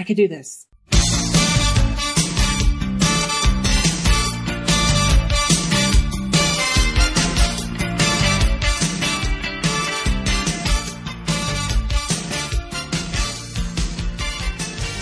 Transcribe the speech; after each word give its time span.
I 0.00 0.04
could 0.04 0.16
do 0.16 0.28
this. 0.28 0.64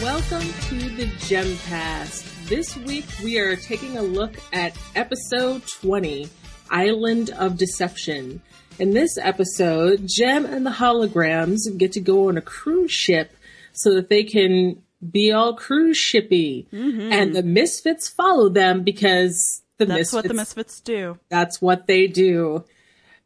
Welcome 0.02 0.48
to 0.70 0.88
the 0.96 1.12
Gem 1.18 1.58
Pass. 1.66 2.22
This 2.46 2.74
week 2.78 3.04
we 3.22 3.38
are 3.38 3.54
taking 3.54 3.98
a 3.98 4.02
look 4.02 4.36
at 4.54 4.74
episode 4.94 5.66
20, 5.66 6.26
Island 6.70 7.30
of 7.38 7.58
Deception. 7.58 8.40
In 8.78 8.92
this 8.92 9.18
episode, 9.18 10.06
Jem 10.06 10.46
and 10.46 10.64
the 10.64 10.70
holograms 10.70 11.58
get 11.76 11.92
to 11.92 12.00
go 12.00 12.28
on 12.28 12.38
a 12.38 12.42
cruise 12.42 12.92
ship 12.92 13.36
so 13.76 13.94
that 13.94 14.08
they 14.08 14.24
can 14.24 14.82
be 15.10 15.32
all 15.32 15.54
cruise 15.54 15.98
shippy. 15.98 16.66
Mm-hmm. 16.70 17.12
And 17.12 17.34
the 17.34 17.42
misfits 17.42 18.08
follow 18.08 18.48
them 18.48 18.82
because 18.82 19.62
the 19.78 19.86
That's 19.86 19.98
misfits 19.98 20.14
what 20.14 20.28
the 20.28 20.34
misfits 20.34 20.80
do. 20.80 21.18
that's 21.28 21.60
what 21.60 21.86
they 21.86 22.06
do. 22.06 22.64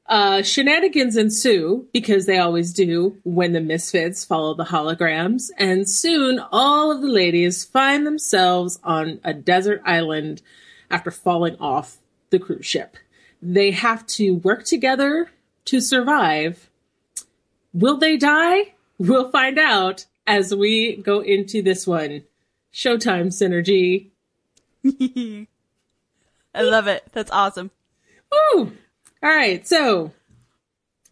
Uh, 0.07 0.43
shenanigans 0.43 1.17
ensue 1.17 1.87
because 1.93 2.27
they 2.27 2.39
always 2.39 2.73
do 2.73 3.17
when 3.23 3.53
the 3.53 3.61
misfits 3.61 4.25
follow 4.25 4.55
the 4.55 4.65
holograms, 4.65 5.51
and 5.57 5.89
soon 5.89 6.41
all 6.51 6.91
of 6.91 7.01
the 7.01 7.09
ladies 7.09 7.65
find 7.65 8.05
themselves 8.05 8.81
on 8.83 9.21
a 9.23 9.33
desert 9.33 9.81
island 9.85 10.43
after 10.91 11.13
falling 11.13 11.57
off 11.61 11.99
the 12.31 12.41
cruise 12.41 12.67
ship. 12.67 12.97
They 13.41 13.71
have 13.71 14.05
to 14.09 14.33
work 14.33 14.65
together 14.65 15.31
to 15.67 15.81
survive. 15.81 16.69
Will 17.73 17.97
they 17.97 18.17
die? 18.17 18.75
We'll 18.99 19.31
find 19.31 19.61
out 19.61 20.07
as 20.27 20.55
we 20.55 20.97
go 20.97 21.21
into 21.21 21.63
this 21.63 21.87
one. 21.87 22.23
Showtime 22.73 23.29
synergy. 23.29 24.11
I 26.55 26.63
love 26.63 26.87
it. 26.87 27.05
That's 27.13 27.31
awesome. 27.31 27.71
Woo! 28.31 28.73
All 29.23 29.31
right, 29.31 29.67
so 29.67 30.13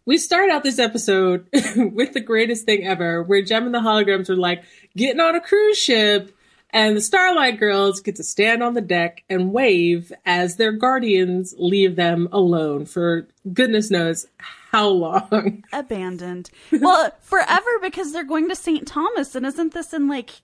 we 0.06 0.16
start 0.16 0.50
out 0.50 0.62
this 0.62 0.78
episode 0.78 1.46
with 1.76 2.14
the 2.14 2.20
greatest 2.20 2.64
thing 2.64 2.86
ever, 2.86 3.22
where 3.22 3.42
Jem 3.42 3.66
and 3.66 3.74
the 3.74 3.80
holograms 3.80 4.30
are 4.30 4.36
like 4.36 4.64
getting 4.96 5.20
on 5.20 5.34
a 5.34 5.40
cruise 5.40 5.78
ship, 5.78 6.34
and 6.70 6.96
the 6.96 7.00
Starlight 7.00 7.58
Girls 7.58 8.00
get 8.00 8.16
to 8.16 8.24
stand 8.24 8.62
on 8.62 8.74
the 8.74 8.80
deck 8.80 9.24
and 9.28 9.52
wave 9.52 10.12
as 10.24 10.56
their 10.56 10.72
guardians 10.72 11.54
leave 11.58 11.96
them 11.96 12.28
alone 12.32 12.86
for 12.86 13.26
goodness 13.52 13.90
knows 13.90 14.26
how 14.70 14.88
long. 14.88 15.64
Abandoned. 15.72 16.50
Well, 16.72 17.10
forever 17.20 17.70
because 17.80 18.12
they're 18.12 18.24
going 18.24 18.48
to 18.48 18.56
St. 18.56 18.86
Thomas, 18.86 19.34
and 19.34 19.46
isn't 19.46 19.72
this 19.72 19.92
in 19.92 20.08
like 20.08 20.42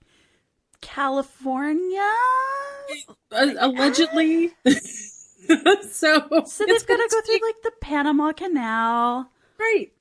California? 0.80 2.10
Allegedly. 3.30 4.52
so, 4.64 6.28
So 6.46 6.66
they've 6.66 6.86
got 6.86 6.96
to 6.96 7.08
go 7.10 7.20
through 7.22 7.34
like 7.34 7.62
the 7.62 7.72
Panama 7.80 8.32
Canal. 8.32 9.30
right. 9.58 9.92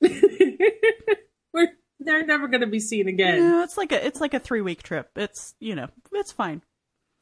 We're, 1.52 1.68
they're 2.00 2.26
never 2.26 2.48
going 2.48 2.62
to 2.62 2.66
be 2.66 2.80
seen 2.80 3.08
again. 3.08 3.38
No, 3.38 3.62
it's 3.62 3.76
like 3.76 3.92
a 3.92 4.04
it's 4.04 4.20
like 4.20 4.34
a 4.34 4.40
three 4.40 4.60
week 4.60 4.82
trip. 4.82 5.10
It's 5.16 5.54
you 5.60 5.74
know 5.74 5.88
it's 6.12 6.32
fine. 6.32 6.62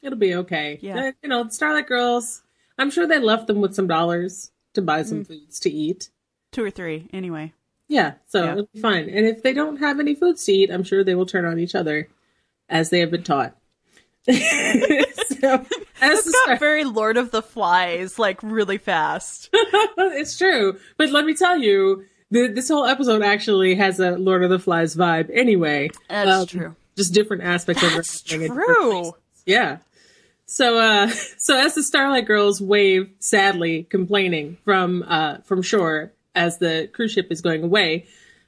It'll 0.01 0.17
be 0.17 0.35
okay. 0.35 0.79
Yeah. 0.81 1.07
Uh, 1.07 1.11
you 1.21 1.29
know, 1.29 1.47
Starlight 1.49 1.87
Girls, 1.87 2.43
I'm 2.77 2.89
sure 2.91 3.07
they 3.07 3.19
left 3.19 3.47
them 3.47 3.61
with 3.61 3.75
some 3.75 3.87
dollars 3.87 4.51
to 4.73 4.81
buy 4.81 5.03
some 5.03 5.23
foods 5.23 5.59
to 5.61 5.69
eat. 5.69 6.09
Two 6.53 6.63
or 6.63 6.71
three 6.71 7.09
anyway. 7.11 7.51
Yeah, 7.89 8.13
so 8.27 8.45
Yeah. 8.45 8.51
it'll 8.53 8.69
be 8.73 8.79
fine. 8.79 9.09
And 9.09 9.25
if 9.25 9.43
they 9.43 9.53
don't 9.53 9.77
have 9.77 9.99
any 9.99 10.15
food 10.15 10.37
to 10.37 10.51
eat, 10.51 10.71
I'm 10.71 10.83
sure 10.83 11.03
they 11.03 11.15
will 11.15 11.25
turn 11.25 11.43
on 11.45 11.59
each 11.59 11.75
other 11.75 12.07
as 12.69 12.89
they 12.89 12.99
have 12.99 13.11
been 13.11 13.23
taught. 13.23 13.55
so, 14.27 14.33
as 16.01 16.21
got 16.23 16.23
Star- 16.43 16.57
very 16.57 16.83
Lord 16.85 17.17
of 17.17 17.31
the 17.31 17.41
Flies, 17.41 18.17
like 18.17 18.41
really 18.41 18.77
fast. 18.77 19.49
it's 19.53 20.37
true. 20.37 20.79
But 20.97 21.09
let 21.09 21.25
me 21.25 21.33
tell 21.35 21.57
you, 21.57 22.05
the, 22.31 22.47
this 22.47 22.69
whole 22.69 22.85
episode 22.85 23.21
actually 23.21 23.75
has 23.75 23.99
a 23.99 24.11
Lord 24.11 24.43
of 24.43 24.49
the 24.49 24.59
Flies 24.59 24.95
vibe 24.95 25.29
anyway. 25.33 25.89
That's 26.09 26.29
Um, 26.29 26.47
true. 26.47 26.75
Just 26.95 27.13
different 27.13 27.43
aspects 27.43 27.83
of 27.83 27.91
That's 27.91 28.31
in 28.31 28.39
different 28.41 28.63
true. 28.65 29.13
Yeah. 29.45 29.77
So 30.45 30.77
uh 30.79 31.07
so 31.37 31.57
as 31.57 31.75
the 31.75 31.83
Starlight 31.83 32.25
Girls 32.27 32.61
wave 32.61 33.09
sadly 33.19 33.83
complaining 33.83 34.57
from 34.63 35.03
uh 35.07 35.37
from 35.43 35.61
shore 35.63 36.12
as 36.35 36.57
the 36.57 36.89
cruise 36.93 37.11
ship 37.11 37.31
is 37.31 37.41
going 37.41 37.63
away, 37.63 38.07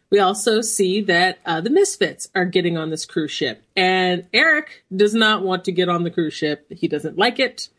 we 0.09 0.19
also 0.19 0.62
see 0.62 1.01
that 1.01 1.40
uh 1.46 1.62
the 1.62 1.69
Misfits 1.69 2.29
are 2.35 2.46
getting 2.46 2.78
on 2.78 2.90
this 2.90 3.06
cruise 3.06 3.31
ship. 3.31 3.63
And 3.75 4.28
Eric 4.34 4.84
does 4.96 5.13
not 5.13 5.44
want 5.44 5.66
to 5.66 5.72
get 5.72 5.90
on 5.90 6.03
the 6.03 6.12
cruise 6.12 6.34
ship. 6.34 6.66
He 6.69 6.88
doesn't 6.88 7.18
like 7.18 7.40
it. 7.40 7.69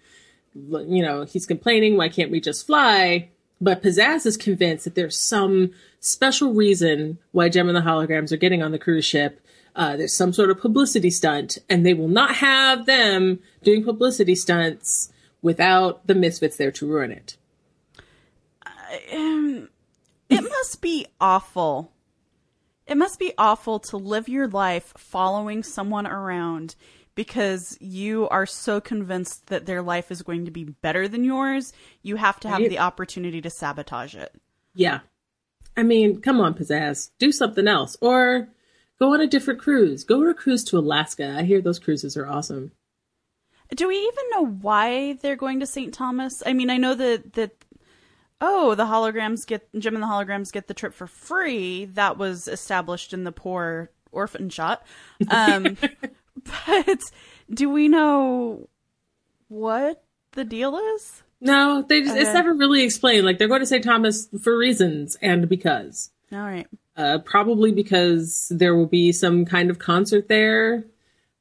You 0.55 1.03
know, 1.03 1.25
he's 1.25 1.47
complaining, 1.47 1.97
why 1.97 2.09
can't 2.09 2.31
we 2.31 2.41
just 2.41 2.67
fly? 2.67 3.31
But 3.61 3.83
Pizzazz 3.83 4.27
is 4.27 4.37
convinced 4.37 4.84
that 4.84 4.94
there's 4.94 5.19
some 5.19 5.72
special 6.00 6.53
reason 6.53 7.19
why 7.33 7.49
Jem 7.49 7.69
and 7.69 7.77
the 7.77 7.81
holograms 7.81 8.33
are 8.33 8.37
getting 8.37 8.62
on 8.62 8.73
the 8.73 8.78
cruise 8.78 9.05
ship. 9.05 9.41
Uh, 9.75 9.97
there's 9.97 10.15
some 10.15 10.33
sort 10.33 10.50
of 10.50 10.61
publicity 10.61 11.11
stunt, 11.11 11.59
and 11.69 11.84
they 11.84 11.94
will 11.94 12.09
not 12.09 12.37
have 12.37 12.87
them 12.87 13.38
doing 13.62 13.84
publicity 13.84 14.34
stunts 14.34 15.12
without 15.43 16.06
the 16.06 16.15
misfits 16.15 16.56
there 16.56 16.73
to 16.73 16.87
ruin 16.87 17.11
it. 17.12 17.37
I, 18.65 19.00
Um, 19.12 19.69
it 20.28 20.42
must 20.42 20.81
be 20.81 21.06
awful. 21.20 21.92
It 22.87 22.97
must 22.97 23.19
be 23.19 23.32
awful 23.37 23.81
to 23.81 23.97
live 23.97 24.28
your 24.28 24.48
life 24.48 24.92
following 24.97 25.62
someone 25.62 26.06
around 26.06 26.76
because 27.16 27.76
you 27.81 28.28
are 28.28 28.47
so 28.47 28.81
convinced 28.81 29.47
that 29.47 29.66
their 29.66 29.82
life 29.82 30.12
is 30.12 30.22
going 30.22 30.44
to 30.44 30.50
be 30.50 30.64
better 30.64 31.09
than 31.09 31.25
yours. 31.25 31.72
You 32.03 32.16
have 32.16 32.38
to 32.41 32.48
have 32.48 32.60
the 32.60 32.78
opportunity 32.78 33.41
to 33.41 33.50
sabotage 33.50 34.14
it. 34.14 34.32
Yeah. 34.75 35.00
I 35.76 35.82
mean, 35.82 36.20
come 36.20 36.41
on, 36.41 36.54
Pizzazz. 36.54 37.10
Do 37.19 37.32
something 37.32 37.66
else. 37.66 37.97
Or 38.00 38.48
go 38.98 39.14
on 39.14 39.20
a 39.20 39.26
different 39.26 39.60
cruise. 39.60 40.04
Go 40.04 40.20
on 40.20 40.28
a 40.28 40.34
cruise 40.34 40.62
to 40.64 40.78
Alaska. 40.78 41.34
I 41.37 41.43
hear 41.43 41.60
those 41.60 41.78
cruises 41.78 42.16
are 42.16 42.26
awesome. 42.26 42.72
Do 43.75 43.88
we 43.88 43.97
even 43.97 44.25
know 44.31 44.47
why 44.47 45.14
they're 45.14 45.37
going 45.37 45.60
to 45.60 45.66
St. 45.66 45.93
Thomas? 45.93 46.43
I 46.47 46.53
mean, 46.53 46.70
I 46.70 46.76
know 46.76 46.94
that 46.94 47.32
that 47.32 47.64
oh, 48.41 48.74
the 48.74 48.84
holograms 48.84 49.47
get 49.47 49.69
Jem 49.78 49.94
and 49.94 50.02
the 50.02 50.08
holograms 50.08 50.52
get 50.52 50.66
the 50.66 50.74
trip 50.74 50.94
for 50.94 51.06
free. 51.06 51.86
That 51.86 52.19
was 52.19 52.48
established 52.48 53.12
in 53.12 53.24
the 53.24 53.32
poor 53.32 53.91
orphan 54.12 54.50
shot. 54.50 54.84
Um, 55.30 55.76
but 56.66 57.00
do 57.50 57.70
we 57.70 57.88
know 57.88 58.69
what 59.48 60.04
the 60.32 60.44
deal 60.44 60.76
is? 60.94 61.22
No, 61.41 61.84
they 61.86 62.02
just, 62.02 62.16
it's 62.16 62.32
never 62.32 62.54
really 62.54 62.82
explained. 62.82 63.26
Like, 63.26 63.38
they're 63.38 63.48
going 63.48 63.60
to 63.60 63.66
St. 63.66 63.84
Thomas 63.84 64.28
for 64.42 64.56
reasons 64.56 65.16
and 65.20 65.48
because. 65.48 66.10
All 66.32 66.38
right. 66.38 66.66
Uh, 66.96 67.19
probably 67.19 67.72
because 67.72 68.50
there 68.50 68.75
will 68.75 68.86
be 68.86 69.12
some 69.12 69.44
kind 69.44 69.70
of 69.70 69.78
concert 69.78 70.28
there 70.28 70.84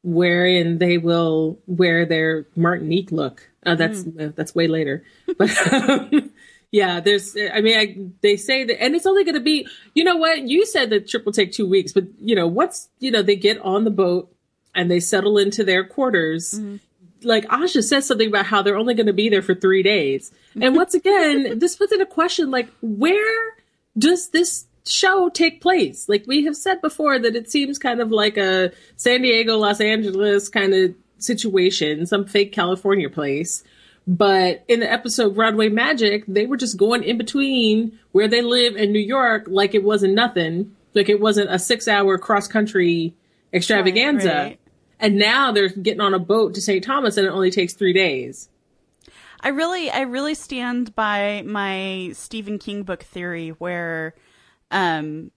wherein 0.04 0.78
they 0.78 0.98
will 0.98 1.58
wear 1.66 2.06
their 2.06 2.46
Martinique 2.56 3.12
look. 3.12 3.50
Uh, 3.66 3.74
that's 3.74 4.06
uh, 4.06 4.32
that's 4.36 4.54
way 4.54 4.68
later, 4.68 5.04
but 5.40 5.74
um, 5.74 6.32
yeah, 6.72 7.00
there's. 7.00 7.36
I 7.36 7.62
mean, 7.62 7.78
I, 7.78 7.98
they 8.22 8.38
say 8.38 8.64
that, 8.66 8.82
and 8.82 8.96
it's 8.96 9.06
only 9.06 9.24
going 9.24 9.36
to 9.36 9.42
be. 9.42 9.68
You 9.94 10.04
know 10.04 10.18
what? 10.18 10.48
You 10.48 10.66
said 10.66 10.90
the 10.90 11.00
trip 11.00 11.26
will 11.26 11.34
take 11.34 11.52
two 11.52 11.68
weeks, 11.68 11.94
but 11.94 12.06
you 12.20 12.36
know 12.36 12.48
what's 12.48 12.90
you 13.00 13.12
know 13.12 13.22
they 13.22 13.36
get 13.36 13.58
on 13.60 13.84
the 13.84 13.92
boat 13.92 14.34
and 14.74 14.92
they 14.92 15.00
settle 15.00 15.38
into 15.38 15.64
their 15.64 15.86
quarters. 15.86 16.56
Mm-hmm. 16.56 16.78
Like 17.24 17.46
Aja 17.52 17.82
says 17.82 18.06
something 18.06 18.28
about 18.28 18.46
how 18.46 18.62
they're 18.62 18.78
only 18.78 18.94
going 18.94 19.08
to 19.08 19.14
be 19.14 19.30
there 19.30 19.42
for 19.42 19.56
three 19.56 19.84
days, 19.84 20.32
and 20.62 20.76
once 20.76 20.94
again, 21.02 21.60
this 21.60 21.76
puts 21.76 21.92
in 21.92 22.02
a 22.02 22.06
question 22.06 22.52
like 22.52 22.70
where 22.82 23.56
does 23.98 24.30
this 24.30 24.66
show 24.86 25.30
take 25.30 25.62
place? 25.62 26.08
Like 26.08 26.26
we 26.28 26.44
have 26.46 26.56
said 26.56 26.82
before 26.82 27.18
that 27.20 27.36
it 27.36 27.50
seems 27.50 27.80
kind 27.80 28.02
of 28.02 28.12
like 28.12 28.38
a 28.38 28.72
San 28.98 29.22
Diego, 29.22 29.58
Los 29.58 29.82
Angeles 29.82 30.50
kind 30.50 30.74
of 30.74 30.94
situation, 31.18 32.06
some 32.06 32.26
fake 32.26 32.52
California 32.52 33.10
place. 33.10 33.64
But 34.08 34.64
in 34.68 34.82
the 34.82 34.92
episode 34.92 35.36
Broadway 35.36 35.70
Magic, 35.70 36.26
they 36.28 36.46
were 36.46 36.58
just 36.58 36.78
going 36.78 37.04
in 37.04 37.18
between 37.18 37.98
where 38.12 38.28
they 38.28 38.42
live 38.42 38.76
in 38.76 38.92
New 38.92 39.00
York 39.00 39.46
like 39.48 39.74
it 39.74 39.84
wasn't 39.84 40.14
nothing. 40.14 40.76
Like 40.94 41.10
it 41.10 41.20
wasn't 41.20 41.50
a 41.50 41.58
six 41.58 41.88
hour 41.88 42.18
cross 42.18 42.48
country 42.48 43.16
extravaganza. 43.52 44.34
right. 44.34 44.60
And 45.00 45.18
now 45.18 45.52
they're 45.52 45.70
getting 45.70 46.02
on 46.02 46.14
a 46.14 46.20
boat 46.20 46.54
to 46.54 46.62
St. 46.62 46.84
Thomas 46.84 47.18
and 47.18 47.26
it 47.26 47.32
only 47.32 47.52
takes 47.52 47.74
three 47.74 47.94
days. 47.94 48.48
I 49.42 49.50
really, 49.50 49.90
I 49.90 50.02
really 50.02 50.36
stand 50.36 50.96
by 50.96 51.44
my 51.46 52.12
Stephen 52.14 52.58
King 52.58 52.84
book 52.84 53.04
theory 53.04 53.50
where, 53.50 54.16
um, 54.72 55.32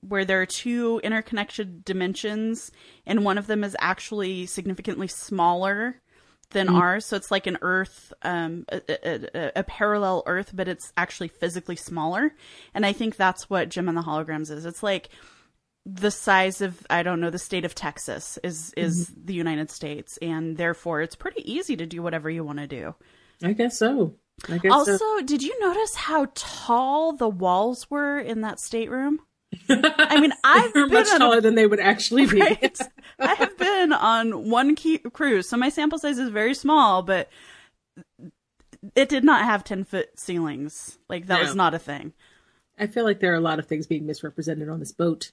where 0.00 0.24
there 0.24 0.42
are 0.42 0.46
two 0.46 1.00
interconnected 1.02 1.84
dimensions, 1.84 2.70
and 3.06 3.24
one 3.24 3.38
of 3.38 3.46
them 3.46 3.64
is 3.64 3.74
actually 3.80 4.44
significantly 4.44 5.08
smaller 5.08 6.02
than 6.54 6.70
ours. 6.70 7.04
So 7.04 7.16
it's 7.16 7.30
like 7.30 7.46
an 7.46 7.58
Earth, 7.60 8.12
um, 8.22 8.64
a, 8.70 8.80
a, 8.88 9.28
a, 9.34 9.52
a 9.56 9.62
parallel 9.64 10.22
Earth, 10.26 10.52
but 10.54 10.66
it's 10.68 10.92
actually 10.96 11.28
physically 11.28 11.76
smaller. 11.76 12.34
And 12.72 12.86
I 12.86 12.94
think 12.94 13.16
that's 13.16 13.50
what 13.50 13.68
Jem 13.68 13.88
and 13.90 13.98
the 13.98 14.02
Holograms 14.02 14.50
is. 14.50 14.64
It's 14.64 14.82
like 14.82 15.10
the 15.86 16.10
size 16.10 16.62
of 16.62 16.86
I 16.88 17.02
don't 17.02 17.20
know 17.20 17.28
the 17.28 17.38
state 17.38 17.66
of 17.66 17.74
Texas 17.74 18.38
is 18.42 18.72
is 18.74 19.10
Mm-hmm. 19.10 19.26
the 19.26 19.34
United 19.34 19.70
States, 19.70 20.16
and 20.22 20.56
therefore 20.56 21.02
it's 21.02 21.14
pretty 21.14 21.42
easy 21.52 21.76
to 21.76 21.84
do 21.84 22.02
whatever 22.02 22.30
you 22.30 22.42
want 22.42 22.58
to 22.60 22.66
do. 22.66 22.94
I 23.42 23.52
guess 23.52 23.78
so. 23.78 24.14
I 24.48 24.56
guess 24.58 24.72
Also, 24.72 24.96
so. 24.96 25.20
did 25.22 25.42
you 25.42 25.54
notice 25.60 25.94
how 25.94 26.28
tall 26.34 27.12
the 27.12 27.28
walls 27.28 27.90
were 27.90 28.18
in 28.18 28.40
that 28.40 28.58
stateroom? 28.60 29.20
I 29.68 30.20
mean, 30.20 30.32
I've 30.44 30.72
been 30.74 30.90
much 30.90 31.08
a 31.14 31.18
taller 31.18 31.40
than 31.40 31.54
they 31.54 31.66
would 31.66 31.80
actually 31.80 32.26
be. 32.26 32.40
Right? 32.40 32.78
I 33.18 33.34
have 33.34 33.56
been 33.58 33.92
on 33.92 34.50
one 34.50 34.74
key 34.74 34.98
cruise, 34.98 35.48
so 35.48 35.56
my 35.56 35.68
sample 35.68 35.98
size 35.98 36.18
is 36.18 36.30
very 36.30 36.54
small, 36.54 37.02
but 37.02 37.28
it 38.94 39.08
did 39.08 39.24
not 39.24 39.44
have 39.44 39.64
10 39.64 39.84
foot 39.84 40.18
ceilings. 40.18 40.98
Like, 41.08 41.26
that 41.26 41.40
No. 41.40 41.46
was 41.46 41.54
not 41.54 41.74
a 41.74 41.78
thing. 41.78 42.12
I 42.78 42.86
feel 42.86 43.04
like 43.04 43.20
there 43.20 43.32
are 43.32 43.36
a 43.36 43.40
lot 43.40 43.58
of 43.58 43.66
things 43.66 43.86
being 43.86 44.04
misrepresented 44.06 44.68
on 44.68 44.80
this 44.80 44.92
boat. 44.92 45.30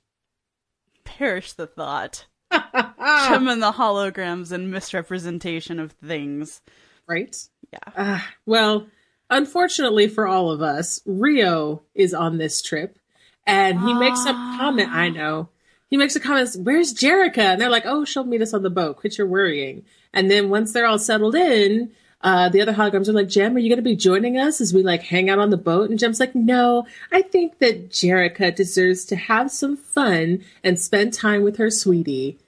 Perish 1.04 1.54
the 1.54 1.68
thought. 1.68 2.26
Chum 2.52 3.48
and 3.48 3.62
the 3.62 3.72
holograms 3.74 4.52
and 4.52 4.70
misrepresentation 4.72 5.80
of 5.80 5.94
things. 5.94 6.62
Right? 7.08 7.36
Yeah. 7.74 7.80
Ah, 7.98 8.30
well, 8.46 8.88
unfortunately 9.30 10.08
for 10.08 10.28
all 10.28 10.52
of 10.52 10.62
us, 10.62 11.02
Rio 11.06 11.82
is 11.96 12.14
on 12.14 12.38
this 12.38 12.62
trip, 12.62 13.00
and 13.46 13.80
he 13.82 13.94
makes 13.94 14.24
some 14.24 14.36
comment. 14.58 14.90
I 14.92 15.10
know 15.10 15.50
he 15.92 15.98
makes 15.98 16.16
a 16.16 16.20
comment. 16.20 16.56
Where's 16.58 16.94
Jerrica? 16.94 17.40
And 17.40 17.62
they're 17.62 17.70
like, 17.70 17.86
"Oh, 17.86 18.06
she'll 18.06 18.24
meet 18.24 18.42
us 18.42 18.54
on 18.54 18.64
the 18.64 18.70
boat. 18.70 18.98
Quit 18.98 19.18
your 19.18 19.28
worrying." 19.28 19.84
And 20.14 20.32
then 20.32 20.50
once 20.50 20.72
they're 20.72 20.88
all 20.88 20.98
settled 20.98 21.36
in, 21.36 21.92
uh, 22.22 22.48
the 22.50 22.62
other 22.62 22.74
holograms 22.74 23.10
are 23.10 23.14
like, 23.14 23.28
"Jem, 23.28 23.56
are 23.56 23.60
you 23.60 23.70
going 23.70 23.78
to 23.78 23.84
be 23.84 23.96
joining 23.96 24.38
us 24.38 24.62
as 24.62 24.74
we 24.74 24.84
like 24.84 25.04
hang 25.04 25.30
out 25.30 25.38
on 25.38 25.50
the 25.50 25.58
boat?" 25.58 25.90
And 25.90 26.00
Jem's 26.00 26.20
like, 26.20 26.34
"No, 26.34 26.88
I 27.12 27.22
think 27.22 27.60
that 27.60 27.90
Jerrica 27.90 28.56
deserves 28.56 29.04
to 29.06 29.18
have 29.18 29.52
some 29.52 29.76
fun 29.76 30.44
and 30.64 30.80
spend 30.80 31.14
time 31.14 31.44
with 31.44 31.58
her 31.58 31.70
sweetie." 31.70 32.40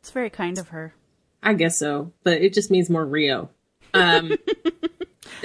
It's 0.00 0.10
very 0.10 0.30
kind 0.30 0.58
of 0.58 0.68
her. 0.68 0.94
I 1.42 1.52
guess 1.52 1.78
so, 1.78 2.12
but 2.24 2.40
it 2.40 2.54
just 2.54 2.70
means 2.70 2.88
more 2.88 3.04
Rio. 3.04 3.50
Um, 3.92 4.32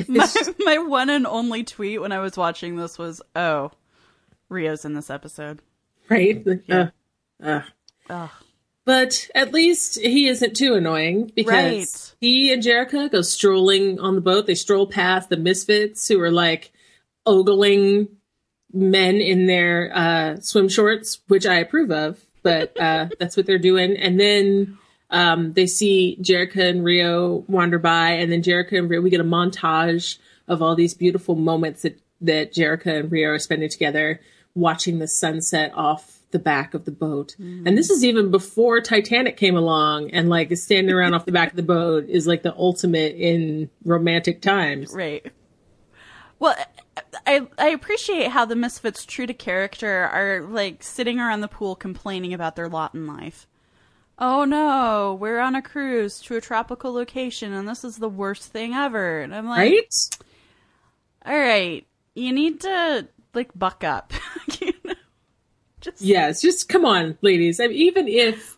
My, 0.08 0.28
my 0.60 0.78
one 0.80 1.10
and 1.10 1.26
only 1.28 1.64
tweet 1.64 2.02
when 2.02 2.12
I 2.12 2.20
was 2.20 2.38
watching 2.38 2.76
this 2.76 2.98
was, 2.98 3.22
oh, 3.36 3.72
Rio's 4.50 4.86
in 4.86 4.94
this 4.94 5.10
episode. 5.10 5.62
right? 6.10 6.46
Like, 6.46 6.64
uh, 6.70 7.62
uh. 8.10 8.28
But 8.86 9.28
at 9.34 9.52
least 9.52 10.00
he 10.00 10.28
isn't 10.28 10.56
too 10.56 10.76
annoying 10.76 11.32
because 11.36 11.52
Right. 11.54 12.16
he 12.22 12.54
and 12.54 12.62
Jerrica 12.62 13.12
go 13.12 13.22
strolling 13.24 14.00
on 14.00 14.14
the 14.14 14.22
boat. 14.22 14.46
They 14.46 14.54
stroll 14.54 14.86
past 14.86 15.30
the 15.30 15.38
misfits 15.38 16.08
who 16.08 16.22
are 16.22 16.30
like 16.32 16.72
ogling 17.26 18.10
men 18.72 19.16
in 19.16 19.48
their 19.48 19.92
uh, 19.96 20.40
swim 20.40 20.70
shorts, 20.70 21.20
which 21.28 21.46
I 21.48 21.56
approve 21.56 21.92
of. 21.92 22.24
But 22.44 22.80
uh, 22.80 23.08
that's 23.20 23.36
what 23.36 23.48
they're 23.48 23.58
doing. 23.58 23.98
And 23.98 24.20
then 24.20 24.78
um, 25.10 25.54
they 25.54 25.68
see 25.68 26.18
Jerrica 26.22 26.70
and 26.70 26.84
Rio 26.84 27.44
wander 27.48 27.80
by, 27.80 28.12
and 28.12 28.32
then 28.32 28.42
Jerrica 28.42 28.78
and 28.78 28.90
Rio. 28.90 29.02
We 29.02 29.10
get 29.10 29.22
a 29.22 29.26
montage 29.26 30.18
of 30.48 30.62
all 30.62 30.76
these 30.76 30.94
beautiful 30.94 31.36
moments 31.36 31.84
that 31.84 32.00
that 32.22 32.54
Jerrica 32.54 33.00
and 33.00 33.12
Rio 33.12 33.32
are 33.32 33.40
spending 33.40 33.70
together, 33.70 34.22
watching 34.56 35.00
the 35.00 35.08
sunset 35.08 35.72
off 35.76 36.20
the 36.32 36.40
back 36.40 36.74
of 36.74 36.86
the 36.86 36.92
boat. 36.92 37.36
And 37.38 37.78
this 37.78 37.90
is 37.90 38.04
even 38.04 38.32
before 38.32 38.82
Titanic 38.82 39.38
came 39.38 39.56
along, 39.56 40.12
and 40.12 40.28
like 40.30 40.56
standing 40.58 40.94
around 40.94 41.14
off 41.14 41.26
the 41.26 41.32
back 41.32 41.52
of 41.52 41.56
the 41.56 41.64
boat 41.64 42.10
is 42.10 42.28
like 42.28 42.44
the 42.44 42.56
ultimate 42.56 43.16
in 43.16 43.70
romantic 43.84 44.42
times. 44.42 44.92
Right. 44.94 45.26
Well, 46.40 46.56
I 47.26 47.48
I 47.58 47.68
appreciate 47.70 48.32
how 48.32 48.46
the 48.46 48.56
misfits, 48.56 49.06
true 49.06 49.28
to 49.28 49.34
character, 49.34 50.04
are 50.04 50.42
like 50.42 50.84
sitting 50.84 51.20
around 51.20 51.42
the 51.42 51.48
pool 51.48 51.76
complaining 51.76 52.34
about 52.34 52.56
their 52.56 52.68
lot 52.68 52.94
in 52.94 53.08
life. 53.08 53.48
Oh 54.18 54.46
no, 54.46 55.18
we're 55.20 55.40
on 55.40 55.56
a 55.56 55.62
cruise 55.62 56.22
to 56.22 56.36
a 56.38 56.42
tropical 56.42 56.94
location, 56.94 57.52
and 57.54 57.68
this 57.68 57.84
is 57.84 57.98
the 57.98 58.10
worst 58.10 58.52
thing 58.52 58.74
ever. 58.74 59.20
And 59.20 59.36
I'm 59.36 59.48
like, 59.48 59.60
Right? 59.60 59.94
all 61.26 61.38
right, 61.38 61.86
you 62.14 62.32
need 62.32 62.62
to 62.62 63.08
like 63.34 63.52
buck 63.58 63.84
up. 63.84 64.14
you 64.62 64.74
know? 64.84 64.94
Just 65.82 66.02
Yes, 66.02 66.42
just 66.42 66.70
come 66.70 66.86
on, 66.86 67.18
ladies. 67.22 67.60
I 67.60 67.68
mean, 67.68 67.78
even 67.78 68.08
if 68.08 68.58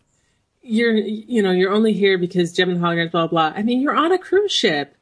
you're, 0.62 0.94
you 0.94 1.42
know, 1.42 1.50
you're 1.50 1.72
only 1.72 1.92
here 1.92 2.18
because 2.18 2.52
Jem 2.52 2.70
and 2.70 2.80
Holograms, 2.80 3.10
blah, 3.10 3.26
blah. 3.26 3.52
I 3.56 3.62
mean, 3.62 3.80
you're 3.80 3.96
on 3.96 4.12
a 4.12 4.18
cruise 4.18 4.52
ship. 4.52 4.94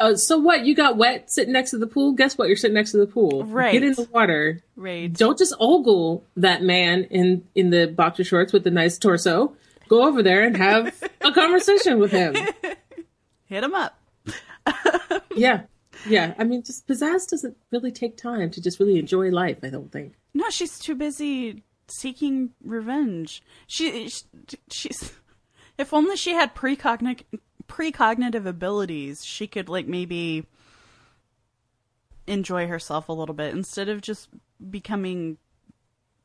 Uh, 0.00 0.16
so 0.16 0.38
what? 0.38 0.64
You 0.64 0.74
got 0.74 0.96
wet 0.96 1.30
sitting 1.30 1.52
next 1.52 1.70
to 1.72 1.78
the 1.78 1.86
pool? 1.86 2.12
Guess 2.12 2.38
what? 2.38 2.48
You're 2.48 2.56
sitting 2.56 2.74
next 2.74 2.92
to 2.92 2.96
the 2.96 3.06
pool. 3.06 3.44
Right. 3.44 3.72
Get 3.72 3.82
in 3.82 3.92
the 3.92 4.08
water. 4.10 4.62
right. 4.74 5.12
Don't 5.12 5.36
just 5.36 5.52
ogle 5.60 6.24
that 6.36 6.62
man 6.62 7.04
in 7.04 7.44
in 7.54 7.68
the 7.70 7.86
boxer 7.86 8.24
shorts 8.24 8.52
with 8.52 8.64
the 8.64 8.70
nice 8.70 8.96
torso. 8.98 9.54
Go 9.90 10.06
over 10.06 10.22
there 10.22 10.44
and 10.44 10.56
have 10.56 11.02
a 11.20 11.32
conversation 11.32 11.98
with 11.98 12.12
him. 12.12 12.36
Hit 13.44 13.64
him 13.64 13.74
up. 13.74 14.00
Yeah, 15.36 15.62
yeah. 16.08 16.34
I 16.38 16.44
mean, 16.44 16.62
just 16.62 16.86
pizzazz 16.86 17.28
doesn't 17.28 17.56
really 17.70 17.92
take 17.92 18.16
time 18.16 18.50
to 18.50 18.60
just 18.60 18.78
really 18.80 18.98
enjoy 18.98 19.30
life. 19.30 19.58
I 19.62 19.70
don't 19.70 19.90
think. 19.90 20.14
No, 20.34 20.50
she's 20.50 20.78
too 20.78 20.94
busy 20.94 21.62
seeking 21.88 22.50
revenge. 22.64 23.42
She, 23.66 24.08
she 24.08 24.24
she's 24.70 25.12
if 25.78 25.94
only 25.94 26.16
she 26.16 26.32
had 26.32 26.54
precognitive 26.54 27.24
precognitive 27.68 28.44
abilities, 28.46 29.24
she 29.24 29.46
could 29.46 29.68
like 29.68 29.86
maybe 29.86 30.46
enjoy 32.26 32.66
herself 32.66 33.08
a 33.08 33.12
little 33.12 33.34
bit 33.34 33.54
instead 33.54 33.88
of 33.88 34.00
just 34.00 34.28
becoming 34.68 35.38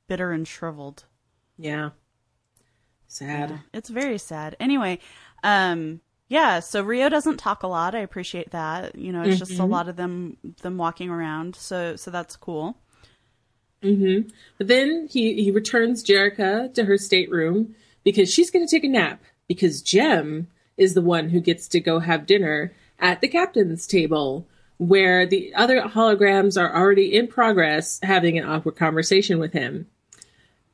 bitter 0.08 0.32
and 0.32 0.48
shriveled. 0.48 1.06
Yeah. 1.58 1.92
Sad. 3.08 3.62
It's 3.74 3.90
very 3.90 4.18
sad. 4.18 4.56
Anyway, 4.60 5.00
um 5.44 6.02
yeah, 6.28 6.60
so 6.60 6.82
Rio 6.82 7.08
doesn't 7.08 7.38
talk 7.38 7.62
a 7.62 7.68
lot. 7.68 7.94
I 7.94 8.00
appreciate 8.00 8.50
that. 8.52 8.96
You 8.96 9.12
know, 9.12 9.22
it's 9.22 9.38
just 9.38 9.60
a 9.60 9.66
lot 9.66 9.88
of 9.88 9.96
them 9.96 10.38
them 10.64 10.78
walking 10.78 11.10
around. 11.10 11.56
So 11.56 11.96
so 11.96 12.10
that's 12.10 12.36
cool. 12.36 12.78
Mm-hmm. 13.84 14.30
But 14.58 14.68
then 14.68 15.08
he 15.10 15.44
he 15.44 15.52
returns 15.52 16.04
Jerrica 16.04 16.74
to 16.74 16.86
her 16.86 16.98
stateroom 16.98 17.76
because 18.04 18.34
she's 18.34 18.50
going 18.50 18.66
to 18.66 18.70
take 18.70 18.84
a 18.84 18.88
nap 18.90 19.22
because 19.48 19.82
Jem 19.82 20.48
is 20.78 20.94
the 20.94 21.02
one 21.02 21.30
who 21.30 21.40
gets 21.40 21.68
to 21.70 21.80
go 21.80 22.00
have 22.00 22.26
dinner 22.26 22.74
at 23.00 23.22
the 23.22 23.28
captain's 23.28 23.86
table 23.86 24.48
where 24.78 25.26
the 25.26 25.54
other 25.56 25.82
holograms 25.82 26.60
are 26.62 26.76
already 26.76 27.16
in 27.16 27.28
progress 27.28 28.00
having 28.04 28.38
an 28.38 28.46
awkward 28.46 28.76
conversation 28.76 29.40
with 29.40 29.54
him. 29.54 29.88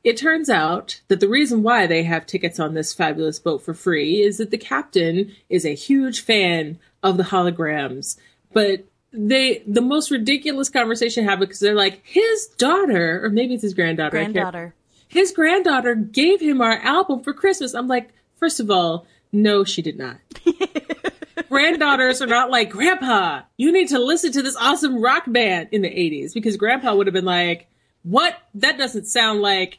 It 0.04 0.16
turns 0.16 0.50
out 0.50 1.00
that 1.08 1.20
the 1.20 1.28
reason 1.28 1.62
why 1.62 1.86
they 1.86 2.02
have 2.02 2.26
tickets 2.26 2.58
on 2.58 2.74
this 2.74 2.92
fabulous 2.92 3.38
boat 3.38 3.62
for 3.62 3.72
free 3.72 4.22
is 4.22 4.38
that 4.38 4.50
the 4.50 4.58
captain 4.58 5.32
is 5.48 5.64
a 5.64 5.74
huge 5.74 6.22
fan 6.22 6.78
of 7.02 7.16
the 7.16 7.22
holograms. 7.22 8.18
But 8.52 8.84
they, 9.12 9.62
the 9.66 9.80
most 9.80 10.10
ridiculous 10.10 10.68
conversation 10.68 11.24
happened 11.24 11.48
because 11.48 11.60
they're 11.60 11.74
like, 11.74 12.00
his 12.04 12.46
daughter, 12.58 13.24
or 13.24 13.30
maybe 13.30 13.54
it's 13.54 13.62
his 13.62 13.74
granddaughter. 13.74 14.10
Granddaughter. 14.10 14.74
His 15.06 15.30
granddaughter 15.30 15.94
gave 15.94 16.40
him 16.40 16.60
our 16.60 16.78
album 16.78 17.22
for 17.22 17.32
Christmas. 17.32 17.74
I'm 17.74 17.86
like, 17.86 18.10
first 18.36 18.58
of 18.58 18.70
all, 18.70 19.06
no, 19.30 19.62
she 19.62 19.82
did 19.82 19.98
not. 19.98 20.16
Granddaughters 21.48 22.22
are 22.22 22.26
not 22.26 22.50
like, 22.50 22.70
Grandpa, 22.70 23.42
you 23.58 23.72
need 23.72 23.88
to 23.88 23.98
listen 23.98 24.32
to 24.32 24.42
this 24.42 24.56
awesome 24.56 25.02
rock 25.02 25.24
band 25.26 25.68
in 25.70 25.82
the 25.82 25.88
80s 25.88 26.32
because 26.32 26.56
Grandpa 26.56 26.94
would 26.94 27.06
have 27.06 27.14
been 27.14 27.26
like, 27.26 27.68
what? 28.02 28.36
That 28.54 28.78
doesn't 28.78 29.04
sound 29.04 29.42
like 29.42 29.78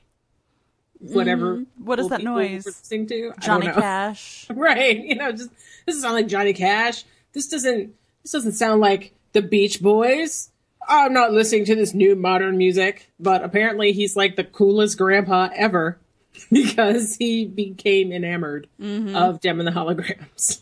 whatever. 1.12 1.58
Mm-hmm. 1.58 1.86
What 1.86 2.00
is 2.00 2.10
that 2.10 2.24
noise? 2.24 2.66
listening 2.66 3.08
to. 3.08 3.34
Johnny. 3.40 3.68
Cash. 3.68 4.48
Right. 4.54 4.98
You 4.98 5.16
know, 5.16 5.32
just 5.32 5.50
this 5.50 5.96
doesn't 5.96 6.02
sound 6.02 6.16
like 6.16 6.28
Johnny 6.28 6.54
Cash. 6.54 7.04
This 7.34 7.48
doesn't 7.48 7.94
this 8.24 8.32
doesn't 8.32 8.54
sound 8.54 8.82
like 8.82 9.14
the 9.34 9.42
Beach 9.42 9.82
Boys. 9.82 10.50
I'm 10.88 11.14
not 11.14 11.32
listening 11.32 11.66
to 11.66 11.76
this 11.76 11.94
new 11.94 12.16
modern 12.16 12.58
music, 12.58 13.10
but 13.20 13.44
apparently 13.44 13.94
he's 13.94 14.16
like 14.16 14.36
the 14.36 14.44
coolest 14.44 14.98
grandpa 14.98 15.50
ever 15.56 15.98
because 16.52 17.16
he 17.16 17.46
became 17.46 18.12
enamored 18.12 18.68
of 18.80 19.42
Jem 19.42 19.60
and 19.60 19.68
the 19.68 19.72
Holograms. 19.72 20.62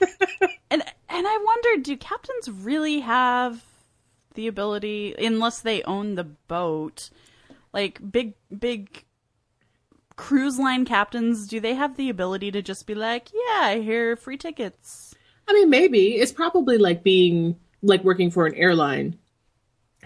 And 0.70 0.82
and 1.08 1.26
I 1.28 1.38
wonder, 1.44 1.82
do 1.82 1.96
captains 1.96 2.50
really 2.50 2.98
have 2.98 3.62
the 4.34 4.48
ability, 4.48 5.14
unless 5.16 5.60
they 5.60 5.84
own 5.84 6.16
the 6.16 6.24
boat, 6.24 7.10
like 7.72 8.00
big 8.10 8.34
big 8.58 9.03
cruise 10.16 10.58
line 10.58 10.84
captains? 10.84 11.46
Do 11.46 11.60
they 11.60 11.74
have 11.74 11.96
the 11.96 12.08
ability 12.10 12.50
to 12.52 12.62
just 12.62 12.86
be 12.86 12.94
like, 12.94 13.30
yeah, 13.32 13.74
here 13.74 14.16
free 14.16 14.36
tickets? 14.36 15.14
I 15.48 15.52
mean, 15.52 15.70
maybe 15.70 16.14
it's 16.14 16.32
probably 16.32 16.78
like 16.78 17.02
being 17.02 17.56
like 17.82 18.02
working 18.02 18.30
for 18.30 18.46
an 18.46 18.54
airline 18.54 19.18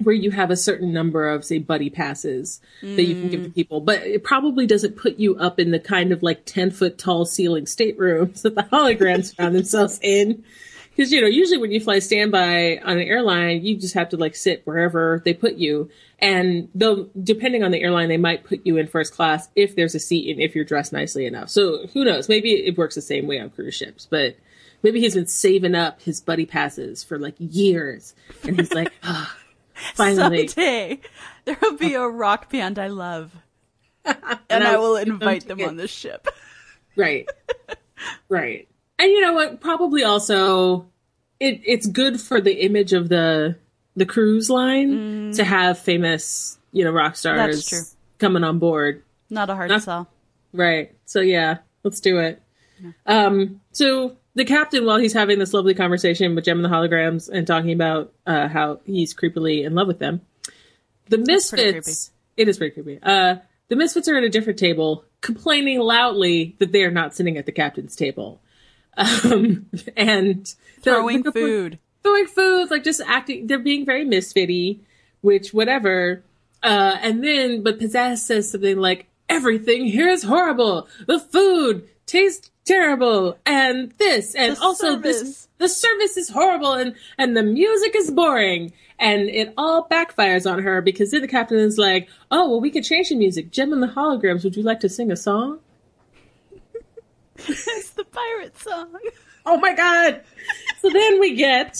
where 0.03 0.15
you 0.15 0.31
have 0.31 0.50
a 0.50 0.57
certain 0.57 0.93
number 0.93 1.29
of 1.29 1.45
say 1.45 1.59
buddy 1.59 1.91
passes 1.91 2.61
that 2.83 3.03
you 3.03 3.15
can 3.15 3.29
give 3.29 3.43
to 3.43 3.49
mm. 3.50 3.55
people, 3.55 3.81
but 3.81 4.03
it 4.03 4.23
probably 4.23 4.67
doesn't 4.67 4.97
put 4.97 5.19
you 5.19 5.37
up 5.37 5.59
in 5.59 5.71
the 5.71 5.81
kind 5.81 6.12
of 6.12 6.23
like 6.23 6.45
10 6.45 6.71
foot 6.71 6.99
tall 6.99 7.25
ceiling 7.25 7.65
staterooms 7.65 8.43
that 8.43 8.55
the 8.55 8.62
holograms 8.62 9.35
found 9.35 9.55
themselves 9.55 9.99
in. 10.03 10.45
Because 10.99 11.12
you 11.12 11.21
know 11.21 11.28
usually 11.28 11.59
when 11.59 11.71
you 11.71 11.78
fly 11.78 12.00
standby 12.00 12.78
on 12.78 12.99
an 12.99 13.07
airline, 13.07 13.64
you 13.64 13.76
just 13.76 13.95
have 13.95 14.09
to 14.09 14.17
like 14.17 14.35
sit 14.35 14.62
wherever 14.64 15.23
they 15.25 15.33
put 15.33 15.55
you, 15.55 15.88
and 16.19 16.69
though 16.75 17.09
depending 17.23 17.62
on 17.62 17.71
the 17.71 17.81
airline, 17.81 18.09
they 18.09 18.17
might 18.17 18.43
put 18.43 18.67
you 18.67 18.76
in 18.78 18.88
first 18.88 19.14
class 19.14 19.49
if 19.55 19.76
there's 19.76 19.95
a 19.95 20.00
seat 20.00 20.28
and 20.28 20.43
if 20.43 20.57
you're 20.57 20.64
dressed 20.64 20.93
nicely 20.93 21.25
enough. 21.25 21.50
So 21.50 21.87
who 21.87 22.05
knows? 22.05 22.28
Maybe 22.28 22.50
it 22.50 22.76
works 22.76 22.97
the 22.97 23.00
same 23.00 23.28
way 23.28 23.38
on 23.38 23.50
cruise 23.50 23.76
ships, 23.76 24.09
but 24.11 24.37
maybe 24.83 24.99
he's 24.99 25.14
been 25.14 25.28
saving 25.28 25.76
up 25.76 26.02
his 26.02 26.21
buddy 26.21 26.47
passes 26.47 27.05
for 27.05 27.17
like 27.17 27.37
years, 27.38 28.17
and 28.43 28.59
he's 28.59 28.75
like, 28.75 28.93
oh, 29.05 29.33
finally, 29.95 30.49
Someday 30.49 30.99
there 31.45 31.59
will 31.62 31.76
be 31.76 31.95
a 31.95 32.09
rock 32.09 32.50
band 32.50 32.76
I 32.76 32.88
love, 32.88 33.33
and 34.05 34.64
I 34.64 34.76
will 34.78 34.97
invite 34.97 35.47
them 35.47 35.61
on 35.62 35.76
this 35.76 35.93
ship. 35.93 36.26
right, 36.97 37.28
right. 38.28 38.69
And 38.99 39.11
you 39.11 39.21
know 39.21 39.33
what? 39.33 39.61
Probably 39.61 40.02
also, 40.05 40.87
it 41.40 41.61
it's 41.64 41.87
good 41.87 42.21
for 42.21 42.40
the 42.40 42.64
image 42.64 42.93
of 42.93 43.09
the 43.09 43.57
the 43.97 44.07
cruise 44.07 44.49
line 44.50 45.33
to 45.35 45.45
have 45.45 45.78
famous, 45.78 46.59
you 46.73 46.85
know, 46.85 46.90
rock 46.90 47.14
Mm. 47.14 47.17
Stars 47.17 47.97
coming 48.19 48.45
on 48.45 48.59
board. 48.59 49.02
Not 49.31 49.50
a 49.50 49.55
hard 49.55 49.71
Not- 49.71 49.83
sell. 49.83 50.09
Right. 50.52 50.95
So 51.05 51.21
yeah, 51.21 51.59
let's 51.85 52.00
do 52.00 52.19
it. 52.19 52.40
Um, 53.07 53.61
so 53.73 54.17
the 54.35 54.45
captain, 54.45 54.85
while 54.87 54.99
he's 54.99 55.12
having 55.12 55.38
this 55.40 55.52
lovely 55.52 55.75
conversation 55.75 56.35
with 56.35 56.45
Jem 56.45 56.64
and 56.64 56.64
the 56.64 56.69
holograms 56.76 57.28
and 57.28 57.47
talking 57.47 57.73
about 57.73 58.12
uh, 58.26 58.47
how 58.49 58.81
he's 58.85 59.12
creepily 59.14 59.64
in 59.64 59.75
love 59.75 59.88
with 59.88 59.99
them, 59.99 60.21
the 61.09 61.19
misfits. 61.19 62.12
It 62.37 62.49
is 62.49 62.57
pretty 62.59 62.75
creepy. 62.81 63.00
Uh, 63.02 63.37
the 63.69 63.75
misfits 63.76 64.07
are 64.09 64.17
at 64.17 64.23
a 64.23 64.28
different 64.28 64.59
table, 64.61 65.05
complaining 65.21 65.81
loudly 65.81 66.55
that 66.61 66.71
they 66.71 66.85
are 66.85 66.90
not 66.93 67.14
sitting 67.17 67.37
at 67.37 67.47
the 67.47 67.52
captain's 67.52 67.97
table, 67.97 68.40
um, 68.99 69.67
and 69.97 70.55
Throwing 70.83 71.23
food. 71.25 71.78
throwing 72.02 72.26
food, 72.26 72.71
like 72.71 72.85
just 72.85 73.00
acting. 73.07 73.47
They're 73.47 73.59
being 73.59 73.85
very 73.87 74.05
misfitty, 74.05 74.81
which 75.23 75.52
whatever. 75.55 76.23
Uh, 76.62 76.97
and 77.00 77.23
then, 77.25 77.62
but 77.62 77.78
Pizzazz 77.78 78.19
says 78.19 78.50
something 78.50 78.76
like, 78.78 79.07
"Everything 79.28 79.87
here 79.87 80.09
is 80.09 80.23
horrible. 80.25 80.88
The 81.07 81.19
food 81.21 81.88
tastes 82.07 82.50
terrible, 82.64 83.38
and 83.47 83.93
this, 83.99 84.35
and 84.35 84.57
The 84.57 84.61
also 84.61 84.95
service. 84.95 85.21
this. 85.21 85.49
The 85.59 85.69
service 85.69 86.17
is 86.17 86.28
horrible, 86.31 86.73
and 86.75 86.95
and 87.19 87.37
the 87.37 87.43
music 87.43 87.95
is 87.97 88.11
boring." 88.11 88.73
And 89.00 89.28
it 89.28 89.55
all 89.57 89.87
backfires 89.88 90.50
on 90.50 90.61
her 90.64 90.81
because 90.83 91.12
then 91.12 91.21
the 91.23 91.28
captain 91.28 91.59
is 91.59 91.78
like, 91.78 92.09
"Oh 92.33 92.49
well, 92.50 92.61
we 92.61 92.71
could 92.71 92.85
change 92.85 93.09
the 93.11 93.14
music. 93.17 93.50
Jem 93.52 93.73
and 93.73 93.83
the 93.83 93.87
holograms. 93.88 94.43
Would 94.45 94.57
you 94.57 94.62
like 94.64 94.81
to 94.81 94.88
sing 94.88 95.11
a 95.12 95.17
song?" 95.17 95.61
It's 97.47 97.90
the 97.90 98.04
pirate 98.04 98.59
song. 98.59 98.88
Oh 99.47 99.57
my 99.59 99.75
god! 99.75 100.23
so 100.80 100.90
then 100.90 101.21
we 101.21 101.35
get 101.37 101.75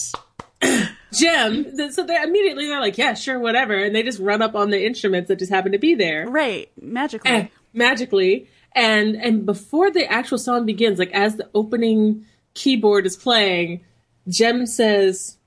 th- 1.75 1.91
So 1.91 2.03
they 2.05 2.21
immediately 2.21 2.67
they're 2.67 2.79
like, 2.79 2.97
yeah, 2.97 3.13
sure, 3.13 3.39
whatever, 3.39 3.75
and 3.75 3.95
they 3.95 4.03
just 4.03 4.19
run 4.19 4.41
up 4.41 4.55
on 4.55 4.69
the 4.69 4.85
instruments 4.85 5.27
that 5.27 5.39
just 5.39 5.51
happen 5.51 5.71
to 5.73 5.77
be 5.77 5.95
there 5.95 6.27
Right, 6.27 6.69
magically. 6.81 7.31
and 7.31 7.49
magically. 7.73 8.47
And 8.73 9.15
and 9.15 9.45
before 9.45 9.91
the 9.91 10.05
actual 10.11 10.37
song 10.37 10.65
begins, 10.65 10.99
like 10.99 11.11
as 11.11 11.35
the 11.37 11.49
opening 11.55 12.25
keyboard 12.53 13.05
is 13.05 13.17
playing, 13.17 13.81
Jem 14.27 14.65
says, 14.65 15.37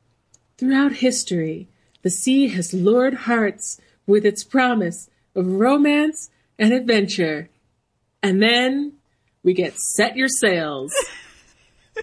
"Throughout 0.59 0.92
history, 0.95 1.69
the 2.02 2.11
sea 2.11 2.49
has 2.49 2.75
lured 2.75 3.14
hearts 3.14 3.81
with 4.07 4.26
its 4.26 4.42
promise 4.45 5.09
of 5.37 5.47
romance 5.47 6.31
and 6.59 6.73
adventure." 6.73 7.49
And 8.23 8.42
then 8.42 8.95
we 9.43 9.55
get 9.55 9.75
"Set 9.97 10.17
Your 10.17 10.29
Sails." 10.29 10.93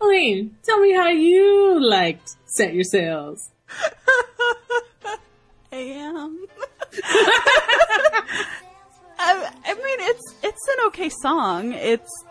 Helene, 0.00 0.56
tell 0.64 0.80
me 0.80 0.92
how 0.94 1.08
you 1.08 1.78
liked 1.80 2.28
"Set 2.46 2.74
Your 2.74 2.84
Sails." 2.84 3.50
I 5.72 5.76
am. 5.76 6.44
I, 9.18 9.50
I 9.64 9.74
mean, 9.74 10.00
it's 10.00 10.34
it's 10.42 10.68
an 10.68 10.86
okay 10.88 11.08
song. 11.22 11.72
It's 11.72 12.24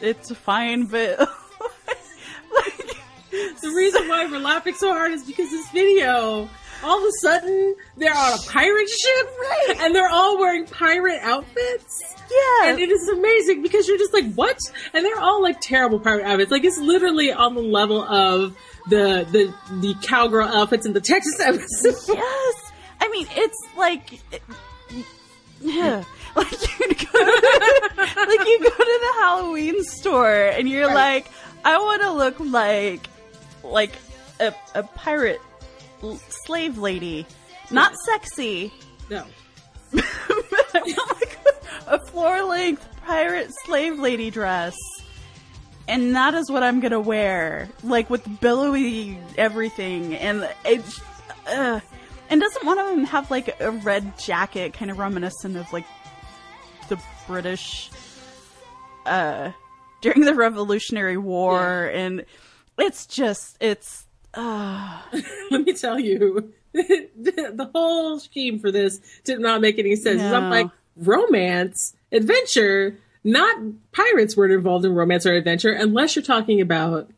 it's 0.00 0.32
fine, 0.32 0.84
but 0.86 1.18
like, 1.18 2.96
The 3.60 3.72
reason 3.74 4.08
why 4.08 4.26
we're 4.26 4.38
laughing 4.38 4.74
so 4.74 4.92
hard 4.92 5.12
is 5.12 5.24
because 5.24 5.50
this 5.50 5.68
video, 5.70 6.48
all 6.84 6.98
of 6.98 7.04
a 7.04 7.12
sudden, 7.20 7.74
they're 7.96 8.14
on 8.14 8.32
a 8.34 8.42
pirate 8.50 8.88
ship, 8.88 9.26
Right. 9.40 9.76
and 9.80 9.94
they're 9.94 10.08
all 10.10 10.38
wearing 10.38 10.66
pirate 10.66 11.20
outfits. 11.22 12.02
yeah, 12.30 12.70
And 12.70 12.78
it 12.80 12.90
is 12.90 13.08
amazing 13.08 13.62
because 13.62 13.88
you're 13.88 13.98
just 13.98 14.12
like, 14.12 14.32
what? 14.34 14.58
And 14.92 15.04
they're 15.04 15.18
all 15.20 15.42
like 15.42 15.60
terrible 15.60 15.98
pirate 16.00 16.24
outfits. 16.24 16.50
Like 16.50 16.64
it's 16.64 16.78
literally 16.78 17.32
on 17.32 17.54
the 17.54 17.62
level 17.62 18.02
of 18.02 18.56
the 18.88 19.26
the 19.32 19.54
the 19.80 19.94
cowgirl 20.02 20.46
outfits 20.46 20.84
in 20.86 20.92
the 20.92 21.00
Texas 21.00 21.40
episode. 21.40 21.94
yes. 22.16 22.54
I 23.00 23.08
mean, 23.08 23.26
it's 23.32 23.58
like. 23.76 24.20
it- 24.32 24.42
yeah. 25.60 26.04
Like 26.36 26.50
you 26.50 26.88
go 26.88 27.24
to, 27.24 27.94
like 27.96 28.46
you 28.48 28.58
go 28.58 28.70
to 28.70 29.00
the 29.02 29.12
Halloween 29.22 29.84
store 29.84 30.34
and 30.48 30.68
you're 30.68 30.88
Right. 30.88 31.24
like, 31.24 31.30
I 31.64 31.78
want 31.78 32.02
to 32.02 32.10
look 32.10 32.40
like 32.40 33.06
like 33.62 33.92
a, 34.40 34.52
a 34.74 34.82
pirate 34.82 35.40
slave 36.28 36.78
lady, 36.78 37.26
not 37.70 37.94
sexy, 38.04 38.72
no. 39.10 39.24
but 39.92 40.04
I 40.74 40.80
want 40.80 41.20
like 41.20 41.38
a 41.86 41.98
floor 42.06 42.42
length 42.44 42.86
pirate 43.04 43.50
slave 43.64 43.98
lady 43.98 44.30
dress. 44.30 44.76
And 45.86 46.16
that 46.16 46.34
is 46.34 46.50
what 46.50 46.62
I'm 46.62 46.80
gonna 46.80 47.00
wear, 47.00 47.68
like 47.82 48.08
with 48.08 48.40
billowy 48.40 49.18
everything, 49.36 50.14
and 50.14 50.48
it, 50.64 50.82
uh, 51.46 51.80
and 52.30 52.40
doesn't 52.40 52.64
one 52.64 52.78
of 52.78 52.86
them 52.86 53.04
have 53.04 53.30
like 53.30 53.60
a 53.60 53.70
red 53.70 54.18
jacket, 54.18 54.72
kind 54.72 54.90
of 54.90 54.98
reminiscent 54.98 55.56
of 55.56 55.70
like 55.74 55.84
the 56.88 56.98
British, 57.26 57.90
uh, 59.04 59.50
during 60.00 60.22
the 60.22 60.34
Revolutionary 60.34 61.18
War, 61.18 61.84
and 61.86 62.24
it's 62.78 63.06
just, 63.06 63.56
it's, 63.60 64.03
uh, 64.36 65.00
Let 65.50 65.62
me 65.64 65.72
tell 65.74 65.98
you, 65.98 66.52
the 66.72 67.70
whole 67.74 68.18
scheme 68.18 68.58
for 68.58 68.70
this 68.70 69.00
did 69.24 69.40
not 69.40 69.60
make 69.60 69.78
any 69.78 69.96
sense. 69.96 70.22
I'm 70.22 70.50
like, 70.50 70.68
romance, 70.96 71.94
adventure, 72.12 72.98
not 73.22 73.56
pirates 73.92 74.36
weren't 74.36 74.52
involved 74.52 74.84
in 74.84 74.94
romance 74.94 75.24
or 75.26 75.34
adventure 75.34 75.72
unless 75.72 76.14
you're 76.16 76.22
talking 76.24 76.60
about 76.60 77.10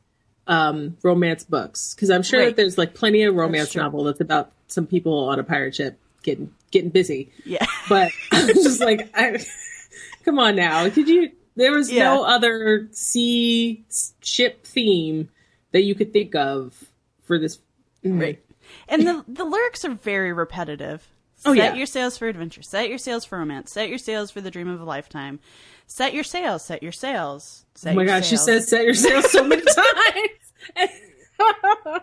um, 0.46 0.96
romance 1.02 1.44
books. 1.44 1.94
Because 1.94 2.10
I'm 2.10 2.22
sure 2.22 2.40
Right. 2.40 2.46
that 2.46 2.56
there's 2.56 2.78
like 2.78 2.94
plenty 2.94 3.22
of 3.24 3.34
romance 3.34 3.72
true. 3.72 3.82
novel 3.82 4.04
that's 4.04 4.20
about 4.20 4.52
some 4.68 4.86
people 4.86 5.28
on 5.28 5.38
a 5.38 5.44
pirate 5.44 5.74
ship 5.74 5.98
getting 6.22 6.52
getting 6.70 6.90
busy. 6.90 7.30
yeah. 7.44 7.64
But 7.88 8.10
I'm 8.32 8.48
just 8.48 8.80
like, 8.80 9.08
I, 9.14 9.44
come 10.24 10.38
on 10.40 10.56
now, 10.56 10.88
could 10.90 11.08
you? 11.08 11.30
There 11.54 11.72
was 11.72 11.90
Yeah. 11.90 12.04
no 12.04 12.24
other 12.24 12.88
sea 12.90 13.84
ship 14.22 14.64
theme 14.66 15.28
that 15.72 15.82
you 15.82 15.94
could 15.94 16.12
think 16.12 16.34
of 16.34 16.84
for 17.26 17.38
this. 17.38 17.58
Right. 18.04 18.42
And 18.88 19.06
the 19.06 19.24
the 19.28 19.44
lyrics 19.44 19.84
are 19.84 19.90
very 19.94 20.32
repetitive. 20.32 21.06
Oh, 21.44 21.54
set 21.54 21.72
yeah. 21.72 21.74
your 21.74 21.86
sails 21.86 22.16
for 22.16 22.28
adventure. 22.28 22.62
Set 22.62 22.88
your 22.88 22.98
sails 22.98 23.24
for 23.24 23.38
romance. 23.38 23.70
Set 23.72 23.88
your 23.88 23.98
sails 23.98 24.30
for 24.30 24.40
the 24.40 24.50
dream 24.50 24.68
of 24.68 24.80
a 24.80 24.84
lifetime. 24.84 25.38
Set 25.86 26.14
your 26.14 26.24
sails. 26.24 26.64
Set 26.64 26.82
your 26.82 26.92
sails. 26.92 27.66
Set 27.74 27.92
Oh 27.92 27.96
my 27.96 28.04
gosh, 28.04 28.26
she 28.26 28.36
says 28.36 28.66
set 28.68 28.84
your 28.84 28.94
sails 28.94 29.30
so 29.30 29.44
many 29.44 29.62
times. 30.76 30.90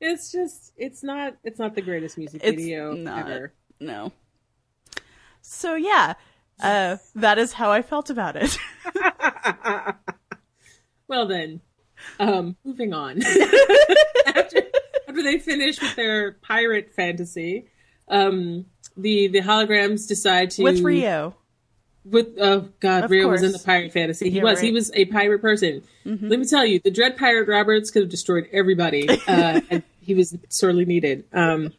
it's 0.00 0.32
just 0.32 0.72
it's 0.76 1.02
not 1.02 1.36
it's 1.44 1.58
not 1.58 1.74
the 1.74 1.82
greatest 1.82 2.18
music 2.18 2.40
It's 2.44 2.56
video 2.56 2.92
not. 2.94 3.30
ever. 3.30 3.52
No. 3.78 4.12
So 5.42 5.74
yeah, 5.74 6.14
uh, 6.60 6.96
that 7.14 7.38
is 7.38 7.52
how 7.54 7.70
I 7.70 7.82
felt 7.82 8.10
about 8.10 8.36
it. 8.36 8.58
Well 11.08 11.26
then, 11.26 11.60
um, 12.20 12.56
moving 12.64 12.92
on. 12.92 13.22
after, 14.26 14.62
after 15.08 15.22
they 15.22 15.38
finish 15.38 15.80
with 15.80 15.96
their 15.96 16.32
pirate 16.32 16.92
fantasy, 16.94 17.66
um, 18.08 18.66
the 18.96 19.28
the 19.28 19.40
holograms 19.40 20.06
decide 20.06 20.50
to 20.52 20.62
With 20.62 20.80
Rio. 20.80 21.34
with 22.04 22.36
oh 22.40 22.68
god, 22.80 23.04
Of 23.04 23.10
Rio 23.10 23.28
was 23.28 23.42
in 23.42 23.52
the 23.52 23.58
pirate 23.58 23.92
fantasy. 23.92 24.30
He 24.30 24.40
was 24.40 24.60
he 24.60 24.66
right. 24.66 24.68
Mm-hmm. 24.68 24.74
was 24.74 24.90
a 24.94 25.04
pirate 25.06 25.40
person. 25.40 25.82
Let 26.04 26.40
me 26.40 26.44
tell 26.46 26.64
you, 26.66 26.80
the 26.80 26.90
Dread 26.90 27.16
Pirate 27.16 27.48
Roberts 27.48 27.90
could 27.90 28.02
have 28.02 28.10
destroyed 28.10 28.48
everybody, 28.52 29.08
uh, 29.08 29.60
and 29.70 29.82
he 30.00 30.14
was 30.14 30.36
sorely 30.48 30.84
needed. 30.84 31.24
Um, 31.32 31.72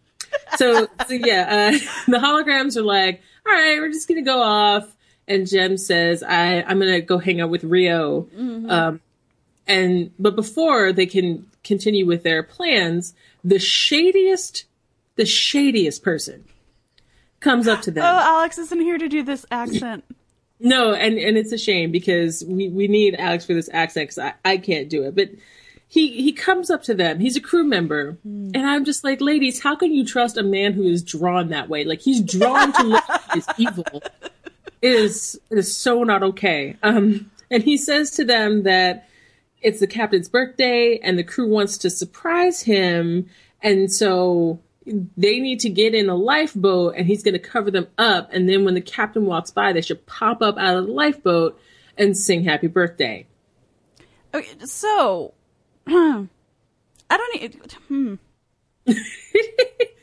so, 0.56 0.88
so 1.08 1.14
yeah, 1.14 1.72
uh, 1.76 1.80
the 2.12 2.18
holograms 2.18 2.78
are 2.78 2.84
like, 2.84 3.22
all 3.46 3.54
right, 3.54 3.80
we're 3.80 3.92
just 3.92 4.08
gonna 4.08 4.22
go 4.22 4.42
off, 4.42 4.96
and 5.28 5.48
Jem 5.48 5.78
says, 5.78 6.24
I 6.24 6.64
I'm 6.64 6.80
gonna 6.80 7.02
go 7.02 7.18
hang 7.18 7.42
out 7.42 7.50
with 7.50 7.64
Rio. 7.64 8.24
Mm-hmm. 8.24 8.70
Um, 8.70 9.02
and 9.68 10.12
but 10.20 10.36
before 10.36 10.92
they 10.92 11.06
can 11.06 11.46
continue 11.64 12.06
with 12.06 12.24
their 12.24 12.44
plans, 12.44 13.14
the 13.44 13.60
shadiest, 13.60 14.66
the 15.16 15.26
shadiest 15.26 16.04
person 16.04 16.46
comes 17.40 17.68
up 17.68 17.82
to 17.82 17.92
them. 17.92 18.04
Oh, 18.04 18.20
Alex 18.20 18.58
isn't 18.58 18.80
here 18.80 18.98
to 18.98 19.10
do 19.10 19.24
this 19.24 19.46
accent. 19.52 20.04
No, 20.60 20.94
and 20.94 21.18
and 21.18 21.38
it's 21.38 21.52
a 21.52 21.58
shame 21.58 21.92
because 21.92 22.42
we 22.48 22.70
we 22.70 22.88
need 22.88 23.16
Alex 23.16 23.44
for 23.44 23.54
this 23.54 23.70
accent 23.74 24.12
because 24.12 24.20
I 24.20 24.34
I 24.46 24.58
can't 24.58 24.88
do 24.88 25.04
it. 25.04 25.14
But 25.14 25.32
he 25.90 26.22
he 26.22 26.32
comes 26.32 26.70
up 26.70 26.84
to 26.84 26.94
them. 26.94 27.20
He's 27.20 27.36
a 27.36 27.42
crew 27.42 27.66
member, 27.66 28.18
and 28.24 28.58
I'm 28.58 28.86
just 28.86 29.04
like, 29.04 29.20
ladies, 29.20 29.62
how 29.62 29.76
can 29.76 29.92
you 29.92 30.06
trust 30.06 30.38
a 30.38 30.44
man 30.44 30.72
who 30.72 30.84
is 30.84 31.04
drawn 31.04 31.50
that 31.50 31.68
way? 31.68 31.84
Like 31.84 32.00
he's 32.00 32.22
drawn 32.22 32.72
to 32.72 32.84
look 32.84 33.04
evil. 33.58 34.02
It 34.82 34.94
is 34.94 35.38
it 35.50 35.58
is 35.58 35.76
so 35.76 36.04
not 36.04 36.24
okay. 36.24 36.78
Um, 36.82 37.30
and 37.52 37.62
he 37.62 37.76
says 37.76 38.12
to 38.12 38.24
them 38.24 38.64
that 38.64 39.10
it's 39.64 39.80
the 39.80 39.88
captain's 39.88 40.30
birthday, 40.30 41.00
and 41.02 41.18
the 41.18 41.24
crew 41.24 41.48
wants 41.48 41.78
to 41.80 41.90
surprise 41.90 42.62
him, 42.62 43.28
and 43.62 43.92
so 43.92 44.60
they 44.86 45.40
need 45.40 45.62
to 45.62 45.70
get 45.70 45.96
in 45.96 46.10
a 46.10 46.16
lifeboat, 46.16 46.96
and 46.98 47.08
he's 47.08 47.24
going 47.24 47.34
to 47.34 47.40
cover 47.40 47.72
them 47.72 47.88
up. 47.98 48.30
And 48.32 48.50
then 48.50 48.66
when 48.66 48.74
the 48.74 48.82
captain 48.82 49.26
walks 49.26 49.52
by, 49.52 49.74
they 49.74 49.82
should 49.82 50.06
pop 50.06 50.42
up 50.42 50.58
out 50.58 50.78
of 50.78 50.88
the 50.88 50.92
lifeboat 50.92 51.60
and 51.98 52.18
sing 52.18 52.44
happy 52.44 52.68
birthday. 52.68 53.26
Okay, 54.34 54.66
so 54.66 55.34
I 55.88 56.28
don't 57.10 57.42
need. 57.42 57.62
Hmm. 57.88 58.16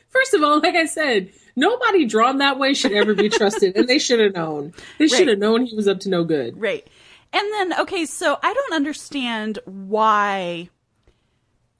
First 0.09 0.33
of 0.33 0.43
all, 0.43 0.59
like 0.59 0.75
I 0.75 0.85
said, 0.85 1.31
nobody 1.55 2.05
drawn 2.05 2.39
that 2.39 2.57
way 2.57 2.73
should 2.73 2.93
ever 2.93 3.13
be 3.13 3.29
trusted, 3.29 3.75
and 3.75 3.87
they 3.87 3.99
should 3.99 4.19
have 4.19 4.33
known. 4.33 4.73
They 4.97 5.07
should 5.07 5.27
have 5.27 5.39
known 5.39 5.65
he 5.65 5.75
was 5.75 5.87
up 5.87 5.99
to 6.01 6.09
no 6.09 6.23
good. 6.23 6.59
Right. 6.59 6.87
And 7.33 7.47
then, 7.53 7.79
okay, 7.81 8.05
so 8.05 8.37
I 8.43 8.53
don't 8.53 8.73
understand 8.73 9.59
why. 9.65 10.69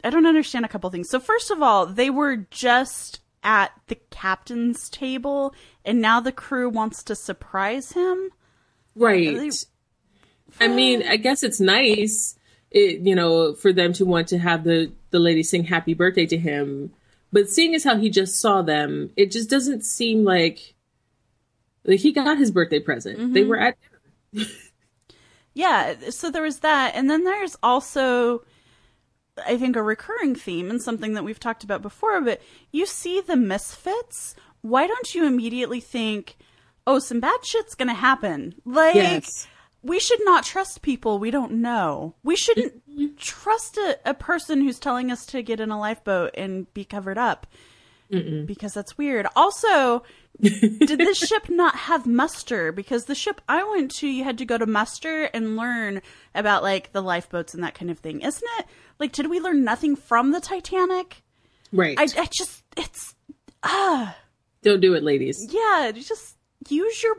I 0.04 0.10
don't 0.10 0.26
understand 0.26 0.66
a 0.66 0.70
couple 0.70 0.90
things. 0.90 1.10
So, 1.10 1.20
first 1.20 1.52
of 1.52 1.62
all, 1.62 1.86
they 1.86 2.10
were 2.10 2.38
just 2.38 3.20
at 3.44 3.72
the 3.88 3.96
captain's 3.96 4.90
table, 4.90 5.54
and 5.84 6.02
now 6.02 6.20
the 6.20 6.32
crew 6.32 6.70
wants 6.70 7.04
to 7.04 7.16
surprise 7.16 7.92
him. 7.92 8.30
Right. 8.96 9.36
They- 9.36 9.52
I 10.60 10.68
mean, 10.68 11.04
I 11.08 11.16
guess 11.18 11.44
it's 11.44 11.60
nice, 11.60 12.38
it, 12.72 13.00
you 13.02 13.16
know, 13.16 13.54
for 13.54 13.72
them 13.72 13.94
to 13.94 14.06
want 14.06 14.28
to 14.30 14.38
have 14.38 14.64
the 14.64 14.92
the 15.12 15.20
lady 15.20 15.44
sing 15.44 15.64
happy 15.64 15.94
birthday 15.94 16.26
to 16.26 16.38
him. 16.38 16.92
But 17.32 17.50
seeing 17.50 17.74
as 17.76 17.84
how 17.84 17.98
he 17.98 18.10
just 18.10 18.40
saw 18.40 18.62
them, 18.62 19.12
it 19.16 19.32
just 19.32 19.50
doesn't 19.50 19.86
seem 19.86 20.24
like 20.24 20.76
like 21.86 22.00
he 22.00 22.12
got 22.12 22.38
his 22.38 22.52
birthday 22.52 22.80
present. 22.80 23.34
They 23.34 23.42
mm-hmm. 23.42 23.50
were 23.50 23.60
at 23.60 23.78
Yeah, 25.54 25.96
so 26.10 26.30
there 26.32 26.44
was 26.44 26.60
that. 26.60 26.96
And 26.96 27.10
then 27.10 27.24
there's 27.24 27.56
also, 27.62 28.44
I 29.46 29.58
think, 29.58 29.76
a 29.76 29.84
recurring 29.84 30.36
theme 30.36 30.70
and 30.70 30.82
something 30.82 31.14
that 31.14 31.24
we've 31.24 31.40
talked 31.40 31.64
about 31.64 31.82
before, 31.82 32.22
but 32.22 32.42
you 32.72 32.86
see 32.86 33.22
the 33.22 33.36
misfits. 33.36 34.36
Why 34.62 34.88
don't 34.88 35.14
you 35.14 35.26
immediately 35.26 35.80
think, 35.82 36.38
oh, 36.88 37.00
some 37.00 37.20
bad 37.20 37.46
shit's 37.46 37.76
going 37.76 37.90
to 37.90 37.94
happen? 37.94 38.56
Like, 38.66 38.96
Yes. 38.96 39.48
we 39.82 40.00
should 40.00 40.24
not 40.24 40.46
trust 40.46 40.82
people 40.82 41.20
we 41.20 41.32
don't 41.32 41.54
know. 41.54 42.16
We 42.24 42.36
shouldn't 42.36 43.18
trust 43.18 43.78
a, 43.78 43.98
a 44.06 44.14
person 44.14 44.62
who's 44.62 44.80
telling 44.80 45.12
us 45.12 45.26
to 45.28 45.42
get 45.42 45.60
in 45.60 45.72
a 45.72 45.80
lifeboat 45.80 46.32
and 46.36 46.72
be 46.74 46.86
covered 46.86 47.18
up. 47.18 47.48
Because 48.10 48.74
that's 48.74 48.98
weird. 48.98 49.26
Also, 49.38 50.04
did 50.42 50.98
this 51.00 51.18
ship 51.20 51.50
not 51.50 51.76
have 51.76 52.06
muster? 52.06 52.72
Because 52.72 53.06
the 53.06 53.16
ship 53.16 53.42
I 53.48 53.64
went 53.64 53.92
to, 53.96 54.08
you 54.08 54.24
had 54.24 54.38
to 54.40 54.46
go 54.46 54.58
to 54.58 54.66
muster 54.66 55.24
and 55.34 55.56
learn 55.56 56.02
about 56.34 56.64
like 56.64 56.92
the 56.92 57.02
lifeboats 57.02 57.54
and 57.54 57.64
that 57.64 57.76
kind 57.76 57.92
of 57.92 58.00
thing, 58.00 58.22
isn't 58.22 58.50
it? 58.60 58.66
Like, 59.00 59.12
did 59.12 59.30
we 59.30 59.40
learn 59.40 59.64
nothing 59.64 59.96
from 59.96 60.32
the 60.32 60.40
Titanic? 60.42 61.24
right. 61.72 61.98
I, 62.00 62.04
I 62.04 62.26
just, 62.26 62.64
it's, 62.76 63.16
ah, 63.64 64.16
Don't 64.64 64.82
do 64.82 64.94
it, 64.96 65.04
ladies. 65.04 65.48
yeah, 65.52 65.92
just 65.94 66.36
use 66.70 67.02
your 67.02 67.16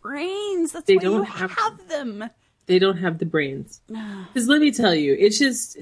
brains. 0.00 0.72
That's 0.72 0.86
They 0.86 0.96
why 0.96 1.02
you 1.04 1.10
don't 1.10 1.24
have 1.24 1.50
have 1.52 1.88
them. 1.88 2.28
They 2.66 2.78
don't 2.78 2.98
have 2.98 3.18
the 3.18 3.26
brains. 3.26 3.80
Because 4.32 4.48
let 4.48 4.60
me 4.60 4.70
tell 4.72 4.94
you, 4.94 5.14
it's 5.18 5.38
just 5.38 5.76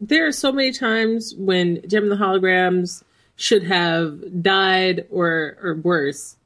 there 0.00 0.26
are 0.26 0.32
so 0.32 0.52
many 0.52 0.70
times 0.72 1.34
when 1.36 1.82
Jem 1.88 2.04
and 2.04 2.12
the 2.12 2.16
Holograms 2.16 3.02
should 3.36 3.64
have 3.64 4.42
died 4.42 5.06
or 5.10 5.56
or 5.62 5.74
worse. 5.74 6.36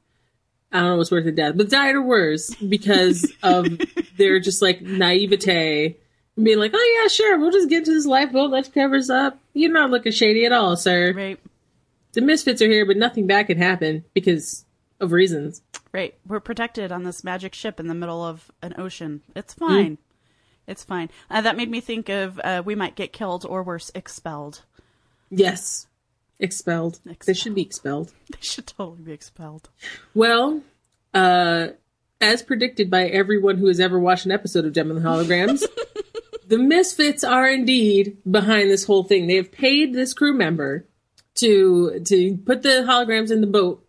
I 0.71 0.79
don't 0.79 0.89
know 0.89 0.97
what's 0.97 1.11
worse 1.11 1.25
than 1.25 1.35
death, 1.35 1.57
but 1.57 1.69
died 1.69 1.95
or 1.95 2.01
worse 2.01 2.53
because 2.55 3.31
of 3.43 3.67
their 4.17 4.39
just 4.39 4.61
like 4.61 4.81
naivete, 4.81 5.97
and 6.35 6.45
being 6.45 6.59
like, 6.59 6.71
"Oh 6.73 6.99
yeah, 7.01 7.07
sure, 7.07 7.39
we'll 7.39 7.51
just 7.51 7.69
get 7.69 7.79
into 7.79 7.93
this 7.93 8.05
lifeboat, 8.05 8.51
let 8.51 8.73
covers 8.73 9.09
up. 9.09 9.39
You're 9.53 9.71
not 9.71 9.89
looking 9.89 10.11
shady 10.11 10.45
at 10.45 10.51
all, 10.51 10.75
sir. 10.75 11.13
Right, 11.13 11.39
The 12.13 12.21
misfits 12.21 12.61
are 12.61 12.69
here, 12.69 12.85
but 12.85 12.97
nothing 12.97 13.27
bad 13.27 13.47
can 13.47 13.57
happen 13.57 14.05
because 14.13 14.65
of 14.99 15.11
reasons." 15.11 15.61
right. 15.93 16.15
We're 16.25 16.39
protected 16.39 16.91
on 16.91 17.03
this 17.03 17.21
magic 17.23 17.53
ship 17.53 17.77
in 17.77 17.87
the 17.87 17.93
middle 17.93 18.23
of 18.23 18.49
an 18.61 18.75
ocean. 18.77 19.21
It's 19.35 19.53
fine. 19.53 19.97
It's 20.67 20.85
fine. 20.85 21.09
Uh, 21.29 21.41
that 21.41 21.57
made 21.57 21.69
me 21.69 21.81
think 21.81 22.07
of 22.07 22.39
uh, 22.41 22.61
we 22.63 22.75
might 22.75 22.95
get 22.95 23.11
killed 23.11 23.45
or 23.45 23.61
worse, 23.61 23.91
expelled. 23.93 24.61
Yes, 25.29 25.87
expelled. 26.41 26.99
They 27.25 27.33
should 27.33 27.55
be 27.55 27.61
expelled. 27.61 28.13
They 28.31 28.37
should 28.41 28.67
totally 28.67 29.03
be 29.03 29.11
expelled. 29.11 29.69
Well, 30.13 30.61
uh, 31.13 31.67
as 32.19 32.41
predicted 32.43 32.89
by 32.89 33.07
everyone 33.07 33.57
who 33.57 33.67
has 33.67 33.79
ever 33.79 33.99
watched 33.99 34.25
an 34.25 34.31
episode 34.31 34.65
of 34.65 34.73
Jem 34.73 34.91
and 34.91 34.99
the 35.01 35.07
Holograms, 35.07 35.63
the 36.47 36.57
Misfits 36.57 37.23
are 37.23 37.49
indeed 37.49 38.17
behind 38.29 38.69
this 38.69 38.85
whole 38.85 39.03
thing. 39.03 39.27
They 39.27 39.35
have 39.35 39.51
paid 39.51 39.93
this 39.93 40.13
crew 40.13 40.33
member 40.33 40.85
to 41.35 41.99
to 42.05 42.37
put 42.37 42.61
the 42.61 42.85
holograms 42.87 43.31
in 43.31 43.41
the 43.41 43.47
boat, 43.47 43.85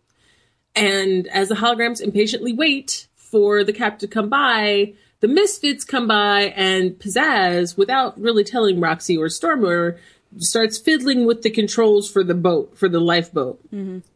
and 0.75 1.27
as 1.27 1.49
the 1.49 1.55
holograms 1.55 2.01
impatiently 2.01 2.53
wait 2.53 3.07
for 3.15 3.63
the 3.63 3.73
captain 3.73 4.09
to 4.09 4.13
come 4.13 4.29
by, 4.29 4.93
the 5.19 5.27
Misfits 5.27 5.85
come 5.85 6.07
by, 6.07 6.53
and 6.55 6.91
Pizzazz, 6.91 7.77
without 7.77 8.19
really 8.19 8.43
telling 8.43 8.79
Roxy 8.79 9.17
or 9.17 9.29
Stormer, 9.29 9.97
starts 10.37 10.77
fiddling 10.77 11.25
with 11.25 11.41
the 11.41 11.49
controls 11.49 12.09
for 12.09 12.23
the 12.23 12.33
boat, 12.33 12.77
for 12.77 12.89
the 12.89 12.99
lifeboat. 12.99 13.59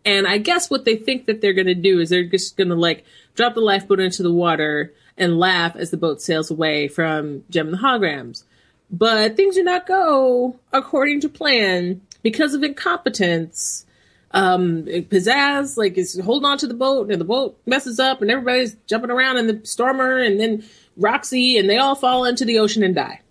And 0.06 0.28
I 0.28 0.38
guess 0.38 0.70
what 0.70 0.86
they 0.86 0.96
think 0.96 1.26
that 1.26 1.42
they're 1.42 1.54
going 1.54 1.68
to 1.68 1.76
do 1.76 2.00
is 2.00 2.10
they're 2.10 2.24
just 2.24 2.58
going 2.58 2.70
to 2.70 2.76
like 2.76 3.06
drop 3.36 3.54
the 3.54 3.62
lifeboat 3.62 4.00
into 4.00 4.24
the 4.24 4.32
water 4.32 4.94
and 5.18 5.40
laugh 5.40 5.76
as 5.76 5.92
the 5.92 5.98
boat 5.98 6.22
sails 6.22 6.52
away 6.52 6.88
from 6.88 7.44
Jem 7.50 7.68
and 7.68 7.74
the 7.76 7.82
Holograms. 7.82 8.44
But 8.90 9.36
things 9.36 9.56
do 9.56 9.64
not 9.64 9.86
go 9.88 10.60
according 10.72 11.22
to 11.22 11.30
plan 11.30 12.02
because 12.22 12.54
of 12.54 12.64
incompetence. 12.64 13.86
Um, 14.32 14.84
Pizzazz 14.86 15.78
like 15.78 15.98
is 15.98 16.20
holding 16.20 16.46
on 16.46 16.58
to 16.60 16.68
the 16.68 16.74
boat 16.74 17.10
and 17.10 17.20
the 17.20 17.26
boat 17.26 17.60
messes 17.66 18.00
up 18.00 18.22
and 18.22 18.30
everybody's 18.30 18.76
jumping 18.86 19.12
around 19.12 19.38
in 19.38 19.48
the 19.48 19.62
stormer 19.66 20.18
and 20.20 20.40
then 20.40 20.64
Roxy 20.98 21.58
and 21.58 21.70
they 21.70 21.78
all 21.78 21.96
fall 21.96 22.26
into 22.26 22.44
the 22.46 22.60
ocean 22.60 22.84
and 22.84 22.96
die. 22.96 23.22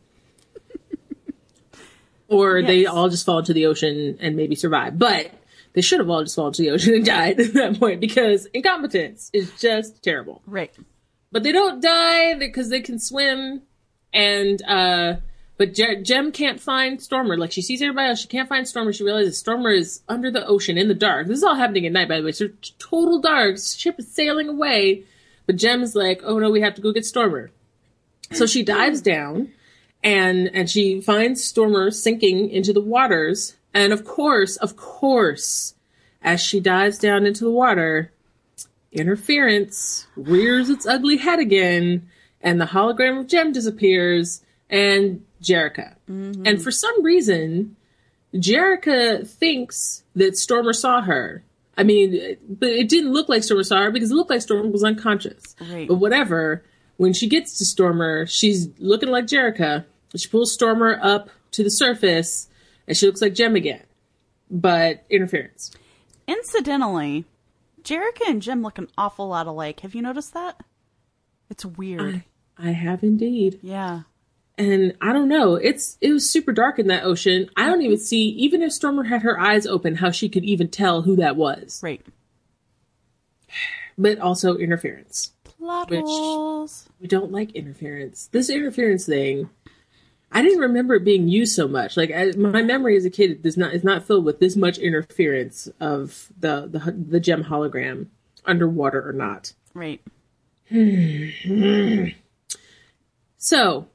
Or 2.29 2.63
they 2.63 2.87
all 2.87 3.09
just 3.09 3.25
fall 3.25 3.39
into 3.39 3.53
the 3.53 3.67
ocean 3.67 4.19
and 4.21 4.37
maybe 4.37 4.55
survive. 4.55 4.99
But 4.99 5.33
they 5.73 5.83
should 5.83 6.01
have 6.01 6.11
all 6.11 6.23
just 6.23 6.35
fallen 6.37 6.51
into 6.51 6.63
the 6.63 6.71
ocean 6.71 6.95
and 6.95 7.05
died 7.07 7.39
at 7.39 7.53
that 7.55 7.79
point 7.79 8.01
because 8.01 8.47
incompetence 8.47 9.31
is 9.33 9.53
just 9.61 10.03
terrible. 10.03 10.43
Right. 10.47 10.75
But 11.31 11.43
they 11.43 11.53
don't 11.53 11.83
die 11.83 12.35
because 12.35 12.71
they 12.71 12.81
can 12.81 12.99
swim. 12.99 13.63
And, 14.13 14.63
uh, 14.63 15.17
but 15.59 15.75
Je- 15.75 16.03
Jem 16.03 16.33
can't 16.33 16.61
find 16.61 17.01
Stormer. 17.03 17.37
Like 17.37 17.53
she 17.53 17.63
sees 17.63 17.83
everybody 17.83 18.09
else, 18.09 18.21
she 18.21 18.29
can't 18.29 18.49
find 18.49 18.67
Stormer. 18.67 18.93
She 18.93 19.05
realizes 19.05 19.39
Stormer 19.39 19.71
is 19.71 20.03
under 20.09 20.31
the 20.31 20.47
ocean 20.47 20.79
in 20.79 20.89
the 20.89 20.95
dark. 20.95 21.27
This 21.27 21.39
is 21.39 21.45
all 21.45 21.55
happening 21.55 21.87
at 21.87 21.93
night, 21.93 22.09
by 22.09 22.19
the 22.19 22.25
way. 22.25 22.33
So 22.33 22.49
total 22.79 23.21
dark. 23.21 23.59
Ship 23.59 23.97
is 23.99 24.13
sailing 24.13 24.49
away. 24.49 25.05
But 25.47 25.57
Jem 25.57 25.83
is 25.83 25.95
like, 25.95 26.23
oh 26.25 26.39
no, 26.39 26.51
we 26.51 26.61
have 26.61 26.75
to 26.75 26.83
go 26.83 26.93
get 26.93 27.05
Stormer. 27.05 27.51
So 28.33 28.47
she 28.47 28.63
dives 28.63 29.01
down 29.01 29.53
and 30.03 30.51
and 30.55 30.69
she 30.71 31.01
finds 31.01 31.43
Stormer 31.45 31.91
sinking 31.91 32.51
into 32.51 32.73
the 32.73 32.81
waters. 32.81 33.57
And 33.75 33.93
of 33.93 34.05
course, 34.05 34.57
of 34.57 34.77
course, 34.77 35.75
as 36.23 36.41
she 36.41 36.61
dives 36.61 36.99
down 36.99 37.27
into 37.27 37.45
the 37.45 37.51
water, 37.51 38.13
interference 38.93 40.07
rears 40.17 40.71
its 40.71 40.87
ugly 40.87 41.19
head 41.19 41.39
again, 41.39 42.09
and 42.41 42.61
the 42.61 42.67
hologram 42.67 43.21
of 43.21 43.27
Jem 43.27 43.53
disappears, 43.53 44.43
and 44.71 45.25
Jerrica. 45.43 45.95
Mm-hmm. 46.11 46.47
And 46.47 46.63
for 46.63 46.71
some 46.71 47.03
reason, 47.03 47.77
Jerrica 48.35 49.27
thinks 49.27 50.03
that 50.15 50.37
Stormer 50.37 50.73
saw 50.73 51.03
her. 51.03 51.43
I 51.79 51.83
mean, 51.83 52.37
but 52.49 52.71
it 52.71 52.89
didn't 52.89 53.13
look 53.13 53.29
like 53.29 53.45
Stormer 53.45 53.65
saw 53.65 53.83
her 53.83 53.91
because 53.91 54.11
it 54.11 54.15
looked 54.15 54.31
like 54.31 54.41
Stormer 54.41 54.71
was 54.71 54.85
unconscious. 54.85 55.55
Right. 55.61 55.87
But 55.87 55.97
whatever. 55.97 56.65
When 56.97 57.13
she 57.13 57.29
gets 57.29 57.59
to 57.59 57.65
Stormer, 57.65 58.27
she's 58.27 58.69
looking 58.79 59.11
like 59.11 59.27
Jerrica. 59.27 59.85
She 60.15 60.29
pulls 60.29 60.53
Stormer 60.53 60.99
up 61.03 61.29
to 61.53 61.63
the 61.63 61.71
surface, 61.71 62.49
and 62.87 62.97
she 62.97 63.07
looks 63.07 63.21
like 63.21 63.35
Jem 63.35 63.55
again. 63.57 63.83
But 64.51 65.05
interference. 65.11 65.73
Incidentally, 66.27 67.25
Jerrica 67.83 68.29
and 68.29 68.41
Jem 68.43 68.63
look 68.63 68.79
an 68.79 68.89
awful 68.97 69.29
lot 69.29 69.47
alike. 69.47 69.81
Have 69.81 69.95
you 69.95 70.03
noticed 70.03 70.35
that? 70.35 70.61
It's 71.51 71.65
weird. 71.65 72.23
I, 72.59 72.69
I 72.69 72.71
have 72.73 73.03
indeed. 73.03 73.59
yeah. 73.63 74.03
And 74.59 74.95
I 75.03 75.13
don't 75.13 75.29
know. 75.29 75.57
It's 75.57 75.99
it 76.01 76.13
was 76.13 76.31
super 76.31 76.51
dark 76.51 76.79
in 76.79 76.87
that 76.87 77.05
ocean. 77.05 77.51
I 77.59 77.67
don't 77.67 77.83
even 77.83 77.99
see 77.99 78.29
even 78.31 78.63
if 78.63 78.73
Stormer 78.73 79.05
had 79.05 79.21
her 79.21 79.39
eyes 79.39 79.67
open 79.67 79.97
how 79.97 80.11
she 80.11 80.31
could 80.31 80.45
even 80.45 80.69
tell 80.69 81.03
who 81.03 81.15
that 81.17 81.37
was. 81.37 81.79
Right. 81.83 82.01
But 83.99 84.19
also 84.19 84.57
interference. 84.57 85.33
Plot 85.67 85.91
Which- 85.91 86.01
holes. 86.03 86.89
We 87.01 87.09
don't 87.09 87.33
like 87.33 87.51
interference. 87.57 88.29
This 88.31 88.49
interference 88.49 89.05
thing 89.05 89.51
I 90.31 90.43
didn't 90.43 90.61
remember 90.61 90.95
it 90.95 91.05
being 91.05 91.29
used 91.29 91.57
so 91.57 91.67
much. 91.67 91.97
Like 91.97 92.13
I, 92.13 92.33
my 92.37 92.63
memory 92.63 92.97
as 92.97 93.05
a 93.05 93.11
kid 93.11 93.43
does 93.43 93.57
not 93.57 93.75
is 93.75 93.83
not 93.83 94.07
filled 94.07 94.25
with 94.25 94.39
this 94.39 94.55
much 94.55 94.79
interference 94.79 95.69
of 95.81 96.29
the 96.39 96.69
the 96.69 96.93
the 96.93 97.19
gem 97.19 97.45
hologram 97.45 98.07
underwater 98.45 99.09
or 99.09 99.13
not. 99.13 99.55
Right. 99.75 100.01
So, 103.39 103.87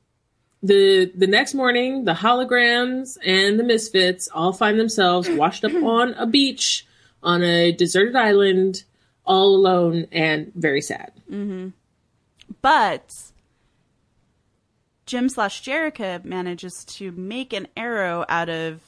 the 0.63 1.11
the 1.13 1.27
next 1.27 1.53
morning, 1.53 2.05
the 2.05 2.13
holograms 2.13 3.17
and 3.25 3.59
the 3.59 3.63
misfits 3.63 4.29
all 4.33 4.53
find 4.53 4.79
themselves 4.79 5.29
washed 5.29 5.65
up 5.65 5.73
on 5.83 6.13
a 6.13 6.25
beach 6.25 6.85
on 7.21 7.43
a 7.43 7.71
deserted 7.73 8.15
island, 8.15 8.83
all 9.25 9.55
alone 9.55 10.07
and 10.11 10.51
very 10.55 10.81
sad. 10.81 11.11
Mm-hmm. 11.29 11.69
But 12.61 13.15
Jem 15.05 15.29
slash 15.29 15.63
Jerrica 15.63 16.23
manages 16.23 16.85
to 16.85 17.11
make 17.11 17.53
an 17.53 17.67
arrow 17.75 18.25
out 18.29 18.49
of 18.49 18.81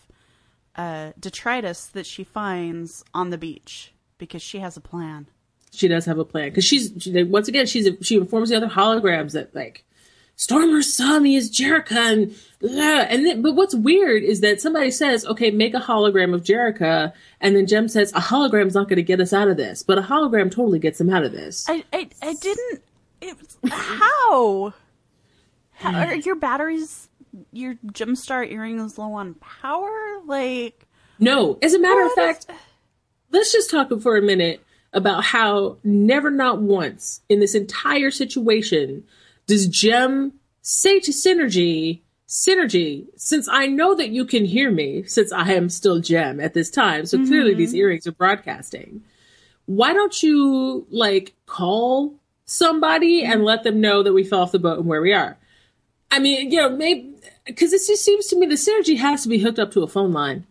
uh, 0.75 1.11
detritus 1.19 1.87
that 1.87 2.05
she 2.05 2.23
finds 2.23 3.03
on 3.13 3.29
the 3.29 3.37
beach 3.37 3.93
because 4.17 4.41
she 4.41 4.59
has 4.59 4.77
a 4.77 4.81
plan. 4.81 5.27
She 5.71 5.87
does 5.87 6.05
have 6.05 6.19
a 6.19 6.25
plan 6.25 6.49
because 6.49 6.65
she's 6.65 6.93
she, 6.99 7.23
once 7.23 7.47
again 7.47 7.65
she's 7.65 7.89
she 8.01 8.15
informs 8.15 8.49
the 8.49 8.57
other 8.57 8.67
holograms 8.67 9.31
that 9.31 9.55
like 9.55 9.83
Stormer 10.35 10.81
saw 10.81 11.19
me 11.19 11.37
as 11.37 11.49
Jerrica 11.49 11.91
and 11.95 12.35
blah. 12.59 13.01
and 13.01 13.25
then, 13.25 13.41
but 13.41 13.53
what's 13.53 13.75
weird 13.75 14.23
is 14.23 14.41
that 14.41 14.59
somebody 14.61 14.89
says 14.91 15.25
okay 15.25 15.51
make 15.51 15.73
a 15.73 15.79
hologram 15.79 16.33
of 16.33 16.43
Jerrica 16.43 17.13
and 17.39 17.55
then 17.55 17.67
Jem 17.67 17.87
says 17.87 18.11
a 18.13 18.19
hologram's 18.19 18.73
not 18.73 18.89
going 18.89 18.97
to 18.97 19.03
get 19.03 19.21
us 19.21 19.31
out 19.31 19.47
of 19.47 19.57
this 19.57 19.83
but 19.83 19.97
a 19.97 20.01
hologram 20.01 20.49
totally 20.51 20.79
gets 20.79 20.97
them 20.97 21.09
out 21.09 21.23
of 21.23 21.31
this. 21.31 21.65
I 21.69 21.83
I, 21.93 22.09
I 22.21 22.33
didn't. 22.33 22.81
It, 23.21 23.37
was- 23.39 23.71
how? 23.71 24.73
how? 25.73 25.89
Hmm. 25.91 25.95
Are 25.95 26.15
your 26.15 26.35
batteries, 26.35 27.09
your 27.51 27.75
Jemstar 27.87 28.45
is 28.85 28.97
low 28.97 29.13
on 29.13 29.35
power? 29.35 30.21
Like, 30.25 30.85
No, 31.19 31.57
as 31.61 31.73
a 31.73 31.79
matter 31.79 32.05
of 32.05 32.11
fact, 32.13 32.47
let's 33.31 33.51
just 33.51 33.69
talk 33.69 33.91
for 34.01 34.17
a 34.17 34.21
minute 34.21 34.63
about 34.93 35.23
how 35.23 35.77
never, 35.83 36.29
not 36.29 36.61
once 36.61 37.21
in 37.29 37.39
this 37.39 37.55
entire 37.55 38.11
situation 38.11 39.03
does 39.47 39.67
Jem 39.67 40.33
say 40.61 40.99
to 40.99 41.11
Synergy, 41.11 42.01
Synergy, 42.27 43.05
since 43.15 43.47
I 43.47 43.67
know 43.67 43.95
that 43.95 44.09
you 44.09 44.25
can 44.25 44.45
hear 44.45 44.71
me, 44.71 45.03
since 45.03 45.31
I 45.31 45.51
am 45.53 45.69
still 45.69 45.99
Jem 45.99 46.39
at 46.39 46.53
this 46.53 46.69
time, 46.69 47.05
so 47.05 47.17
clearly 47.17 47.51
mm-hmm. 47.51 47.59
these 47.59 47.75
earrings 47.75 48.07
are 48.07 48.11
broadcasting. 48.11 49.03
Why 49.65 49.93
don't 49.93 50.23
you 50.23 50.87
like 50.89 51.33
call 51.45 52.15
somebody 52.45 53.21
mm-hmm. 53.21 53.31
and 53.31 53.43
let 53.43 53.63
them 53.63 53.79
know 53.81 54.03
that 54.03 54.13
we 54.13 54.23
fell 54.23 54.41
off 54.41 54.51
the 54.51 54.59
boat 54.59 54.79
and 54.79 54.87
where 54.87 55.01
we 55.01 55.13
are? 55.13 55.37
I 56.09 56.19
mean, 56.19 56.51
you 56.51 56.57
know, 56.57 56.69
maybe 56.69 57.15
because 57.45 57.73
it 57.73 57.81
just 57.85 58.03
seems 58.03 58.27
to 58.27 58.39
me 58.39 58.45
the 58.45 58.55
synergy 58.55 58.97
has 58.97 59.23
to 59.23 59.29
be 59.29 59.39
hooked 59.39 59.59
up 59.59 59.71
to 59.71 59.83
a 59.83 59.87
phone 59.87 60.13
line. 60.13 60.45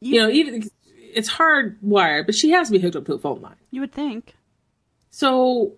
You 0.00 0.20
know, 0.20 0.30
even 0.30 0.70
it's 0.84 1.30
hardwired, 1.30 2.26
but 2.26 2.34
she 2.34 2.50
has 2.50 2.68
to 2.68 2.72
be 2.72 2.78
hooked 2.78 2.96
up 2.96 3.06
to 3.06 3.14
a 3.14 3.18
phone 3.18 3.40
line. 3.40 3.56
you 3.70 3.80
would 3.80 3.92
think. 3.92 4.34
So, 5.10 5.72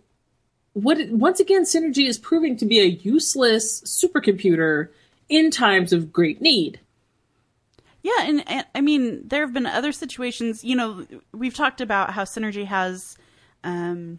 what 0.75 0.99
once 1.11 1.41
again, 1.41 1.65
synergy 1.65 2.07
is 2.07 2.19
proving 2.19 2.57
to 2.59 2.67
be 2.67 2.81
a 2.81 2.85
useless 2.85 3.83
supercomputer 3.83 4.89
in 5.29 5.51
times 5.51 5.93
of 5.93 6.13
great 6.13 6.41
need. 6.41 6.81
Yeah, 8.03 8.23
and, 8.23 8.67
I 8.75 8.81
mean, 8.81 9.29
there 9.29 9.43
have 9.43 9.53
been 9.53 9.65
other 9.65 9.93
situations. 9.93 10.65
You 10.65 10.75
know, 10.75 11.07
we've 11.33 11.55
talked 11.55 11.81
about 11.81 12.11
how 12.11 12.25
Synergy 12.25 12.67
has, 12.67 13.17
um, 13.63 14.19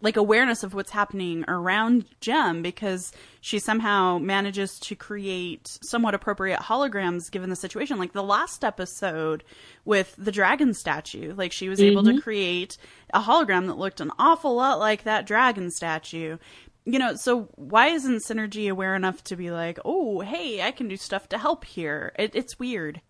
like 0.00 0.16
awareness 0.16 0.62
of 0.62 0.74
what's 0.74 0.90
happening 0.90 1.44
around 1.48 2.04
Jem 2.20 2.62
because 2.62 3.12
she 3.40 3.58
somehow 3.58 4.18
manages 4.18 4.78
to 4.80 4.94
create 4.94 5.78
somewhat 5.82 6.14
appropriate 6.14 6.60
holograms 6.60 7.30
given 7.30 7.50
the 7.50 7.56
situation. 7.56 7.98
Like 7.98 8.12
the 8.12 8.22
last 8.22 8.64
episode 8.64 9.44
with 9.84 10.14
the 10.16 10.32
dragon 10.32 10.74
statue, 10.74 11.34
like 11.34 11.52
she 11.52 11.68
was 11.68 11.80
able 11.80 12.02
to 12.04 12.10
mm-hmm. 12.10 12.20
create 12.20 12.78
a 13.12 13.20
hologram 13.20 13.66
that 13.66 13.78
looked 13.78 14.00
an 14.00 14.10
awful 14.18 14.54
lot 14.54 14.78
like 14.78 15.04
that 15.04 15.26
dragon 15.26 15.70
statue. 15.70 16.38
You 16.84 16.98
know, 16.98 17.14
so 17.14 17.48
why 17.54 17.88
isn't 17.88 18.24
Synergy 18.24 18.68
aware 18.70 18.96
enough 18.96 19.22
to 19.24 19.36
be 19.36 19.52
like, 19.52 19.78
oh, 19.84 20.20
hey, 20.20 20.62
I 20.62 20.72
can 20.72 20.88
do 20.88 20.96
stuff 20.96 21.28
to 21.28 21.38
help 21.38 21.64
here? 21.64 22.12
It, 22.18 22.34
it's 22.34 22.58
weird. 22.58 23.00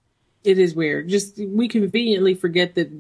It 0.45 0.59
is 0.59 0.75
weird. 0.75 1.09
Just 1.09 1.39
we 1.39 1.69
conveniently 1.69 2.35
forget 2.35 2.75
that 2.75 2.91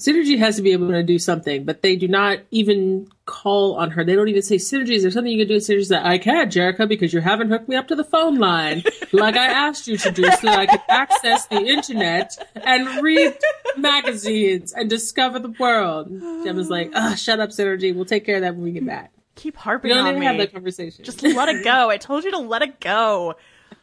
Synergy 0.00 0.38
has 0.38 0.56
to 0.56 0.62
be 0.62 0.72
able 0.72 0.88
to 0.88 1.02
do 1.02 1.18
something, 1.18 1.64
but 1.64 1.82
they 1.82 1.94
do 1.94 2.08
not 2.08 2.38
even 2.50 3.06
call 3.26 3.74
on 3.74 3.90
her. 3.90 4.02
They 4.02 4.14
don't 4.16 4.28
even 4.28 4.40
say, 4.40 4.56
Synergy, 4.56 4.94
is 4.94 5.02
there 5.02 5.10
something 5.10 5.30
you 5.30 5.38
can 5.38 5.48
do? 5.48 5.54
with 5.54 5.62
Synergy's 5.64 5.88
That 5.90 6.06
I 6.06 6.16
can't, 6.16 6.50
Jerrica, 6.50 6.88
because 6.88 7.12
you 7.12 7.20
haven't 7.20 7.50
hooked 7.50 7.68
me 7.68 7.76
up 7.76 7.86
to 7.88 7.94
the 7.94 8.02
phone 8.04 8.38
line 8.38 8.82
like 9.12 9.36
I 9.36 9.44
asked 9.46 9.86
you 9.86 9.98
to 9.98 10.10
do 10.10 10.22
so 10.24 10.46
that 10.46 10.58
I 10.58 10.64
can 10.66 10.80
access 10.88 11.46
the 11.48 11.60
internet 11.60 12.34
and 12.54 13.02
read 13.02 13.36
magazines 13.76 14.72
and 14.72 14.88
discover 14.88 15.38
the 15.38 15.54
world. 15.60 16.08
Gemma's 16.44 16.70
like, 16.70 16.90
ah, 16.94 17.14
shut 17.14 17.38
up, 17.38 17.50
Synergy. 17.50 17.94
We'll 17.94 18.06
take 18.06 18.24
care 18.24 18.36
of 18.36 18.42
that 18.42 18.54
when 18.54 18.64
we 18.64 18.72
get 18.72 18.86
back. 18.86 19.12
Keep 19.34 19.56
We 19.56 19.60
harping 19.60 19.90
don't 19.90 19.98
on 19.98 20.06
even 20.08 20.20
me. 20.20 20.26
have 20.26 20.38
that 20.38 20.52
conversation. 20.52 21.04
Just 21.04 21.22
let 21.22 21.48
it 21.50 21.62
go. 21.62 21.90
I 21.90 21.98
told 21.98 22.24
you 22.24 22.30
to 22.30 22.38
let 22.38 22.62
it 22.62 22.80
go. 22.80 23.34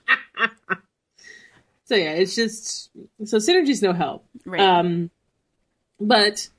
So 1.86 1.96
yeah, 1.96 2.12
it's 2.12 2.36
just 2.36 2.90
so 3.24 3.38
synergy's 3.38 3.82
no 3.82 3.94
help. 3.94 4.26
Right. 4.46 4.60
Um, 4.60 5.10
but 6.00 6.50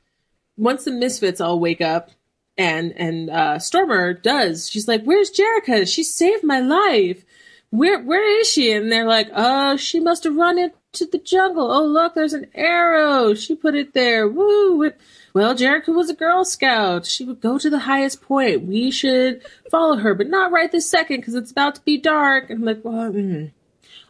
once 0.57 0.85
the 0.85 0.90
misfits 0.90 1.40
all 1.40 1.61
wake 1.61 1.81
up, 1.81 2.11
and 2.57 2.92
and 2.96 3.31
uh, 3.31 3.59
Stormer 3.59 4.14
does, 4.14 4.68
she's 4.68 4.88
like, 4.88 5.05
"Where's 5.05 5.31
Jerrica? 5.31 5.87
She 5.92 6.03
saved 6.03 6.44
my 6.44 6.61
life. 6.61 7.24
Where 7.70 8.03
where 8.03 8.40
is 8.40 8.48
she?" 8.48 8.72
And 8.72 8.90
they're 8.90 9.07
like, 9.07 9.29
"Oh, 9.35 9.77
she 9.77 10.01
must 10.01 10.24
have 10.24 10.37
run 10.37 10.59
into 10.59 11.07
the 11.07 11.18
jungle. 11.18 11.70
Oh, 11.70 11.85
look, 11.85 12.14
there's 12.14 12.33
an 12.33 12.48
arrow. 12.55 13.35
She 13.35 13.55
put 13.55 13.74
it 13.74 13.94
there. 13.94 14.27
Woo!" 14.27 14.92
Well, 15.35 15.55
Jerrica 15.55 15.94
was 15.94 16.11
a 16.11 16.14
Girl 16.14 16.44
Scout. 16.44 17.07
She 17.07 17.24
would 17.24 17.40
go 17.40 17.59
to 17.59 17.70
the 17.70 17.79
highest 17.79 18.22
point. 18.22 18.64
We 18.64 18.90
should 18.90 19.42
follow 19.70 19.96
her, 19.96 20.14
but 20.14 20.29
not 20.29 20.51
right 20.51 20.72
this 20.72 20.90
second 20.90 21.18
because 21.18 21.37
it's 21.37 21.53
about 21.53 21.77
to 21.77 21.81
be 21.83 21.96
dark. 21.96 22.51
And 22.51 22.59
I'm 22.59 22.64
like, 22.64 22.85
well, 22.85 23.12
mm. 23.12 23.53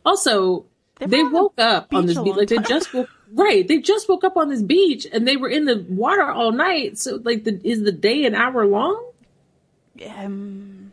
also, 0.06 0.64
they 0.98 1.06
been 1.06 1.30
the 1.30 1.34
woke 1.34 1.58
up 1.58 1.92
on 1.92 2.06
this 2.06 2.18
beach 2.18 2.36
like 2.36 2.48
they 2.48 2.58
just 2.58 2.94
woke 2.94 3.10
right. 3.34 3.66
They 3.66 3.78
just 3.78 4.08
woke 4.08 4.24
up 4.24 4.36
on 4.36 4.48
this 4.48 4.62
beach 4.62 5.06
and 5.12 5.26
they 5.26 5.36
were 5.36 5.48
in 5.48 5.64
the 5.64 5.84
water 5.88 6.30
all 6.30 6.52
night. 6.52 6.98
So 6.98 7.20
like 7.22 7.44
the 7.44 7.60
is 7.64 7.82
the 7.82 7.92
day 7.92 8.24
an 8.24 8.34
hour 8.34 8.66
long? 8.66 9.04
Um, 10.16 10.92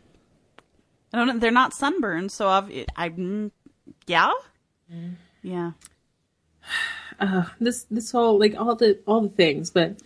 I 1.12 1.18
don't 1.18 1.26
know. 1.28 1.38
They're 1.38 1.50
not 1.50 1.72
sunburned, 1.72 2.32
so 2.32 2.48
I've, 2.48 2.70
I, 2.96 3.10
mm, 3.10 3.50
yeah, 4.06 4.32
yeah. 5.42 5.72
uh 7.20 7.44
this 7.60 7.84
this 7.90 8.10
whole 8.10 8.38
like 8.38 8.54
all 8.58 8.74
the 8.74 8.98
all 9.06 9.22
the 9.22 9.28
things 9.30 9.70
but 9.70 9.96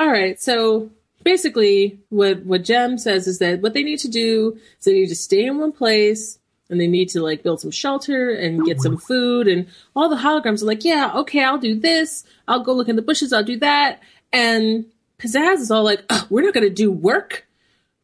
all 0.00 0.10
right. 0.10 0.40
So 0.40 0.90
basically 1.22 2.00
what 2.08 2.44
what 2.44 2.64
jem 2.64 2.98
says 2.98 3.26
is 3.26 3.38
that 3.38 3.60
what 3.60 3.74
they 3.74 3.82
need 3.82 3.98
to 3.98 4.08
do 4.08 4.58
is 4.78 4.84
they 4.84 4.92
need 4.92 5.08
to 5.08 5.14
stay 5.14 5.44
in 5.44 5.58
one 5.58 5.72
place 5.72 6.38
and 6.68 6.80
they 6.80 6.86
need 6.86 7.08
to 7.10 7.22
like 7.22 7.42
build 7.42 7.60
some 7.60 7.70
shelter 7.70 8.30
and 8.30 8.62
oh, 8.62 8.64
get 8.64 8.80
some 8.80 8.96
food 8.96 9.46
and 9.46 9.66
all 9.94 10.08
the 10.08 10.16
holograms 10.16 10.62
are 10.62 10.66
like 10.66 10.84
yeah 10.84 11.12
okay 11.14 11.44
i'll 11.44 11.58
do 11.58 11.78
this. 11.78 12.24
I'll 12.48 12.62
go 12.62 12.72
look 12.72 12.88
in 12.88 12.96
the 12.96 13.02
bushes. 13.02 13.32
I'll 13.32 13.44
do 13.44 13.58
that. 13.58 14.00
And 14.32 14.86
pizzazz 15.18 15.58
is 15.58 15.70
all 15.70 15.84
like 15.84 16.04
"Ugh, 16.10 16.26
we're 16.30 16.42
not 16.42 16.54
going 16.54 16.68
to 16.68 16.74
do 16.74 16.90
work. 16.90 17.46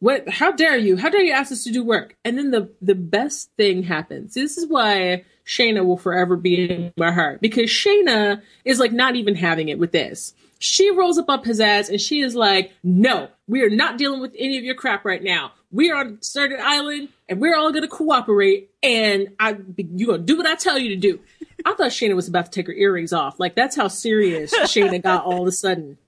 What 0.01 0.29
how 0.29 0.53
dare 0.53 0.77
you? 0.77 0.97
How 0.97 1.09
dare 1.09 1.23
you 1.23 1.33
ask 1.33 1.53
us 1.53 1.65
to 1.65 1.73
do 1.73 1.85
work? 1.85 2.17
And 2.25 2.37
then 2.37 2.51
the 2.51 2.71
the 2.81 2.95
best 2.95 3.51
thing 3.57 3.83
happens. 3.83 4.35
This 4.35 4.59
is 4.59 4.67
why 4.69 5.25
shana 5.47 5.85
will 5.85 5.99
forever 5.99 6.37
be 6.37 6.71
in 6.71 6.93
my 6.97 7.13
heart 7.13 7.41
because 7.41 7.69
shana 7.69 8.41
is 8.65 8.79
like 8.79 8.93
not 8.93 9.17
even 9.17 9.35
having 9.35 9.69
it 9.69 9.79
with 9.79 9.93
this. 9.93 10.35
She 10.59 10.91
rolls 10.91 11.19
up 11.19 11.29
on 11.29 11.43
pizzazz 11.43 11.89
and 11.89 12.01
she 12.01 12.21
is 12.21 12.35
like 12.35 12.73
no 12.85 13.29
we 13.49 13.63
are 13.63 13.71
not 13.71 13.99
dealing 13.99 14.21
with 14.21 14.33
any 14.39 14.59
of 14.59 14.65
your 14.65 14.77
crap 14.77 15.05
right 15.05 15.23
now 15.23 15.53
we 15.73 15.91
are 15.91 15.97
on 15.97 16.07
a 16.07 16.11
deserted 16.13 16.61
island 16.61 17.09
and 17.29 17.41
we're 17.41 17.57
all 17.57 17.73
going 17.73 17.83
to 17.83 17.89
cooperate 17.89 18.71
and 18.83 19.29
i 19.41 19.57
you're 19.77 20.07
going 20.09 20.21
to 20.21 20.27
do 20.27 20.37
what 20.37 20.47
i 20.47 20.55
tell 20.55 20.79
you 20.79 20.91
to 20.91 20.97
do. 20.97 21.19
I 21.65 21.75
thought 21.75 21.91
shana 21.91 22.15
was 22.15 22.29
about 22.29 22.47
to 22.47 22.51
take 22.51 22.67
her 22.67 22.73
earrings 22.73 23.13
off. 23.13 23.41
Like 23.41 23.55
that's 23.55 23.77
how 23.77 23.89
serious 23.89 24.53
shana 24.53 25.03
got 25.03 25.25
all 25.25 25.43
of 25.43 25.49
a 25.49 25.53
sudden. 25.53 25.99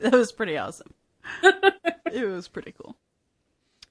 That 0.00 0.12
was 0.12 0.30
pretty 0.30 0.56
awesome. 0.56 0.94
it 1.42 2.28
was 2.28 2.46
pretty 2.46 2.72
cool. 2.80 2.96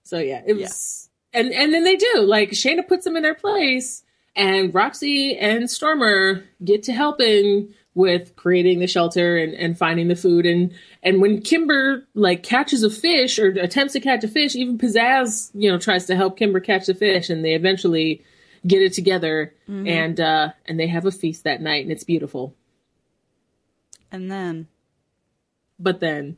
So 0.04 0.20
yeah, 0.20 0.42
it 0.46 0.54
was, 0.54 1.10
and 1.34 1.52
and 1.52 1.74
then 1.74 1.84
they 1.84 1.98
do. 1.98 2.22
Like 2.22 2.52
Shana 2.52 2.88
puts 2.88 3.04
them 3.04 3.18
in 3.18 3.24
their 3.24 3.36
place, 3.36 4.04
and 4.38 4.74
Roxy 4.74 5.38
and 5.38 5.70
Stormer 5.70 6.46
get 6.64 6.84
to 6.84 6.94
helping 6.94 7.74
with 7.98 8.36
creating 8.36 8.78
the 8.78 8.86
shelter 8.86 9.38
and, 9.38 9.56
and 9.56 9.76
finding 9.76 10.08
the 10.08 10.16
food 10.16 10.46
and 10.46 10.72
and 11.02 11.20
when 11.20 11.42
Kimber 11.42 12.08
like 12.14 12.44
catches 12.44 12.84
a 12.84 12.92
fish 12.92 13.40
or 13.40 13.48
attempts 13.48 13.94
to 13.94 14.00
catch 14.00 14.24
a 14.24 14.28
fish, 14.28 14.56
even 14.56 14.78
Pizzazz 14.78 15.50
you 15.56 15.70
know 15.70 15.80
tries 15.80 16.06
to 16.06 16.16
help 16.16 16.38
Kimber 16.38 16.60
catch 16.60 16.86
the 16.86 16.94
fish, 16.94 17.30
and 17.32 17.44
they 17.44 17.56
eventually 17.56 18.24
get 18.66 18.84
it 18.84 18.94
together 18.94 19.54
and 19.68 20.20
uh 20.20 20.50
and 20.66 20.80
they 20.80 20.88
have 20.88 21.06
a 21.06 21.12
feast 21.12 21.44
that 21.44 21.60
night 21.60 21.84
and 21.84 21.92
it's 21.92 22.04
beautiful. 22.04 22.56
And 24.12 24.32
then, 24.32 24.68
But 25.80 26.00
then 26.00 26.38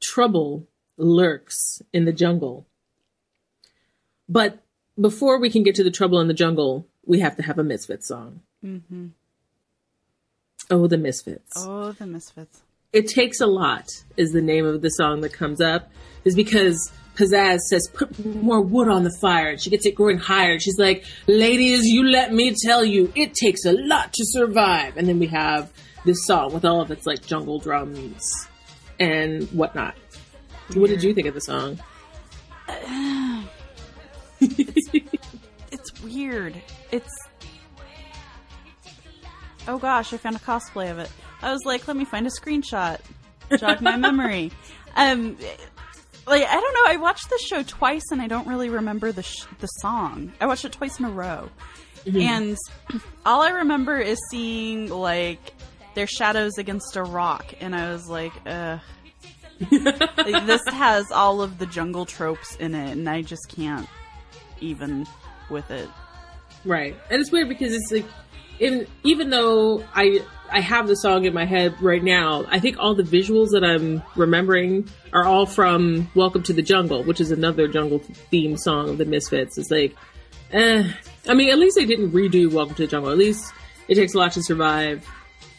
trouble 0.00 0.68
lurks 0.96 1.82
in 1.92 2.04
the 2.04 2.12
jungle. 2.12 2.66
But 4.28 4.62
before 4.98 5.40
we 5.40 5.50
can 5.50 5.64
get 5.64 5.74
to 5.74 5.84
the 5.84 5.90
trouble 5.90 6.20
in 6.20 6.28
the 6.28 6.34
jungle, 6.34 6.86
we 7.04 7.20
have 7.20 7.36
to 7.36 7.42
have 7.42 7.58
a 7.58 7.64
Misfit 7.64 8.04
song. 8.04 8.40
Mm-hmm. 8.64 9.08
Oh, 10.70 10.86
the 10.86 10.98
Misfits. 10.98 11.52
Oh, 11.56 11.92
the 11.92 12.06
Misfits. 12.06 12.62
It 12.92 13.08
Takes 13.08 13.40
a 13.40 13.46
Lot 13.46 13.88
is 14.16 14.30
the 14.30 14.40
name 14.40 14.64
of 14.64 14.80
the 14.80 14.88
song 14.88 15.20
that 15.22 15.32
comes 15.32 15.60
up, 15.60 15.90
is 16.24 16.36
because 16.36 16.92
Pizzazz 17.16 17.58
says, 17.68 17.88
put 17.92 18.24
more 18.24 18.60
wood 18.60 18.88
on 18.88 19.04
the 19.04 19.16
fire. 19.20 19.50
And 19.50 19.60
she 19.60 19.70
gets 19.70 19.86
it 19.86 19.94
growing 19.94 20.18
higher. 20.18 20.58
She's 20.58 20.78
like, 20.78 21.04
ladies, 21.26 21.86
you 21.86 22.04
let 22.04 22.32
me 22.32 22.54
tell 22.64 22.84
you, 22.84 23.12
it 23.14 23.34
takes 23.34 23.64
a 23.64 23.72
lot 23.72 24.12
to 24.12 24.24
survive. 24.26 24.96
And 24.96 25.08
then 25.08 25.18
we 25.18 25.26
have 25.28 25.72
this 26.04 26.26
song 26.26 26.52
with 26.52 26.64
all 26.64 26.80
of 26.80 26.90
its 26.90 27.06
like 27.06 27.24
jungle 27.26 27.58
drums 27.58 28.30
and 28.98 29.44
whatnot. 29.50 29.94
What 30.74 30.88
did 30.88 31.02
you 31.02 31.14
think 31.14 31.26
of 31.26 31.34
the 31.34 31.40
song? 31.40 31.78
it's, 34.40 34.90
it's 35.70 36.02
weird. 36.02 36.60
It's 36.90 37.23
oh 39.68 39.78
gosh, 39.78 40.12
I 40.12 40.16
found 40.16 40.36
a 40.36 40.40
cosplay 40.40 40.90
of 40.90 40.98
it. 40.98 41.10
I 41.42 41.52
was 41.52 41.62
like, 41.64 41.86
let 41.86 41.96
me 41.96 42.04
find 42.04 42.26
a 42.26 42.30
screenshot, 42.30 43.00
jog 43.58 43.80
my 43.80 43.96
memory. 43.96 44.52
Um, 44.96 45.36
like 46.24 46.46
I 46.46 46.54
don't 46.54 46.74
know. 46.74 46.92
I 46.92 46.96
watched 46.98 47.28
the 47.28 47.38
show 47.48 47.64
twice 47.64 48.04
and 48.12 48.22
I 48.22 48.28
don't 48.28 48.46
really 48.46 48.68
remember 48.68 49.10
the 49.10 49.24
sh- 49.24 49.44
the 49.58 49.66
song. 49.66 50.32
I 50.40 50.46
watched 50.46 50.64
it 50.64 50.70
twice 50.70 50.98
in 51.00 51.04
a 51.04 51.10
row, 51.10 51.50
mm-hmm. 52.04 52.20
and 52.20 52.56
all 53.26 53.42
I 53.42 53.50
remember 53.50 53.98
is 53.98 54.18
seeing 54.30 54.88
like 54.88 55.52
their 55.94 56.06
shadows 56.06 56.58
against 56.58 56.96
a 56.96 57.02
rock, 57.02 57.54
and 57.60 57.74
I 57.74 57.92
was 57.92 58.08
like, 58.08 58.32
uh. 58.46 58.78
like, 59.70 60.46
this 60.46 60.62
has 60.66 61.10
all 61.12 61.40
of 61.40 61.58
the 61.58 61.66
jungle 61.66 62.04
tropes 62.04 62.56
in 62.56 62.74
it, 62.74 62.90
and 62.90 63.08
I 63.08 63.22
just 63.22 63.48
can't 63.48 63.88
even 64.60 65.06
with 65.48 65.70
it. 65.70 65.88
Right, 66.64 66.96
and 67.10 67.20
it's 67.20 67.30
weird 67.30 67.48
because 67.48 67.72
it's 67.72 67.92
like, 67.92 68.06
in, 68.58 68.86
even 69.02 69.30
though 69.30 69.84
I 69.94 70.22
I 70.50 70.60
have 70.60 70.86
the 70.86 70.96
song 70.96 71.24
in 71.24 71.34
my 71.34 71.46
head 71.46 71.74
right 71.82 72.02
now, 72.02 72.44
I 72.48 72.60
think 72.60 72.78
all 72.78 72.94
the 72.94 73.02
visuals 73.02 73.50
that 73.50 73.64
I'm 73.64 74.02
remembering 74.14 74.88
are 75.12 75.24
all 75.24 75.46
from 75.46 76.08
Welcome 76.14 76.42
to 76.44 76.52
the 76.52 76.62
Jungle, 76.62 77.02
which 77.02 77.20
is 77.20 77.30
another 77.30 77.66
jungle 77.66 77.98
theme 77.98 78.56
song 78.56 78.90
of 78.90 78.98
the 78.98 79.04
Misfits. 79.04 79.58
It's 79.58 79.70
like, 79.70 79.96
eh. 80.52 80.88
I 81.26 81.34
mean, 81.34 81.50
at 81.50 81.58
least 81.58 81.76
they 81.76 81.86
didn't 81.86 82.12
redo 82.12 82.52
Welcome 82.52 82.76
to 82.76 82.82
the 82.82 82.88
Jungle. 82.88 83.10
At 83.10 83.18
least 83.18 83.52
it 83.88 83.96
takes 83.96 84.14
a 84.14 84.18
lot 84.18 84.32
to 84.32 84.42
survive 84.42 85.04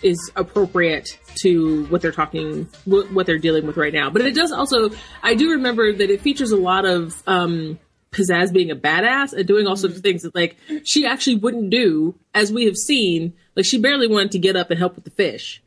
is 0.02 0.32
appropriate 0.36 1.20
to 1.42 1.86
what 1.88 2.02
they're 2.02 2.12
talking, 2.12 2.66
what 2.86 3.26
they're 3.26 3.40
dealing 3.40 3.66
with 3.66 3.76
right 3.76 3.94
now. 3.94 4.10
But 4.10 4.22
it 4.22 4.36
does 4.36 4.52
also, 4.52 4.92
I 5.24 5.34
do 5.36 5.52
remember 5.52 5.92
that 5.92 6.10
it 6.10 6.22
features 6.22 6.52
a 6.52 6.58
lot 6.58 6.86
of, 6.86 7.22
um, 7.28 7.80
Pizzazz 8.16 8.54
being 8.54 8.72
a 8.72 8.76
badass 8.76 9.34
and 9.34 9.48
doing 9.48 9.68
all 9.68 9.76
sorts 9.76 9.98
of 9.98 10.02
mm-hmm. 10.02 10.10
things 10.10 10.22
that 10.24 10.36
like 10.36 10.58
she 10.84 11.06
actually 11.06 11.36
wouldn't 11.36 11.70
do, 11.70 12.16
as 12.34 12.52
we 12.52 12.66
have 12.66 12.78
seen. 12.78 13.34
Like 13.56 13.66
she 13.66 13.78
barely 13.78 14.08
wanted 14.08 14.32
to 14.32 14.40
get 14.40 14.56
up 14.56 14.72
and 14.72 14.80
help 14.80 14.96
with 14.96 15.04
the 15.04 15.12
fish. 15.12 15.62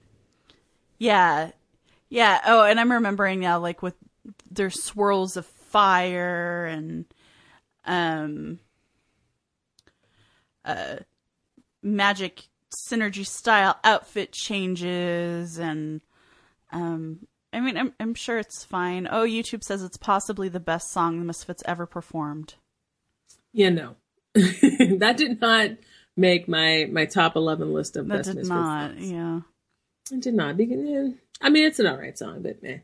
Yeah, 0.98 1.52
yeah. 2.08 2.40
Oh, 2.46 2.64
and 2.64 2.80
I'm 2.80 2.92
remembering 2.92 3.40
now, 3.40 3.58
like 3.58 3.82
with 3.82 3.94
their 4.50 4.70
swirls 4.70 5.36
of 5.36 5.46
fire 5.46 6.66
and 6.66 7.04
um, 7.84 8.58
uh, 10.64 10.96
magic 11.82 12.44
synergy 12.90 13.26
style 13.26 13.78
outfit 13.82 14.32
changes 14.32 15.58
and 15.58 16.02
um 16.70 17.26
I 17.58 17.60
mean, 17.60 17.76
I'm 17.76 17.92
I'm 17.98 18.14
sure 18.14 18.38
it's 18.38 18.64
fine. 18.64 19.08
Oh, 19.10 19.26
YouTube 19.26 19.64
says 19.64 19.82
it's 19.82 19.96
possibly 19.96 20.48
the 20.48 20.60
best 20.60 20.92
song 20.92 21.18
the 21.18 21.24
Misfits 21.24 21.64
ever 21.66 21.86
performed. 21.86 22.54
Yeah, 23.52 23.70
no, 23.70 23.96
that 24.34 25.14
did 25.16 25.40
not 25.40 25.70
make 26.16 26.46
my 26.46 26.88
my 26.88 27.04
top 27.04 27.34
eleven 27.34 27.72
list 27.72 27.96
of 27.96 28.06
that 28.06 28.18
best 28.18 28.28
did 28.28 28.36
Misfits 28.36 28.48
not. 28.48 28.90
Songs. 28.92 29.10
Yeah, 29.10 29.40
it 30.12 30.20
did 30.20 30.34
not. 30.34 30.56
Begin. 30.56 31.18
I 31.40 31.48
mean, 31.50 31.64
it's 31.66 31.80
an 31.80 31.88
alright 31.88 32.16
song, 32.16 32.42
but 32.42 32.62
meh, 32.62 32.78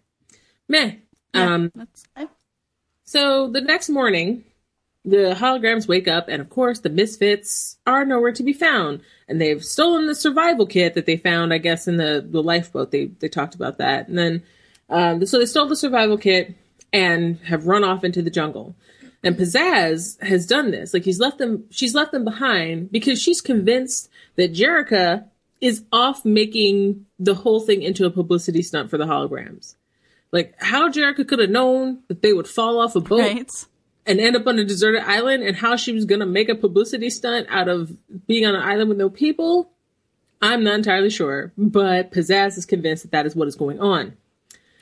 meh. 0.67 0.97
Yeah, 1.33 1.55
um, 1.55 1.73
I... 2.17 2.29
so 3.05 3.49
the 3.49 3.61
next 3.61 3.89
morning, 3.89 4.43
the 5.05 5.37
holograms 5.39 5.87
wake 5.87 6.09
up, 6.09 6.27
and 6.27 6.43
of 6.43 6.51
course, 6.51 6.81
the 6.81 6.91
Misfits 6.91 7.77
are 7.87 8.05
nowhere 8.05 8.33
to 8.33 8.43
be 8.43 8.53
found. 8.53 9.03
And 9.29 9.41
they've 9.41 9.65
stolen 9.65 10.09
the 10.09 10.17
survival 10.17 10.67
kit 10.67 10.95
that 10.95 11.07
they 11.07 11.17
found, 11.17 11.55
I 11.55 11.59
guess, 11.59 11.87
in 11.87 11.97
the, 11.97 12.27
the 12.29 12.43
lifeboat. 12.43 12.91
They 12.91 13.07
they 13.07 13.29
talked 13.29 13.55
about 13.55 13.79
that. 13.79 14.09
And 14.09 14.19
then, 14.19 14.43
um, 14.89 15.25
so 15.27 15.39
they 15.39 15.47
stole 15.47 15.67
the 15.67 15.77
survival 15.77 16.19
kit 16.19 16.55
and 16.93 17.39
have 17.41 17.67
run 17.67 17.85
off 17.85 18.05
into 18.05 18.23
the 18.23 18.31
jungle. 18.31 18.75
And 19.23 19.37
Pizzazz 19.37 20.23
has 20.23 20.47
done 20.47 20.71
this. 20.71 20.93
Like 20.93 21.05
he's 21.05 21.19
left 21.19 21.39
them, 21.39 21.65
she's 21.71 21.95
left 21.95 22.13
them 22.13 22.25
behind 22.25 22.93
because 22.93 23.21
she's 23.21 23.41
convinced 23.41 24.11
that 24.37 24.53
Jerrica 24.53 25.25
is 25.61 25.83
off 25.93 26.25
making 26.25 27.07
the 27.19 27.35
whole 27.35 27.61
thing 27.61 27.83
into 27.83 28.05
a 28.05 28.11
publicity 28.11 28.63
stunt 28.63 28.91
for 28.91 28.99
the 28.99 29.07
holograms. 29.07 29.77
Like 30.31 30.55
how 30.59 30.91
Jerrica 30.91 31.27
could 31.27 31.39
have 31.39 31.51
known 31.51 32.03
that 32.09 32.21
they 32.21 32.33
would 32.35 32.49
fall 32.49 32.79
off 32.79 32.97
a 32.97 33.01
boat. 33.01 33.21
Right 33.21 33.51
and 34.07 34.21
end 34.21 34.37
up 34.37 34.47
on 34.47 34.59
a 34.59 34.65
deserted 34.65 35.03
island 35.03 35.43
and 35.43 35.57
how 35.57 35.77
she 35.77 35.93
was 35.93 36.05
going 36.05 36.21
to 36.21 36.27
make 36.27 36.49
a 36.49 36.55
publicity 36.55 37.11
stunt 37.11 37.47
out 37.49 37.69
of 37.69 37.97
being 38.27 38.45
on 38.47 38.55
an 38.55 38.63
island 38.63 38.89
with 38.89 38.99
no 38.99 39.09
people, 39.09 39.71
I'm 40.43 40.63
not 40.63 40.75
entirely 40.75 41.11
sure. 41.11 41.53
But 41.57 42.13
Pizzazz 42.13 42.59
is 42.59 42.67
convinced 42.67 43.05
that 43.05 43.13
that 43.13 43.27
is 43.27 43.35
what 43.35 43.49
is 43.49 43.57
going 43.57 43.81
on. 43.81 44.17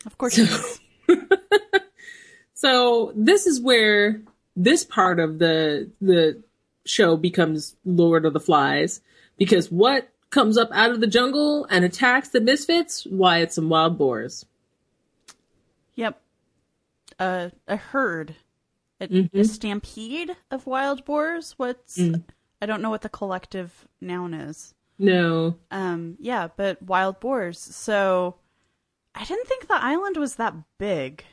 Of 0.06 0.18
course. 0.18 0.34
So, 0.34 0.74
so 2.54 3.12
this 3.14 3.46
is 3.46 3.60
where 3.60 4.20
this 4.56 4.84
part 4.84 5.20
of 5.20 5.38
the 5.38 5.90
the 6.00 6.42
show 6.84 7.16
becomes 7.16 7.76
Lord 7.84 8.24
of 8.24 8.32
the 8.32 8.40
Flies 8.40 9.00
because 9.38 9.70
what 9.70 10.08
comes 10.30 10.56
up 10.56 10.70
out 10.72 10.90
of 10.90 11.00
the 11.00 11.06
jungle 11.06 11.66
and 11.70 11.84
attacks 11.84 12.28
the 12.28 12.40
misfits? 12.40 13.06
Why, 13.06 13.38
it's 13.38 13.54
some 13.54 13.68
wild 13.68 13.98
boars. 13.98 14.46
Yep. 15.94 16.20
Uh, 17.18 17.50
a 17.68 17.76
herd 17.76 18.34
a, 19.02 19.08
mm-hmm. 19.08 19.38
a 19.38 19.44
stampede 19.44 20.36
of 20.50 20.66
wild 20.66 21.04
boars. 21.04 21.54
What's 21.56 21.98
mm. 21.98 22.22
I 22.60 22.66
don't 22.66 22.80
know 22.80 22.90
what 22.90 23.02
the 23.02 23.08
collective 23.08 23.88
noun 24.00 24.34
is. 24.34 24.74
No. 24.98 25.56
Um. 25.70 26.16
Yeah, 26.20 26.48
but 26.56 26.80
wild 26.82 27.20
boars. 27.20 27.58
So 27.58 28.36
I 29.14 29.24
didn't 29.24 29.46
think 29.46 29.68
the 29.68 29.74
island 29.74 30.16
was 30.16 30.36
that 30.36 30.54
big 30.78 31.24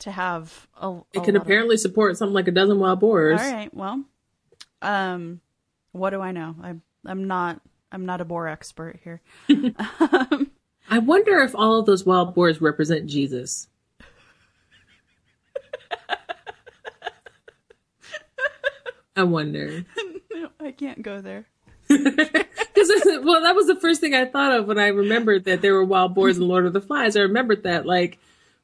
to 0.00 0.10
have 0.10 0.68
a. 0.80 0.88
a 0.88 1.02
it 1.14 1.24
can 1.24 1.36
apparently 1.36 1.74
of... 1.74 1.80
support 1.80 2.16
something 2.16 2.34
like 2.34 2.48
a 2.48 2.52
dozen 2.52 2.78
wild 2.78 3.00
boars. 3.00 3.40
All 3.40 3.52
right. 3.52 3.72
Well, 3.72 4.04
um, 4.82 5.40
what 5.92 6.10
do 6.10 6.20
I 6.20 6.32
know? 6.32 6.54
I'm 6.62 6.82
I'm 7.06 7.26
not 7.26 7.60
I'm 7.92 8.06
not 8.06 8.20
a 8.20 8.24
boar 8.24 8.48
expert 8.48 9.00
here. 9.02 9.20
um, 9.48 10.50
I 10.90 10.98
wonder 10.98 11.40
if 11.40 11.54
all 11.54 11.78
of 11.78 11.86
those 11.86 12.04
wild 12.04 12.34
boars 12.34 12.60
represent 12.60 13.06
Jesus. 13.06 13.68
I 19.16 19.22
wonder. 19.22 19.84
no, 20.32 20.50
I 20.58 20.72
can't 20.72 21.02
go 21.02 21.20
there. 21.20 21.46
well, 23.22 23.42
that 23.42 23.54
was 23.54 23.66
the 23.66 23.78
first 23.80 24.00
thing 24.00 24.14
I 24.14 24.24
thought 24.24 24.52
of 24.52 24.66
when 24.66 24.78
I 24.78 24.88
remembered 24.88 25.44
that 25.44 25.62
there 25.62 25.74
were 25.74 25.84
wild 25.84 26.14
boars 26.14 26.38
in 26.38 26.46
Lord 26.46 26.66
of 26.66 26.72
the 26.72 26.80
Flies. 26.80 27.16
I 27.16 27.20
remembered 27.20 27.64
that 27.64 27.86
like 27.86 28.18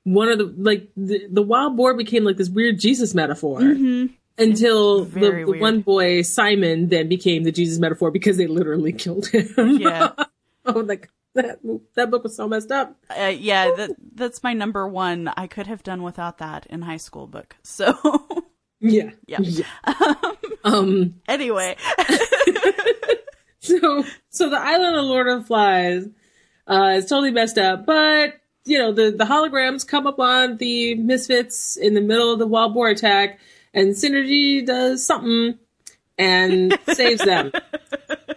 one 0.04 0.28
of 0.28 0.38
the 0.38 0.54
like 0.56 0.88
the, 0.96 1.26
the 1.28 1.42
wild 1.42 1.76
boar 1.76 1.94
became 1.94 2.24
like 2.24 2.36
this 2.36 2.48
weird 2.48 2.78
Jesus 2.78 3.14
metaphor. 3.14 3.60
Mm-hmm. 3.60 4.14
Until 4.38 5.04
the, 5.04 5.44
the 5.46 5.58
one 5.58 5.80
boy 5.80 6.20
Simon 6.20 6.88
then 6.88 7.08
became 7.08 7.44
the 7.44 7.52
Jesus 7.52 7.78
metaphor 7.78 8.10
because 8.10 8.36
they 8.36 8.46
literally 8.46 8.92
killed 8.92 9.26
him. 9.28 9.48
Yeah. 9.80 10.12
oh, 10.66 10.80
like 10.80 11.10
that 11.34 11.58
that 11.94 12.10
book 12.10 12.22
was 12.22 12.36
so 12.36 12.46
messed 12.46 12.70
up. 12.70 12.96
Uh, 13.10 13.32
yeah, 13.36 13.70
that 13.76 13.90
that's 14.14 14.42
my 14.42 14.52
number 14.52 14.86
one. 14.86 15.28
I 15.36 15.46
could 15.46 15.66
have 15.66 15.82
done 15.82 16.02
without 16.02 16.38
that 16.38 16.66
in 16.66 16.82
high 16.82 16.98
school 16.98 17.26
book. 17.26 17.56
So 17.62 17.94
yeah. 18.80 19.10
Yeah. 19.26 19.38
yeah. 19.40 19.64
um. 20.64 21.14
Anyway. 21.26 21.76
so 23.80 24.04
so 24.30 24.50
the 24.50 24.58
island 24.58 24.96
of 24.96 25.04
Lord 25.04 25.28
of 25.28 25.46
Flies 25.46 26.08
uh, 26.66 26.94
is 26.96 27.06
totally 27.06 27.30
messed 27.30 27.58
up, 27.58 27.86
but 27.86 28.34
you 28.64 28.78
know 28.78 28.92
the 28.92 29.10
the 29.10 29.24
holograms 29.24 29.86
come 29.86 30.06
up 30.06 30.18
on 30.18 30.56
the 30.58 30.94
misfits 30.94 31.76
in 31.76 31.94
the 31.94 32.00
middle 32.00 32.32
of 32.32 32.38
the 32.38 32.46
wild 32.46 32.74
boar 32.74 32.88
attack, 32.88 33.38
and 33.74 33.94
Synergy 33.94 34.64
does 34.64 35.04
something 35.04 35.58
and 36.18 36.78
saves 36.92 37.24
them. 37.24 37.52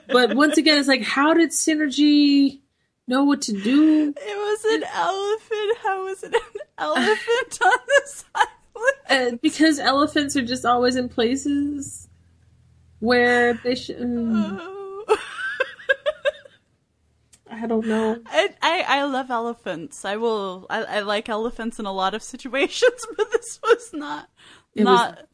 But 0.08 0.36
once 0.36 0.58
again, 0.58 0.78
it's 0.78 0.88
like, 0.88 1.04
how 1.04 1.34
did 1.34 1.52
Synergy 1.52 2.60
know 3.08 3.24
what 3.24 3.42
to 3.44 3.54
do? 3.54 4.14
It 4.16 4.38
was 4.38 4.66
an 4.66 4.84
elephant. 4.94 5.78
How 5.84 6.04
was 6.04 6.24
it 6.24 6.34
an 6.34 6.62
elephant 6.78 7.60
on 7.64 7.78
the 7.88 8.24
island? 8.36 8.48
Uh, 9.10 9.38
because 9.42 9.80
elephants 9.80 10.36
are 10.36 10.46
just 10.46 10.66
always 10.66 10.96
in 10.96 11.10
places 11.10 12.08
where 13.00 13.54
they 13.56 13.76
should. 13.76 13.98
Oh. 14.02 14.79
I 17.52 17.66
don't 17.66 17.86
know. 17.88 18.20
I, 18.28 18.50
I, 18.62 18.86
I 18.88 19.04
love 19.06 19.32
elephants. 19.32 20.06
I 20.06 20.18
will. 20.18 20.68
I, 20.70 20.84
I 20.84 21.00
like 21.02 21.30
elephants 21.30 21.80
in 21.80 21.86
a 21.86 21.92
lot 21.92 22.14
of 22.14 22.22
situations, 22.22 23.06
but 23.18 23.32
this 23.32 23.60
was 23.64 23.90
not 23.94 24.30
it 24.76 24.84
not. 24.84 25.16
Was, 25.18 25.26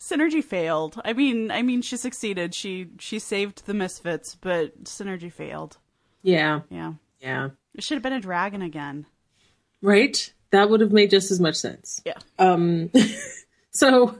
Synergy 0.00 0.42
failed. 0.42 1.00
I 1.04 1.12
mean, 1.12 1.50
I 1.50 1.62
mean, 1.62 1.82
she 1.82 1.96
succeeded. 1.96 2.54
She 2.54 2.88
she 2.98 3.18
saved 3.18 3.66
the 3.66 3.74
misfits, 3.74 4.34
but 4.34 4.84
Synergy 4.84 5.30
failed. 5.32 5.76
Yeah. 6.22 6.60
Yeah, 6.70 6.94
Yeah. 7.20 7.50
it 7.74 7.82
should 7.84 7.96
have 7.96 8.02
been 8.02 8.12
a 8.12 8.20
dragon 8.20 8.62
again. 8.62 9.06
Right? 9.82 10.32
That 10.52 10.70
would 10.70 10.80
have 10.80 10.92
made 10.92 11.10
just 11.10 11.30
as 11.30 11.40
much 11.40 11.56
sense. 11.56 12.00
Yeah. 12.04 12.18
Um, 12.38 12.90
so 13.72 14.18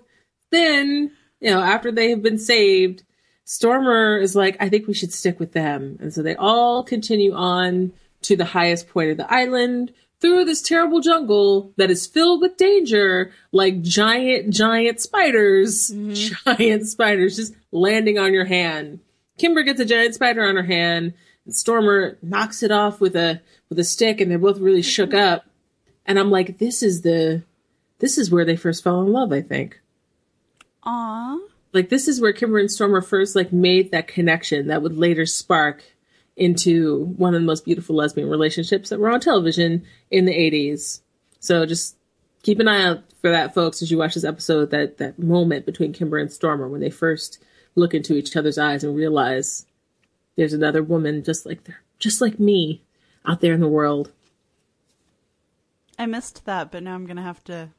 then, 0.51 1.13
you 1.41 1.51
know, 1.51 1.61
after 1.61 1.93
they 1.93 2.11
have 2.11 2.23
been 2.23 2.39
saved, 2.39 3.05
Stormer 3.45 4.19
is 4.19 4.37
like, 4.37 4.57
I 4.61 4.69
think 4.69 4.87
we 4.87 4.95
should 4.95 5.13
stick 5.13 5.41
with 5.41 5.53
them. 5.53 5.99
And 6.01 6.13
so 6.13 6.23
they 6.23 6.37
all 6.37 6.85
continue 6.85 7.35
on 7.35 7.93
to 8.23 8.37
the 8.37 8.45
highest 8.45 8.89
point 8.89 9.11
of 9.11 9.17
the 9.17 9.33
island 9.33 9.93
through 10.21 10.45
this 10.45 10.63
terrible 10.63 11.01
jungle 11.01 11.73
that 11.77 11.91
is 11.91 12.07
filled 12.07 12.41
with 12.41 12.57
danger, 12.57 13.33
like 13.51 13.83
giant, 13.83 14.55
giant 14.55 15.01
spiders, 15.01 15.91
mm-hmm. 15.91 16.53
giant 16.57 16.87
spiders 16.87 17.37
just 17.37 17.55
landing 17.73 18.19
on 18.19 18.33
your 18.33 18.45
hand. 18.45 19.01
Kimber 19.39 19.65
gets 19.65 19.81
a 19.81 19.85
giant 19.85 20.15
spider 20.15 20.45
on 20.45 20.57
her 20.57 20.63
hand. 20.63 21.15
And 21.45 21.55
Stormer 21.55 22.19
knocks 22.23 22.63
it 22.63 22.71
off 22.71 23.01
with 23.01 23.17
a 23.17 23.41
with 23.69 23.79
a 23.79 23.85
stick, 23.85 24.21
and 24.21 24.31
they're 24.31 24.39
both 24.39 24.59
really 24.59 24.83
shook 24.83 25.11
mm-hmm. 25.11 25.35
up. 25.35 25.47
And 26.07 26.19
I'm 26.19 26.31
like, 26.31 26.59
this 26.59 26.83
is 26.83 27.03
the 27.03 27.43
this 27.99 28.19
is 28.19 28.31
where 28.31 28.45
they 28.45 28.57
first 28.57 28.85
fell 28.85 29.01
in 29.03 29.13
love, 29.13 29.33
I 29.33 29.43
think. 29.43 29.81
Aw. 30.85 31.39
Like 31.73 31.89
this 31.89 32.09
is 32.09 32.21
where 32.21 32.33
Kimber 32.33 32.59
and 32.59 32.71
Stormer 32.71 33.01
first 33.01 33.35
like 33.35 33.53
made 33.53 33.93
that 33.93 34.09
connection 34.09 34.67
that 34.67 34.83
would 34.83 34.97
later 34.97 35.27
spark 35.27 35.83
into 36.37 37.05
one 37.17 37.35
of 37.35 37.41
the 37.41 37.47
most 37.47 37.65
beautiful 37.65 37.97
lesbian 37.97 38.29
relationships 38.29 38.89
that 38.89 39.01
were 39.01 39.11
on 39.11 39.21
television 39.21 39.85
in 40.11 40.25
the 40.25 40.33
80s. 40.33 41.01
So 41.41 41.67
just 41.67 41.97
keep 42.43 42.59
an 42.59 42.69
eye 42.69 42.85
out 42.85 43.05
for 43.21 43.31
that 43.31 43.55
folks 43.55 43.83
as 43.83 43.91
you 43.91 43.99
watch 43.99 44.15
this 44.15 44.25
episode 44.25 44.71
that 44.71 44.99
that 44.99 45.19
moment 45.19 45.67
between 45.67 45.93
Kimber 45.93 46.19
and 46.19 46.33
Stormer 46.33 46.69
when 46.69 46.81
they 46.81 46.91
first 46.91 47.43
look 47.75 47.95
into 47.95 48.15
each 48.15 48.37
other's 48.37 48.59
eyes 48.59 48.85
and 48.85 48.95
realize 48.95 49.67
there's 50.37 50.53
another 50.53 50.83
woman 50.83 51.23
just 51.23 51.47
like 51.47 51.65
they're 51.65 51.83
just 51.99 52.21
like 52.21 52.39
me 52.39 52.83
out 53.25 53.41
there 53.41 53.55
in 53.55 53.61
the 53.61 53.69
world. 53.69 54.13
I 55.99 56.07
missed 56.07 56.45
that, 56.47 56.73
but 56.73 56.83
now 56.83 56.95
I'm 56.95 57.07
gonna 57.07 57.23
have 57.23 57.45
to 57.45 57.71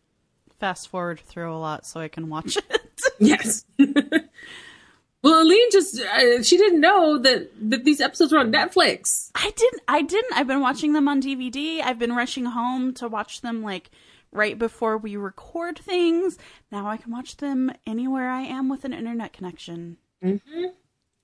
fast 0.60 0.88
forward 0.88 1.20
through 1.20 1.54
a 1.54 1.58
lot 1.58 1.86
so 1.86 2.00
I 2.00 2.08
can 2.08 2.30
watch 2.30 2.58
it. 2.58 2.82
Yes. 3.26 3.66
well, 3.78 5.42
Aleen 5.42 5.72
just 5.72 6.00
uh, 6.00 6.44
she 6.44 6.58
didn't 6.58 6.82
know 6.82 7.18
that 7.20 7.50
that 7.70 7.84
these 7.84 8.02
episodes 8.02 8.32
were 8.32 8.40
on 8.40 8.52
Netflix. 8.52 9.32
I 9.36 9.52
didn't. 9.56 9.82
I 9.88 10.02
didn't. 10.02 10.34
I've 10.34 10.48
been 10.48 10.62
watching 10.62 10.94
them 10.94 11.08
on 11.08 11.22
DVD. 11.22 11.82
I've 11.82 12.00
been 12.00 12.14
rushing 12.14 12.46
home 12.46 12.94
to 12.96 13.08
watch 13.08 13.42
them 13.42 13.64
like 13.64 13.92
right 14.32 14.58
before 14.58 14.98
we 14.98 15.16
record 15.16 15.78
things. 15.78 16.38
Now 16.72 16.88
I 16.88 16.98
can 16.98 17.12
watch 17.12 17.38
them 17.38 17.72
anywhere 17.86 18.30
I 18.30 18.42
am 18.42 18.70
with 18.70 18.84
an 18.86 18.94
internet 18.94 19.34
connection. 19.34 19.98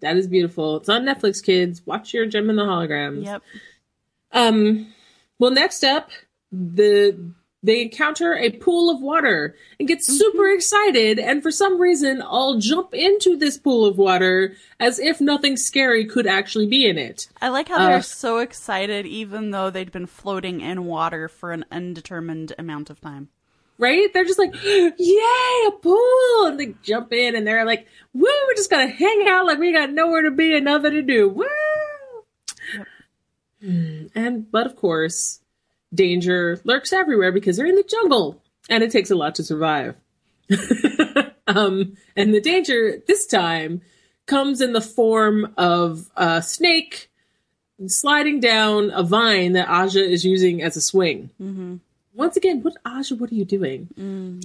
That 0.02 0.18
is 0.18 0.28
beautiful. 0.28 0.78
It's 0.78 0.90
on 0.90 1.04
Netflix, 1.04 1.44
kids. 1.44 1.82
Watch 1.86 2.14
your 2.14 2.26
Jem 2.26 2.50
and 2.50 2.58
the 2.58 2.64
Holograms. 2.64 3.26
Yep. 3.26 3.44
Um. 4.32 4.94
Well, 5.40 5.52
next 5.52 5.84
up, 5.84 6.10
the 6.52 7.34
they 7.62 7.82
encounter 7.82 8.36
a 8.36 8.52
pool 8.52 8.90
of 8.90 9.02
water 9.02 9.56
and 9.80 9.88
get 9.88 10.04
super 10.04 10.48
excited, 10.50 11.20
and 11.20 11.44
for 11.44 11.52
some 11.52 11.80
reason, 11.80 12.22
all 12.22 12.58
jump 12.58 12.94
into 12.94 13.36
this 13.36 13.58
pool 13.58 13.86
of 13.86 13.98
water 13.98 14.56
as 14.80 14.98
if 15.00 15.20
nothing 15.20 15.58
scary 15.58 16.06
could 16.06 16.26
actually 16.26 16.68
be 16.68 16.88
in 16.88 16.98
it. 16.98 17.28
I 17.42 17.50
like 17.50 17.68
how 17.68 17.76
Uh, 17.78 17.88
they're 17.90 18.02
so 18.02 18.38
excited, 18.38 19.06
even 19.06 19.52
though 19.52 19.70
they'd 19.70 19.92
been 19.92 20.06
floating 20.08 20.62
in 20.62 20.86
water 20.86 21.28
for 21.28 21.52
an 21.52 21.66
undetermined 21.72 22.54
amount 22.58 22.90
of 22.90 23.02
time. 23.02 23.28
right? 23.78 24.12
They're 24.14 24.26
just 24.26 24.40
like, 24.40 24.54
yay, 24.64 25.66
a 25.68 25.72
pool! 25.72 26.46
And 26.48 26.60
they 26.60 26.76
jump 26.84 27.12
in 27.14 27.36
and 27.36 27.46
they're 27.48 27.66
like, 27.66 27.88
woo, 28.14 28.24
we're 28.48 28.56
just 28.56 28.70
gonna 28.70 28.88
hang 28.88 29.26
out 29.28 29.46
like 29.46 29.58
we 29.60 29.72
got 29.74 29.92
nowhere 29.92 30.22
to 30.24 30.32
be 30.32 30.54
and 30.56 30.66
nothing 30.66 30.92
to 30.92 31.02
do. 31.02 31.28
Woo! 31.30 31.46
Hmm, 33.62 34.06
And, 34.16 34.50
but 34.52 34.66
of 34.66 34.76
course, 34.76 35.42
danger 35.94 36.60
lurks 36.64 36.94
everywhere 36.94 37.32
because 37.32 37.58
they're 37.58 37.66
in 37.66 37.76
the 37.76 37.84
jungle 37.84 38.42
and 38.70 38.84
it 38.84 38.92
takes 38.92 39.12
a 39.12 39.16
lot 39.16 39.36
to 39.36 39.44
survive. 39.44 39.96
um, 41.48 41.98
and 42.16 42.34
the 42.34 42.42
danger 42.42 43.02
this 43.08 43.26
time 43.26 43.82
comes 44.26 44.62
in 44.62 44.74
the 44.74 44.82
form 44.82 45.54
of 45.58 46.10
a 46.16 46.42
snake 46.42 47.10
sliding 47.88 48.40
down 48.40 48.92
a 48.92 49.04
vine 49.04 49.54
that 49.54 49.70
Aja 49.70 50.02
is 50.02 50.26
using 50.26 50.62
as 50.62 50.76
a 50.76 50.82
swing. 50.82 51.30
Mm-hmm. 51.42 51.78
Once 52.14 52.36
again, 52.36 52.62
what 52.62 52.76
Aja? 52.86 53.16
What 53.16 53.32
are 53.32 53.36
you 53.36 53.46
doing? 53.46 53.88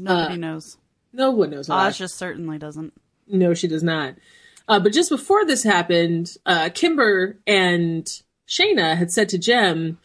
Nobody 0.00 0.36
knows. 0.36 0.76
No 1.12 1.30
one 1.30 1.50
knows. 1.50 1.68
Aja. 1.68 1.88
Aja 1.88 2.08
certainly 2.08 2.58
doesn't. 2.58 2.92
No, 3.26 3.54
she 3.54 3.68
does 3.68 3.82
not. 3.82 4.14
Uh, 4.68 4.80
but 4.80 4.92
just 4.92 5.10
before 5.10 5.44
this 5.44 5.62
happened, 5.62 6.36
uh, 6.46 6.70
Kimber 6.72 7.36
and 7.46 8.06
Shana 8.48 8.96
had 8.96 9.10
said 9.10 9.28
to 9.30 9.38
Jem, 9.38 9.98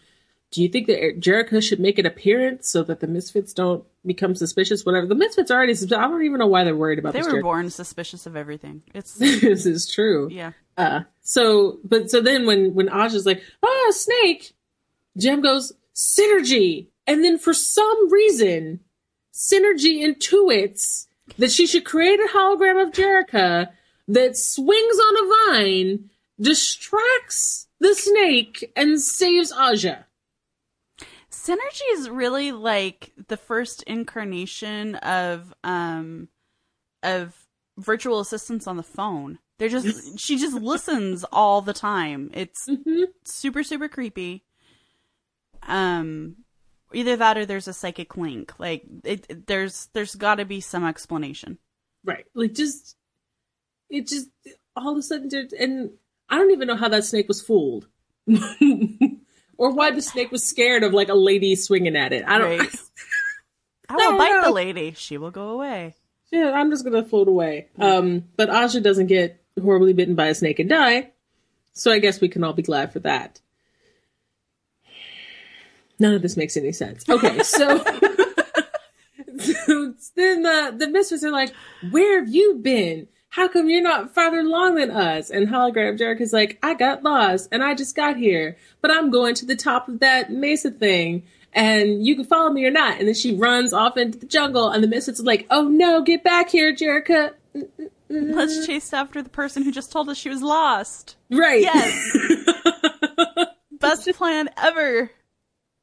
"Do 0.52 0.62
you 0.64 0.70
think 0.70 0.88
that 0.88 1.20
Jerrica 1.20 1.62
should 1.62 1.80
make 1.80 2.00
an 2.00 2.06
appearance 2.06 2.68
so 2.68 2.84
that 2.84 3.00
the 3.00 3.08
Misfits 3.08 3.54
don't 3.54 3.84
become 4.06 4.36
suspicious? 4.36 4.86
Whatever. 4.86 5.06
The 5.06 5.16
Misfits 5.16 5.52
are 5.52 5.58
already. 5.58 5.76
sus- 5.76 5.92
I 5.92 6.08
don't 6.08 6.24
even 6.24 6.40
know 6.40 6.48
why 6.48 6.64
they're 6.64 6.76
worried 6.76 7.00
about 7.00 7.14
They 7.14 7.22
were 7.22 7.34
Jerrica. 7.34 7.42
born 7.44 7.70
suspicious 7.70 8.26
of 8.26 8.36
everything. 8.36 8.82
It's 8.94 9.14
this 9.16 9.66
is 9.66 9.88
true. 9.88 10.30
yeah. 10.32 10.52
Uh, 10.78 11.02
so, 11.22 11.80
but 11.84 12.10
so 12.10 12.22
then 12.22 12.46
when 12.46 12.74
when 12.74 12.88
Aja's 12.88 13.26
like, 13.26 13.44
"Oh, 13.62 13.94
snake," 13.96 14.54
Jem 15.18 15.42
goes, 15.42 15.74
"Synergy," 15.94 16.88
and 17.06 17.24
then 17.24 17.38
for 17.38 17.54
some 17.54 18.10
reason, 18.12 18.80
Synergy 19.34 20.02
intuits 20.02 21.08
that 21.38 21.52
she 21.52 21.68
should 21.68 21.84
create 21.86 22.20
a 22.20 22.30
hologram 22.34 22.82
of 22.82 22.94
Jerrica 22.94 23.70
that 24.08 24.36
swings 24.38 24.98
on 24.98 25.18
a 25.18 25.54
vine, 25.54 26.10
distracts 26.40 27.68
the 27.80 27.94
snake, 27.94 28.72
and 28.76 29.00
saves 29.02 29.52
Aja. 29.52 30.06
Synergy 31.32 31.82
is 31.92 32.10
really 32.10 32.52
like 32.52 33.12
the 33.28 33.38
first 33.38 33.84
incarnation 33.84 34.96
of 34.96 35.54
um 35.64 36.28
of 37.04 37.36
virtual 37.78 38.20
assistants 38.20 38.68
on 38.68 38.78
the 38.78 38.84
phone. 38.84 39.40
They're 39.58 39.70
just 39.70 40.20
she 40.20 40.38
just 40.38 40.56
listens 40.56 41.24
all 41.32 41.62
the 41.62 41.74
time. 41.74 42.32
It's 42.34 42.68
super 43.26 43.64
super 43.64 43.88
creepy. 43.88 44.44
Um 45.64 46.38
either 46.94 47.16
that 47.18 47.38
or 47.38 47.46
there's 47.46 47.68
a 47.68 47.74
psychic 47.74 48.18
link. 48.18 48.58
Like 48.60 48.84
it, 49.04 49.26
it- 49.30 49.48
there's 49.48 49.90
there's 49.94 50.16
got 50.16 50.36
to 50.36 50.46
be 50.46 50.62
some 50.62 50.86
explanation. 50.86 51.60
Right. 52.04 52.26
Like 52.34 52.54
just 52.54 52.96
it 53.90 54.08
just 54.08 54.30
all 54.76 54.92
of 54.94 54.98
a 54.98 55.02
sudden 55.04 55.30
there- 55.30 55.48
and 55.60 55.92
I 56.30 56.38
don't 56.38 56.52
even 56.52 56.68
know 56.68 56.76
how 56.76 56.90
that 56.90 57.04
snake 57.06 57.28
was 57.28 57.42
fooled. 57.42 57.88
or 59.60 59.72
why 59.74 59.92
the 59.92 60.02
snake 60.02 60.32
was 60.32 60.44
scared 60.44 60.84
of 60.84 60.94
like 60.94 61.10
a 61.10 61.14
lady 61.14 61.54
swinging 61.56 61.98
at 61.98 62.14
it. 62.14 62.24
I 62.26 62.38
don't 62.40 62.58
Right. 62.60 62.70
I 63.90 63.96
don't 63.98 64.14
will 64.14 64.18
bite 64.18 64.30
know. 64.32 64.44
the 64.46 64.52
lady. 64.52 64.94
She 64.96 65.18
will 65.18 65.32
go 65.32 65.50
away. 65.50 65.96
Yeah, 66.32 66.52
I'm 66.52 66.70
just 66.72 66.84
gonna 66.86 67.04
float 67.04 67.28
away. 67.28 67.68
Um, 67.78 68.24
but 68.38 68.50
Aja 68.50 68.80
doesn't 68.80 69.08
get 69.08 69.44
horribly 69.62 69.94
bitten 69.94 70.16
by 70.16 70.28
a 70.28 70.36
snake 70.36 70.60
and 70.60 70.70
die, 70.70 71.12
so 71.74 71.92
I 71.92 72.00
guess 72.00 72.22
we 72.22 72.30
can 72.30 72.44
all 72.44 72.54
be 72.54 72.62
glad 72.62 72.94
for 72.94 73.00
that. 73.00 73.42
None 76.00 76.14
of 76.14 76.22
this 76.22 76.38
makes 76.38 76.56
any 76.56 76.72
sense. 76.72 77.04
Okay, 77.10 77.40
so, 77.44 77.78
so 79.40 79.94
then 80.16 80.44
the 80.44 80.76
the 80.78 80.88
misfits 80.88 81.24
are 81.24 81.32
like, 81.32 81.54
"Where 81.92 82.20
have 82.20 82.30
you 82.34 82.56
been? 82.62 83.08
How 83.30 83.48
come 83.48 83.70
you're 83.70 83.82
not 83.82 84.14
farther 84.14 84.40
along 84.40 84.76
than 84.76 84.92
us?" 84.92 85.30
And 85.30 85.48
hologram 85.48 85.98
Jerrica's 85.98 86.34
like, 86.34 86.58
"I 86.62 86.74
got 86.74 87.04
lost 87.04 87.50
and 87.52 87.64
I 87.64 87.76
just 87.76 87.96
got 87.96 88.18
here, 88.18 88.58
but 88.82 88.92
I'm 88.92 89.10
going 89.12 89.36
to 89.36 89.46
the 89.46 89.56
top 89.56 89.88
of 89.88 90.00
that 90.00 90.32
mesa 90.32 90.72
thing." 90.72 91.24
And 91.52 92.06
you 92.06 92.16
can 92.16 92.26
follow 92.26 92.52
me 92.52 92.64
or 92.66 92.72
not. 92.72 93.00
And 93.00 93.08
then 93.08 93.16
she 93.16 93.36
runs 93.36 93.74
off 93.74 93.98
into 93.98 94.20
the 94.20 94.28
jungle, 94.28 94.70
and 94.70 94.84
the 94.84 94.88
misfits 94.88 95.20
are 95.20 95.24
like, 95.24 95.48
"Oh 95.50 95.64
no, 95.64 96.02
get 96.02 96.24
back 96.24 96.50
here, 96.50 96.74
Jerrica. 96.74 97.34
Let's 98.10 98.66
chase 98.66 98.92
after 98.92 99.22
the 99.22 99.30
person 99.30 99.64
who 99.64 99.72
just 99.72 99.92
told 99.92 100.10
us 100.10 100.18
she 100.18 100.30
was 100.30 100.42
lost. 100.42 101.16
Right? 101.30 101.62
Yes. 101.62 102.18
Best 103.72 104.10
plan 104.16 104.50
ever. 104.58 105.12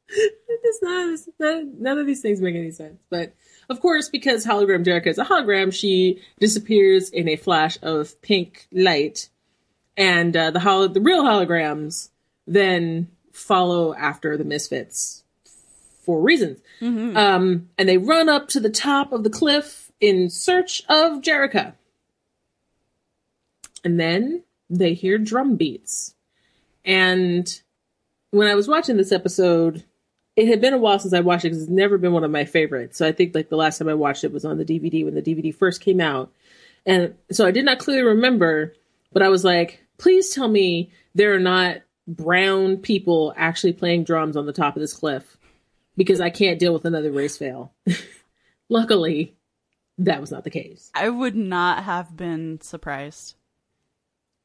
It's 0.08 1.28
not, 1.38 1.64
none 1.78 1.98
of 1.98 2.06
these 2.06 2.20
things 2.20 2.40
make 2.40 2.54
any 2.54 2.70
sense. 2.70 3.00
But 3.10 3.34
of 3.68 3.80
course, 3.80 4.08
because 4.08 4.46
hologram 4.46 4.84
Jerrica 4.84 5.08
is 5.08 5.18
a 5.18 5.24
hologram, 5.24 5.72
she 5.72 6.22
disappears 6.38 7.10
in 7.10 7.28
a 7.28 7.36
flash 7.36 7.78
of 7.82 8.20
pink 8.22 8.66
light, 8.72 9.28
and 9.96 10.36
uh, 10.36 10.50
the 10.50 10.60
holo- 10.60 10.88
the 10.88 11.00
real 11.00 11.24
holograms 11.24 12.10
then 12.46 13.08
follow 13.32 13.94
after 13.94 14.36
the 14.36 14.44
misfits 14.44 15.24
for 16.02 16.20
reasons. 16.20 16.60
Um, 17.16 17.70
and 17.76 17.88
they 17.88 17.98
run 17.98 18.28
up 18.28 18.48
to 18.48 18.60
the 18.60 18.70
top 18.70 19.12
of 19.12 19.24
the 19.24 19.30
cliff 19.30 19.90
in 20.00 20.30
search 20.30 20.82
of 20.88 21.20
Jerrica. 21.20 21.74
And 23.84 23.98
then 23.98 24.44
they 24.70 24.94
hear 24.94 25.18
drum 25.18 25.56
beats. 25.56 26.14
And 26.84 27.60
when 28.30 28.46
I 28.46 28.54
was 28.54 28.68
watching 28.68 28.96
this 28.96 29.12
episode, 29.12 29.84
it 30.36 30.48
had 30.48 30.60
been 30.60 30.74
a 30.74 30.78
while 30.78 30.98
since 30.98 31.14
I 31.14 31.20
watched 31.20 31.44
it 31.44 31.48
because 31.48 31.62
it's 31.62 31.70
never 31.70 31.96
been 31.96 32.12
one 32.12 32.24
of 32.24 32.30
my 32.30 32.44
favorites. 32.44 32.98
So 32.98 33.06
I 33.06 33.12
think 33.12 33.34
like 33.34 33.48
the 33.48 33.56
last 33.56 33.78
time 33.78 33.88
I 33.88 33.94
watched 33.94 34.22
it 34.22 34.32
was 34.32 34.44
on 34.44 34.58
the 34.58 34.64
DVD 34.64 35.04
when 35.04 35.14
the 35.14 35.22
DVD 35.22 35.54
first 35.54 35.80
came 35.80 36.00
out. 36.00 36.30
And 36.84 37.14
so 37.32 37.46
I 37.46 37.50
did 37.50 37.64
not 37.64 37.78
clearly 37.78 38.02
remember, 38.02 38.74
but 39.12 39.22
I 39.22 39.28
was 39.28 39.44
like, 39.44 39.82
please 39.98 40.30
tell 40.30 40.46
me 40.46 40.90
there 41.14 41.34
are 41.34 41.40
not 41.40 41.78
brown 42.06 42.76
people 42.76 43.32
actually 43.36 43.72
playing 43.72 44.04
drums 44.04 44.36
on 44.36 44.46
the 44.46 44.52
top 44.52 44.76
of 44.76 44.80
this 44.80 44.92
cliff 44.92 45.38
because 45.96 46.20
I 46.20 46.30
can't 46.30 46.58
deal 46.58 46.74
with 46.74 46.84
another 46.84 47.10
race 47.10 47.38
fail. 47.38 47.72
Luckily, 48.68 49.34
that 49.98 50.20
was 50.20 50.30
not 50.30 50.44
the 50.44 50.50
case. 50.50 50.90
I 50.94 51.08
would 51.08 51.34
not 51.34 51.84
have 51.84 52.14
been 52.14 52.60
surprised. 52.60 53.34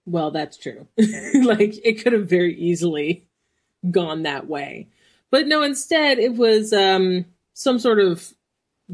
Well, 0.05 0.31
that's 0.31 0.57
true. 0.57 0.87
like 0.97 1.79
it 1.83 2.01
could 2.01 2.13
have 2.13 2.29
very 2.29 2.55
easily 2.55 3.27
gone 3.89 4.23
that 4.23 4.47
way. 4.47 4.87
But 5.31 5.47
no, 5.47 5.63
instead 5.63 6.19
it 6.19 6.35
was 6.35 6.71
um 6.73 7.25
some 7.53 7.79
sort 7.79 7.99
of 7.99 8.33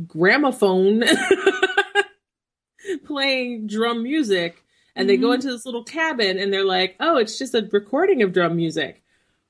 gramophone 0.07 1.03
playing 3.05 3.67
drum 3.67 4.03
music 4.03 4.63
and 4.95 5.07
they 5.09 5.17
go 5.17 5.31
into 5.31 5.47
this 5.51 5.65
little 5.65 5.83
cabin 5.83 6.39
and 6.39 6.51
they're 6.51 6.65
like, 6.65 6.95
"Oh, 6.99 7.17
it's 7.17 7.38
just 7.38 7.53
a 7.53 7.67
recording 7.71 8.23
of 8.23 8.33
drum 8.33 8.55
music." 8.55 9.03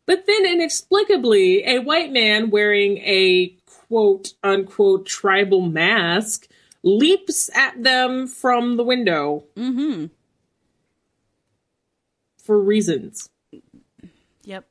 But 0.06 0.26
then 0.28 0.46
inexplicably, 0.46 1.66
a 1.66 1.80
white 1.80 2.12
man 2.12 2.50
wearing 2.50 2.98
a 3.00 3.56
quote 3.66 4.34
unquote 4.44 5.06
tribal 5.06 5.62
mask 5.62 6.48
leaps 6.84 7.50
at 7.56 7.82
them 7.84 8.28
from 8.28 8.76
the 8.78 8.84
window 8.84 9.44
Mm-hmm. 9.56 10.06
for 12.38 12.60
reasons. 12.60 13.30
Yep. 14.44 14.66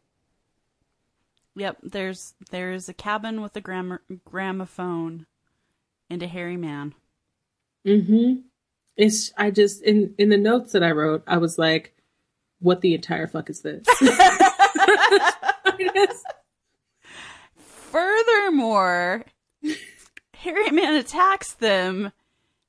Yep. 1.57 1.79
There's 1.83 2.35
there's 2.51 2.89
a 2.89 2.95
cabin 2.95 3.41
with 3.41 3.57
a 3.57 3.61
gram- 3.61 3.99
gramophone 4.25 5.27
and 6.11 6.23
a 6.23 6.27
hairy 6.27 6.59
man. 6.59 6.95
Mm-hmm. 7.87 8.41
It's 8.97 9.33
I 9.37 9.51
just 9.51 9.83
in 9.83 10.15
in 10.19 10.29
the 10.29 10.37
notes 10.37 10.73
that 10.73 10.83
I 10.83 10.91
wrote, 10.91 11.23
I 11.27 11.39
was 11.39 11.59
like, 11.59 11.95
"What 12.61 12.83
the 12.83 12.95
entire 12.95 13.27
fuck 13.27 13.49
is 13.51 13.63
this?" 13.63 13.87
Furthermore, 17.57 19.25
hairy 20.35 20.71
man 20.71 20.95
attacks 20.95 21.55
them 21.55 22.13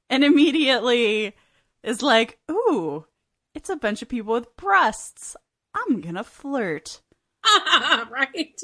and 0.10 0.24
immediately 0.24 1.36
is 1.84 2.02
like, 2.02 2.40
"Ooh, 2.50 3.06
it's 3.54 3.70
a 3.70 3.76
bunch 3.76 4.02
of 4.02 4.08
people 4.08 4.34
with 4.34 4.56
breasts. 4.56 5.36
I'm 5.74 6.00
gonna 6.00 6.24
flirt." 6.24 7.02
right? 8.12 8.60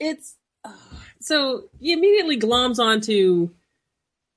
It's 0.00 0.36
uh, 0.64 0.72
so 1.20 1.64
he 1.80 1.92
immediately 1.92 2.38
gloms 2.38 2.78
onto 2.78 3.50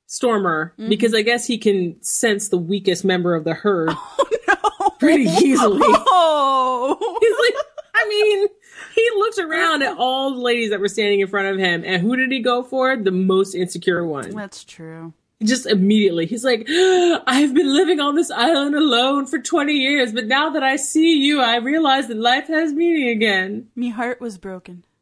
Stormer 0.07 0.73
because 0.87 1.15
I 1.15 1.23
guess 1.23 1.47
he 1.47 1.57
can 1.57 2.01
sense 2.03 2.49
the 2.49 2.57
weakest 2.57 3.03
member 3.03 3.33
of 3.35 3.43
the 3.43 3.53
herd 3.53 3.89
Oh 4.17 4.27
no! 4.47 4.89
pretty 4.99 5.23
easily. 5.23 5.79
Oh. 5.83 7.17
He's 7.19 7.55
like, 7.55 7.65
I 7.95 8.07
mean, 8.09 8.47
he 8.93 9.09
looked 9.17 9.39
around 9.39 9.83
at 9.83 9.97
all 9.97 10.31
the 10.31 10.41
ladies 10.41 10.69
that 10.69 10.79
were 10.79 10.87
standing 10.87 11.19
in 11.21 11.27
front 11.27 11.47
of 11.47 11.57
him, 11.57 11.83
and 11.85 12.01
who 12.01 12.15
did 12.15 12.31
he 12.31 12.39
go 12.39 12.63
for? 12.63 12.95
The 12.95 13.11
most 13.11 13.55
insecure 13.55 14.05
one. 14.05 14.31
That's 14.31 14.63
true. 14.63 15.13
Just 15.43 15.65
immediately, 15.65 16.25
he's 16.25 16.45
like, 16.45 16.65
I've 16.69 17.53
been 17.53 17.73
living 17.73 17.99
on 17.99 18.15
this 18.15 18.31
island 18.31 18.73
alone 18.75 19.25
for 19.25 19.37
20 19.37 19.73
years, 19.73 20.13
but 20.13 20.27
now 20.27 20.49
that 20.51 20.63
I 20.63 20.77
see 20.77 21.17
you, 21.17 21.41
I 21.41 21.57
realize 21.57 22.07
that 22.07 22.17
life 22.17 22.47
has 22.47 22.71
meaning 22.71 23.09
again. 23.09 23.67
Me 23.75 23.89
heart 23.89 24.21
was 24.21 24.37
broken. 24.37 24.85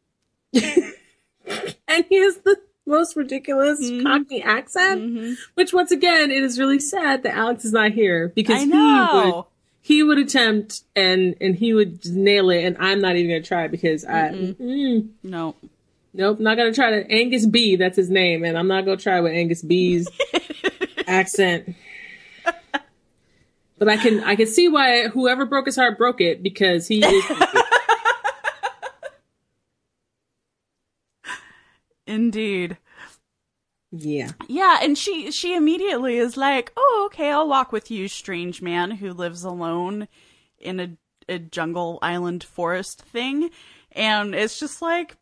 And 1.86 2.04
he 2.08 2.16
has 2.16 2.38
the 2.38 2.56
most 2.86 3.16
ridiculous 3.16 3.80
Mm-hmm. 3.80 4.06
Cockney 4.06 4.42
accent, 4.42 5.38
which 5.54 5.72
once 5.72 5.90
again, 5.90 6.30
it 6.30 6.42
is 6.42 6.58
really 6.58 6.78
sad 6.78 7.22
that 7.22 7.34
Alex 7.34 7.64
is 7.64 7.72
not 7.72 7.92
here 7.92 8.28
because 8.34 8.62
he 8.62 8.70
would 8.70 9.44
he 9.80 10.02
would 10.02 10.18
attempt 10.18 10.82
and 10.96 11.34
and 11.40 11.54
he 11.54 11.74
would 11.74 12.04
nail 12.06 12.50
it, 12.50 12.64
and 12.64 12.76
I'm 12.78 13.00
not 13.00 13.16
even 13.16 13.30
gonna 13.30 13.42
try 13.42 13.68
because 13.68 14.04
I 14.04 14.30
mm, 14.30 15.08
No. 15.22 15.54
Nope, 16.14 16.40
not 16.40 16.56
gonna 16.56 16.72
try 16.72 16.90
to 16.90 17.10
Angus 17.10 17.46
B. 17.46 17.76
That's 17.76 17.96
his 17.96 18.10
name, 18.10 18.44
and 18.44 18.56
I'm 18.56 18.68
not 18.68 18.84
gonna 18.84 18.96
try 18.96 19.20
with 19.20 19.32
Angus 19.32 19.62
B's 19.62 20.08
accent. 21.06 21.74
But 23.76 23.88
I 23.88 23.96
can 23.96 24.22
I 24.24 24.36
can 24.36 24.46
see 24.46 24.68
why 24.68 25.08
whoever 25.08 25.44
broke 25.44 25.66
his 25.66 25.76
heart 25.76 25.98
broke 25.98 26.20
it 26.20 26.42
because 26.42 26.88
he 26.88 27.04
is. 27.04 27.24
Indeed. 32.06 32.76
yeah. 33.90 34.32
Yeah, 34.48 34.78
and 34.82 34.96
she 34.98 35.30
she 35.30 35.54
immediately 35.54 36.18
is 36.18 36.36
like, 36.36 36.72
"Oh, 36.76 37.04
okay, 37.06 37.30
I'll 37.30 37.48
walk 37.48 37.72
with 37.72 37.90
you, 37.90 38.08
strange 38.08 38.60
man 38.60 38.90
who 38.92 39.12
lives 39.12 39.44
alone 39.44 40.08
in 40.58 40.80
a 40.80 40.96
a 41.28 41.38
jungle 41.38 41.98
island 42.02 42.44
forest 42.44 43.02
thing." 43.02 43.50
And 43.92 44.34
it's 44.34 44.58
just 44.60 44.82
like 44.82 45.16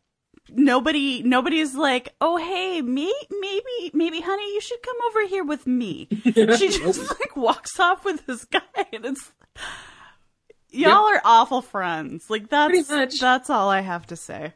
nobody 0.49 1.23
nobody's 1.23 1.75
like, 1.75 2.13
"Oh, 2.21 2.37
hey, 2.37 2.81
me 2.81 3.13
maybe 3.39 3.91
maybe 3.93 4.21
honey, 4.21 4.53
you 4.53 4.61
should 4.61 4.81
come 4.81 4.97
over 5.07 5.27
here 5.27 5.43
with 5.43 5.67
me." 5.67 6.07
she 6.23 6.69
just 6.69 7.09
like 7.19 7.35
walks 7.35 7.79
off 7.79 8.05
with 8.05 8.25
this 8.25 8.45
guy 8.45 8.61
and 8.91 9.05
it's 9.05 9.31
Y'all 10.73 11.07
are 11.07 11.21
awful 11.23 11.61
friends. 11.61 12.29
Like 12.29 12.49
that's 12.49 13.19
that's 13.19 13.49
all 13.49 13.69
I 13.69 13.81
have 13.81 14.07
to 14.07 14.15
say. 14.15 14.53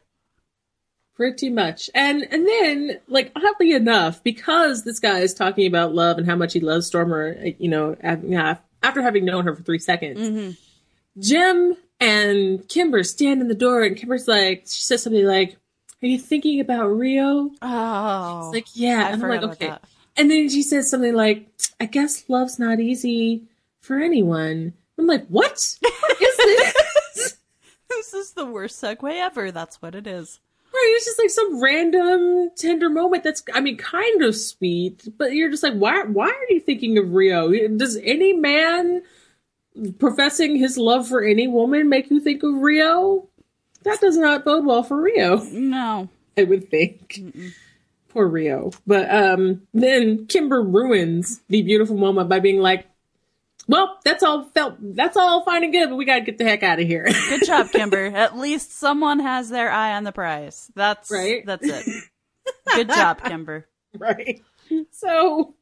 Pretty 1.14 1.48
much. 1.48 1.88
And 1.94 2.26
and 2.30 2.46
then, 2.46 3.00
like 3.08 3.32
oddly 3.36 3.72
enough, 3.72 4.22
because 4.22 4.84
this 4.84 4.98
guy 4.98 5.20
is 5.20 5.32
talking 5.32 5.66
about 5.66 5.94
love 5.94 6.18
and 6.18 6.26
how 6.26 6.36
much 6.36 6.52
he 6.52 6.60
loves 6.60 6.86
Stormer, 6.86 7.36
you 7.58 7.68
know, 7.68 7.96
after 8.02 9.02
having 9.02 9.24
known 9.24 9.44
her 9.44 9.54
for 9.54 9.62
three 9.62 9.78
seconds, 9.78 10.20
mm-hmm. 10.20 11.20
Jem 11.20 11.76
and 12.00 12.68
Kimber 12.68 13.04
stand 13.04 13.40
in 13.40 13.48
the 13.48 13.54
door, 13.54 13.82
and 13.82 13.96
Kimber's 13.96 14.28
like, 14.28 14.62
she 14.68 14.82
says 14.82 15.02
something 15.02 15.24
like, 15.24 15.56
"Are 16.02 16.06
you 16.06 16.18
thinking 16.18 16.60
about 16.60 16.88
Rio?" 16.88 17.50
Oh. 17.62 18.40
It's 18.46 18.54
like, 18.54 18.66
yeah. 18.74 19.06
I 19.06 19.10
and 19.10 19.22
I'm 19.22 19.28
like, 19.28 19.42
okay. 19.42 19.68
that. 19.68 19.84
And 20.16 20.30
then 20.30 20.48
she 20.48 20.62
says 20.62 20.90
something 20.90 21.14
like, 21.14 21.48
"I 21.80 21.86
guess 21.86 22.24
love's 22.28 22.58
not 22.58 22.80
easy 22.80 23.44
for 23.80 23.98
anyone." 23.98 24.74
I'm 24.98 25.06
like, 25.06 25.26
what? 25.28 25.76
What 25.80 26.22
is 26.22 26.36
this? 26.36 26.74
This 27.90 28.12
is 28.12 28.32
the 28.32 28.44
worst 28.46 28.80
segue 28.80 29.12
ever. 29.12 29.50
That's 29.50 29.80
what 29.80 29.94
it 29.94 30.06
is. 30.06 30.40
Right, 30.72 30.92
it's 30.96 31.06
just 31.06 31.18
like 31.18 31.30
some 31.30 31.62
random 31.62 32.50
tender 32.54 32.90
moment 32.90 33.24
that's 33.24 33.42
I 33.54 33.60
mean 33.60 33.78
kind 33.78 34.22
of 34.22 34.36
sweet, 34.36 35.08
but 35.16 35.32
you're 35.32 35.50
just 35.50 35.62
like 35.62 35.72
why 35.72 36.02
why 36.04 36.28
are 36.28 36.52
you 36.52 36.60
thinking 36.60 36.98
of 36.98 37.14
Rio? 37.14 37.50
Does 37.76 37.96
any 37.96 38.34
man 38.34 39.02
professing 39.98 40.56
his 40.56 40.76
love 40.76 41.08
for 41.08 41.24
any 41.24 41.48
woman 41.48 41.88
make 41.88 42.10
you 42.10 42.20
think 42.20 42.42
of 42.42 42.54
Rio? 42.54 43.26
That 43.82 44.00
does 44.00 44.16
not 44.16 44.44
bode 44.44 44.66
well 44.66 44.82
for 44.82 45.00
Rio, 45.00 45.36
No. 45.36 46.08
I 46.36 46.44
would 46.44 46.70
think. 46.70 47.20
Poor 48.10 48.26
Rio. 48.26 48.72
But 48.86 49.10
um 49.14 49.62
then 49.74 50.26
Kimber 50.26 50.62
ruins 50.62 51.40
the 51.48 51.62
beautiful 51.62 51.96
moment 51.96 52.28
by 52.28 52.40
being 52.40 52.58
like, 52.60 52.86
Well, 53.66 53.98
that's 54.04 54.22
all 54.22 54.44
felt 54.54 54.76
that's 54.80 55.16
all 55.16 55.42
fine 55.44 55.64
and 55.64 55.72
good, 55.72 55.88
but 55.90 55.96
we 55.96 56.04
gotta 56.04 56.22
get 56.22 56.38
the 56.38 56.44
heck 56.44 56.62
out 56.62 56.80
of 56.80 56.86
here. 56.86 57.04
Good 57.28 57.44
job, 57.46 57.70
Kimber. 57.70 58.06
At 58.06 58.36
least 58.36 58.72
someone 58.72 59.20
has 59.20 59.48
their 59.50 59.70
eye 59.70 59.94
on 59.94 60.04
the 60.04 60.12
prize. 60.12 60.70
That's 60.74 61.10
Right? 61.10 61.44
That's 61.46 61.66
it. 61.66 61.86
Good 62.74 62.88
job, 62.88 63.22
Kimber. 63.22 63.66
right? 63.98 64.42
So 64.90 65.54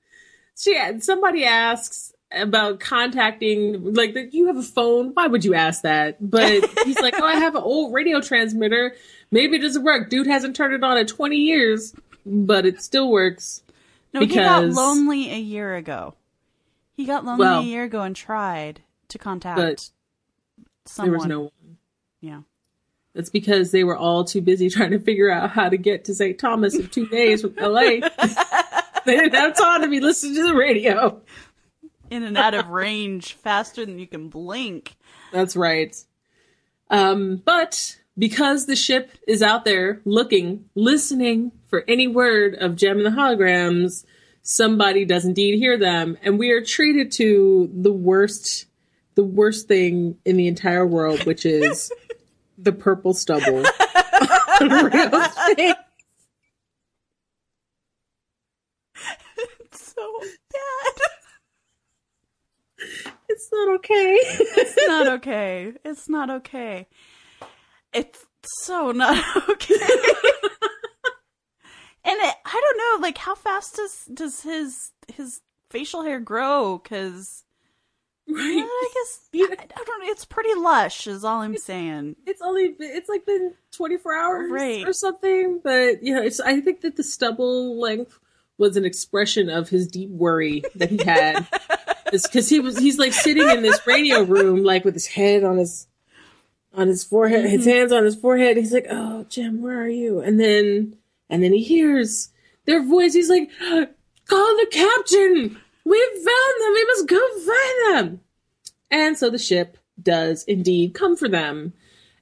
she 0.56 0.78
somebody 1.00 1.44
asks 1.44 2.12
about 2.32 2.80
contacting 2.80 3.94
like 3.94 4.14
that 4.14 4.34
you 4.34 4.46
have 4.46 4.56
a 4.56 4.62
phone? 4.62 5.10
Why 5.14 5.26
would 5.26 5.44
you 5.44 5.54
ask 5.54 5.82
that? 5.82 6.16
But 6.20 6.64
he's 6.84 6.98
like 7.00 7.14
oh 7.18 7.24
i 7.24 7.34
have 7.36 7.54
an 7.54 7.62
old 7.62 7.94
radio 7.94 8.20
transmitter. 8.20 8.94
Maybe 9.30 9.56
it 9.56 9.60
doesn't 9.62 9.82
work. 9.84 10.10
Dude 10.10 10.26
hasn't 10.26 10.54
turned 10.56 10.74
it 10.74 10.82
on 10.84 10.96
in 10.98 11.06
20 11.06 11.36
years 11.36 11.94
but 12.28 12.66
it 12.66 12.82
still 12.82 13.08
works 13.10 13.62
No, 14.12 14.20
he 14.20 14.26
got 14.26 14.64
lonely 14.64 15.30
a 15.30 15.38
year 15.38 15.76
ago. 15.76 16.14
He 16.94 17.04
got 17.04 17.24
lonely 17.24 17.44
Well- 17.44 17.60
a 17.60 17.64
year 17.64 17.84
ago 17.84 18.02
and 18.02 18.16
tried 18.16 18.80
to 19.08 19.18
contact 19.18 19.56
but 19.58 19.90
someone. 20.84 21.10
there 21.10 21.18
was 21.18 21.26
no 21.26 21.40
one. 21.42 21.78
Yeah. 22.20 22.40
that's 23.14 23.30
because 23.30 23.70
they 23.70 23.84
were 23.84 23.96
all 23.96 24.24
too 24.24 24.40
busy 24.40 24.68
trying 24.70 24.90
to 24.90 24.98
figure 24.98 25.30
out 25.30 25.50
how 25.50 25.68
to 25.68 25.76
get 25.76 26.04
to 26.06 26.14
st 26.14 26.38
thomas 26.40 26.74
in 26.74 26.88
two 26.88 27.06
days 27.06 27.42
from 27.42 27.54
la 27.56 27.80
they 29.04 29.16
didn't 29.16 29.34
have 29.34 29.56
time 29.56 29.82
to 29.82 29.88
be 29.88 30.00
listening 30.00 30.34
to 30.34 30.42
the 30.42 30.54
radio 30.54 31.20
In 32.10 32.22
and 32.22 32.36
out 32.36 32.54
of 32.54 32.68
range 32.68 33.34
faster 33.34 33.84
than 33.84 33.98
you 33.98 34.06
can 34.06 34.28
blink. 34.28 34.96
That's 35.32 35.56
right. 35.56 35.96
Um, 36.90 37.42
but 37.44 37.98
because 38.18 38.66
the 38.66 38.76
ship 38.76 39.10
is 39.26 39.42
out 39.42 39.64
there 39.64 40.00
looking, 40.04 40.66
listening 40.74 41.52
for 41.68 41.84
any 41.88 42.06
word 42.06 42.54
of 42.54 42.76
Jem 42.76 42.98
and 42.98 43.06
the 43.06 43.10
holograms, 43.10 44.04
somebody 44.42 45.04
does 45.04 45.24
indeed 45.24 45.58
hear 45.58 45.76
them, 45.76 46.16
and 46.22 46.38
we 46.38 46.50
are 46.52 46.62
treated 46.62 47.12
to 47.12 47.70
the 47.74 47.92
worst, 47.92 48.66
the 49.16 49.24
worst 49.24 49.68
thing 49.68 50.16
in 50.24 50.36
the 50.36 50.46
entire 50.46 50.86
world, 50.86 51.24
which 51.24 51.44
is 51.44 51.92
the 52.58 52.72
purple 52.72 53.12
stubble. 53.12 53.62
Rio's. 54.60 55.74
So 59.72 60.20
bad. 60.52 61.02
It's 63.46 63.52
not 63.52 63.74
okay. 63.76 64.18
it's 64.20 64.88
not 64.88 65.06
okay. 65.18 65.72
It's 65.84 66.08
not 66.08 66.30
okay. 66.30 66.86
It's 67.92 68.24
so 68.64 68.92
not 68.92 69.16
okay. 69.48 69.74
and 72.04 72.18
it, 72.20 72.34
I 72.44 72.60
don't 72.60 72.78
know, 72.78 73.06
like 73.06 73.18
how 73.18 73.34
fast 73.34 73.76
does 73.76 74.04
does 74.12 74.42
his 74.42 74.90
his 75.14 75.40
facial 75.70 76.02
hair 76.02 76.20
grow? 76.20 76.78
Because 76.82 77.44
right. 78.28 78.64
I 78.64 78.90
guess 78.94 79.28
I, 79.50 79.62
I 79.62 79.84
don't. 79.84 80.08
It's 80.08 80.24
pretty 80.24 80.54
lush, 80.54 81.06
is 81.06 81.24
all 81.24 81.40
I'm 81.40 81.56
saying. 81.56 82.16
It's 82.26 82.42
only 82.42 82.74
it's 82.78 83.08
like 83.08 83.24
been 83.26 83.54
24 83.72 84.14
hours 84.14 84.50
Right. 84.50 84.86
or 84.86 84.92
something, 84.92 85.60
but 85.62 86.02
you 86.02 86.14
know, 86.14 86.22
it's 86.22 86.40
I 86.40 86.60
think 86.60 86.82
that 86.82 86.96
the 86.96 87.04
stubble 87.04 87.80
length 87.80 88.18
was 88.58 88.76
an 88.76 88.84
expression 88.84 89.48
of 89.50 89.68
his 89.68 89.86
deep 89.86 90.10
worry 90.10 90.62
that 90.76 90.90
he 90.90 91.02
had. 91.04 91.46
It's 92.12 92.26
because 92.26 92.48
he 92.48 92.60
was 92.60 92.78
he's 92.78 92.98
like 92.98 93.12
sitting 93.12 93.48
in 93.48 93.62
this 93.62 93.86
radio 93.86 94.22
room 94.22 94.62
like 94.62 94.84
with 94.84 94.94
his 94.94 95.06
head 95.06 95.44
on 95.44 95.58
his 95.58 95.86
on 96.74 96.88
his 96.88 97.04
forehead, 97.04 97.44
his 97.44 97.62
mm-hmm. 97.62 97.70
hands 97.70 97.92
on 97.92 98.04
his 98.04 98.16
forehead. 98.16 98.56
He's 98.56 98.72
like, 98.72 98.86
"Oh, 98.90 99.24
Jem, 99.28 99.62
where 99.62 99.80
are 99.80 99.88
you?" 99.88 100.20
And 100.20 100.38
then 100.38 100.96
and 101.28 101.42
then 101.42 101.52
he 101.52 101.62
hears 101.62 102.30
their 102.64 102.82
voice. 102.82 103.14
He's 103.14 103.30
like, 103.30 103.50
"Call 103.60 104.56
the 104.56 104.68
captain! 104.70 105.58
We 105.84 106.10
found 106.14 106.60
them. 106.60 106.72
We 106.72 106.84
must 106.84 107.08
go 107.08 107.28
find 107.38 107.96
them." 107.96 108.20
And 108.90 109.18
so 109.18 109.30
the 109.30 109.38
ship 109.38 109.78
does 110.00 110.44
indeed 110.44 110.94
come 110.94 111.16
for 111.16 111.28
them. 111.28 111.72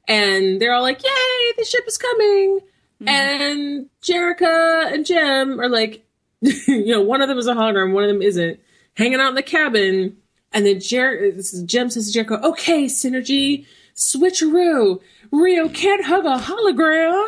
And 0.06 0.60
they're 0.60 0.74
all 0.74 0.82
like, 0.82 1.02
Yay, 1.02 1.52
the 1.56 1.64
ship 1.64 1.84
is 1.86 1.98
coming. 1.98 2.60
Mm-hmm. 3.02 3.08
And 3.08 3.90
Jerrica 4.02 4.92
and 4.92 5.06
Jem 5.06 5.60
are 5.60 5.68
like, 5.68 6.04
you 6.40 6.86
know, 6.86 7.02
one 7.02 7.22
of 7.22 7.28
them 7.28 7.38
is 7.38 7.46
a 7.46 7.54
hologram, 7.54 7.92
one 7.92 8.04
of 8.04 8.08
them 8.08 8.22
isn't, 8.22 8.60
hanging 8.96 9.20
out 9.20 9.28
in 9.30 9.34
the 9.34 9.42
cabin. 9.42 10.16
And 10.52 10.64
then 10.64 10.80
Jer- 10.80 11.32
Jem 11.64 11.90
says 11.90 12.12
to 12.12 12.18
Jerrica, 12.24 12.42
Okay, 12.42 12.84
Synergy, 12.86 13.66
switcheroo. 13.96 15.00
Rio 15.30 15.68
can't 15.68 16.04
hug 16.04 16.26
a 16.26 16.38
hologram. 16.38 17.26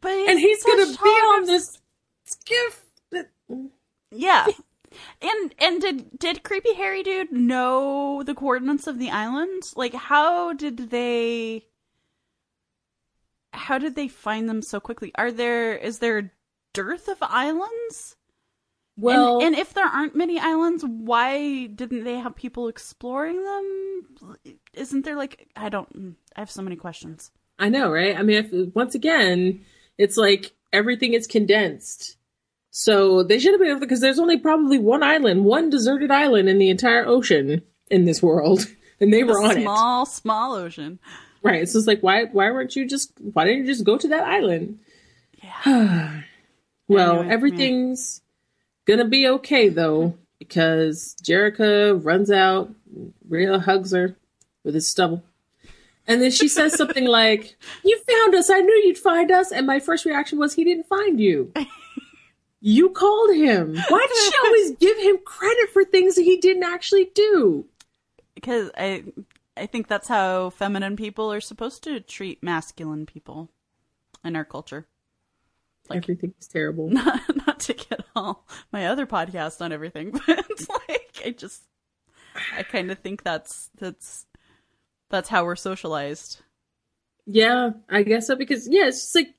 But 0.00 0.12
And 0.12 0.38
he's 0.38 0.62
going 0.62 0.86
to 0.86 1.02
be 1.02 1.08
on 1.08 1.44
this 1.46 1.78
skiff. 2.24 2.84
Yeah. 4.10 4.46
And 5.20 5.54
and 5.58 5.80
did 5.80 6.18
did 6.18 6.42
creepy 6.42 6.72
hairy 6.74 7.02
dude 7.02 7.30
know 7.30 8.22
the 8.22 8.34
coordinates 8.34 8.86
of 8.86 8.98
the 8.98 9.10
island? 9.10 9.64
Like 9.76 9.94
how 9.94 10.54
did 10.54 10.90
they 10.90 11.66
how 13.52 13.78
did 13.78 13.96
they 13.96 14.08
find 14.08 14.48
them 14.48 14.62
so 14.62 14.80
quickly? 14.80 15.12
Are 15.16 15.30
there 15.30 15.76
is 15.76 15.98
there 15.98 16.18
a 16.18 16.30
dearth 16.72 17.08
of 17.08 17.18
islands? 17.20 18.16
Well, 19.00 19.36
and, 19.36 19.46
and 19.46 19.56
if 19.56 19.74
there 19.74 19.86
aren't 19.86 20.16
many 20.16 20.40
islands, 20.40 20.84
why 20.84 21.66
didn't 21.66 22.02
they 22.02 22.16
have 22.16 22.34
people 22.34 22.66
exploring 22.66 23.44
them? 23.44 24.36
Isn't 24.74 25.04
there 25.04 25.14
like 25.14 25.48
I 25.54 25.68
don't 25.68 26.16
I 26.34 26.40
have 26.40 26.50
so 26.50 26.62
many 26.62 26.74
questions. 26.74 27.30
I 27.60 27.68
know, 27.68 27.90
right? 27.90 28.16
I 28.16 28.22
mean, 28.22 28.44
if, 28.44 28.74
once 28.74 28.94
again, 28.94 29.64
it's 29.98 30.16
like 30.16 30.52
everything 30.72 31.12
is 31.12 31.26
condensed. 31.26 32.16
So 32.70 33.22
they 33.22 33.38
should 33.38 33.52
have 33.52 33.60
been 33.60 33.70
able 33.70 33.80
because 33.80 34.00
there's 34.00 34.18
only 34.18 34.38
probably 34.38 34.78
one 34.78 35.02
island, 35.02 35.44
one 35.44 35.70
deserted 35.70 36.10
island 36.10 36.48
in 36.48 36.58
the 36.58 36.70
entire 36.70 37.06
ocean 37.06 37.62
in 37.90 38.04
this 38.04 38.22
world, 38.22 38.66
and 39.00 39.12
they 39.12 39.24
were 39.24 39.40
on 39.40 39.58
it. 39.58 39.62
small, 39.62 40.06
small 40.06 40.54
ocean. 40.54 40.98
Right. 41.42 41.68
So 41.68 41.78
it's 41.78 41.86
like, 41.86 42.00
why, 42.00 42.24
why 42.24 42.50
weren't 42.50 42.74
you 42.74 42.86
just, 42.86 43.12
why 43.20 43.44
didn't 43.44 43.60
you 43.60 43.66
just 43.66 43.84
go 43.84 43.96
to 43.96 44.08
that 44.08 44.24
island? 44.24 44.80
Yeah. 45.42 46.22
Well, 46.90 47.18
Anyway, 47.18 47.34
everything's 47.34 48.22
gonna 48.88 49.04
be 49.04 49.28
okay 49.28 49.68
though, 49.68 50.18
because 50.40 51.14
Jerrica 51.22 52.04
runs 52.04 52.30
out, 52.30 52.74
Rio 53.28 53.60
hugs 53.60 53.92
her 53.92 54.16
with 54.64 54.74
his 54.74 54.88
stubble. 54.88 55.22
And 56.06 56.22
then 56.22 56.30
she 56.30 56.48
says 56.48 56.74
something 56.74 57.04
like, 57.20 57.56
You 57.84 58.00
found 58.08 58.34
us. 58.34 58.50
I 58.50 58.60
knew 58.60 58.82
you'd 58.84 58.98
find 58.98 59.30
us. 59.30 59.52
And 59.52 59.66
my 59.66 59.78
first 59.78 60.04
reaction 60.04 60.38
was, 60.38 60.54
He 60.54 60.64
didn't 60.64 60.88
find 60.88 61.20
you. 61.20 61.52
You 62.60 62.90
called 62.90 63.36
him. 63.36 63.76
Why 63.88 64.06
does 64.08 64.24
she 64.26 64.32
always 64.44 64.70
give 64.80 64.98
him 64.98 65.18
credit 65.24 65.70
for 65.72 65.84
things 65.84 66.16
that 66.16 66.22
he 66.22 66.38
didn't 66.38 66.64
actually 66.64 67.08
do? 67.14 67.66
because 68.38 68.70
I 68.76 69.04
I 69.56 69.66
think 69.66 69.88
that's 69.88 70.06
how 70.06 70.50
feminine 70.50 70.96
people 70.96 71.32
are 71.32 71.40
supposed 71.40 71.82
to 71.84 71.98
treat 72.00 72.42
masculine 72.42 73.04
people 73.06 73.50
in 74.24 74.36
our 74.36 74.44
culture. 74.44 74.86
Everything 75.90 76.34
is 76.40 76.46
terrible. 76.46 76.88
Not, 76.90 77.20
not 77.58 77.60
to 77.66 77.74
get 77.74 78.00
all 78.16 78.46
my 78.72 78.86
other 78.86 79.06
podcast 79.06 79.60
on 79.60 79.72
everything, 79.72 80.10
but 80.26 80.44
it's 80.50 80.68
like 80.68 81.22
I 81.24 81.30
just 81.30 81.62
I 82.56 82.62
kind 82.62 82.90
of 82.90 82.98
think 82.98 83.22
that's 83.22 83.70
that's 83.78 84.26
that's 85.10 85.28
how 85.28 85.44
we're 85.44 85.56
socialized. 85.56 86.40
Yeah, 87.26 87.70
I 87.88 88.02
guess 88.02 88.26
so 88.26 88.36
because 88.36 88.68
yeah, 88.68 88.86
it's 88.88 89.00
just 89.02 89.14
like 89.14 89.34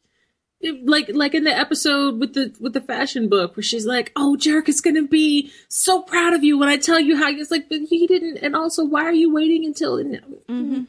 it- 0.61 0.85
like 0.85 1.09
like 1.13 1.33
in 1.33 1.43
the 1.43 1.57
episode 1.57 2.19
with 2.19 2.33
the 2.33 2.53
with 2.59 2.73
the 2.73 2.81
fashion 2.81 3.29
book 3.29 3.55
where 3.55 3.63
she's 3.63 3.85
like, 3.85 4.11
"Oh, 4.15 4.35
Jerrica's 4.39 4.81
gonna 4.81 5.07
be 5.07 5.51
so 5.69 6.01
proud 6.01 6.33
of 6.33 6.43
you 6.43 6.57
when 6.59 6.69
I 6.69 6.77
tell 6.77 6.99
you 6.99 7.15
how." 7.17 7.29
It's 7.29 7.49
like, 7.51 7.69
but 7.69 7.79
he 7.89 8.05
didn't. 8.07 8.37
And 8.37 8.55
also, 8.55 8.83
why 8.85 9.03
are 9.03 9.13
you 9.13 9.33
waiting 9.33 9.65
until? 9.65 9.97
Mm-hmm. 9.97 10.83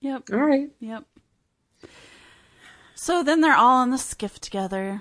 Yep. 0.00 0.30
All 0.32 0.38
right, 0.38 0.70
Yep. 0.80 1.04
So 2.94 3.22
then 3.22 3.40
they're 3.40 3.56
all 3.56 3.76
on 3.76 3.90
the 3.90 3.98
skiff 3.98 4.40
together. 4.40 5.00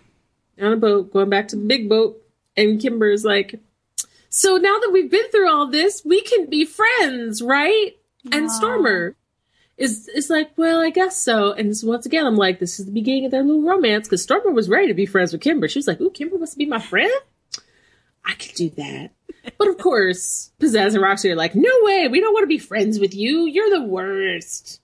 On 0.61 0.73
a 0.73 0.77
boat, 0.77 1.11
going 1.11 1.29
back 1.29 1.47
to 1.49 1.55
the 1.55 1.65
big 1.65 1.89
boat, 1.89 2.21
and 2.55 2.79
Kimber's 2.79 3.23
like, 3.23 3.59
"So 4.29 4.57
now 4.57 4.79
that 4.79 4.91
we've 4.91 5.11
been 5.11 5.29
through 5.31 5.49
all 5.49 5.67
this, 5.67 6.03
we 6.05 6.21
can 6.21 6.49
be 6.49 6.65
friends, 6.65 7.41
right?" 7.41 7.97
And 8.31 8.51
Stormer 8.51 9.15
is 9.77 10.07
is 10.09 10.29
like, 10.29 10.51
"Well, 10.57 10.79
I 10.79 10.89
guess 10.89 11.17
so." 11.17 11.53
And 11.53 11.75
so 11.75 11.87
once 11.87 12.05
again, 12.05 12.25
I'm 12.25 12.35
like, 12.35 12.59
"This 12.59 12.79
is 12.79 12.85
the 12.85 12.91
beginning 12.91 13.25
of 13.25 13.31
their 13.31 13.43
little 13.43 13.63
romance." 13.63 14.07
Because 14.07 14.23
Stormer 14.23 14.51
was 14.51 14.69
ready 14.69 14.87
to 14.87 14.93
be 14.93 15.05
friends 15.05 15.31
with 15.31 15.41
Kimber. 15.41 15.67
She 15.67 15.79
was 15.79 15.87
like, 15.87 16.01
"Ooh, 16.01 16.11
Kimber 16.11 16.35
wants 16.35 16.53
to 16.53 16.57
be 16.57 16.65
my 16.65 16.79
friend." 16.79 17.11
I 18.25 18.33
could 18.33 18.53
do 18.55 18.69
that. 18.71 19.11
But 19.57 19.69
of 19.69 19.77
course, 19.77 20.51
Pizzazz 20.59 20.93
and 20.93 21.01
Roxy 21.01 21.31
are 21.31 21.35
like, 21.35 21.55
no 21.55 21.71
way, 21.81 22.07
we 22.07 22.19
don't 22.19 22.33
want 22.33 22.43
to 22.43 22.47
be 22.47 22.57
friends 22.57 22.99
with 22.99 23.15
you. 23.15 23.47
You're 23.47 23.69
the 23.69 23.83
worst. 23.85 24.78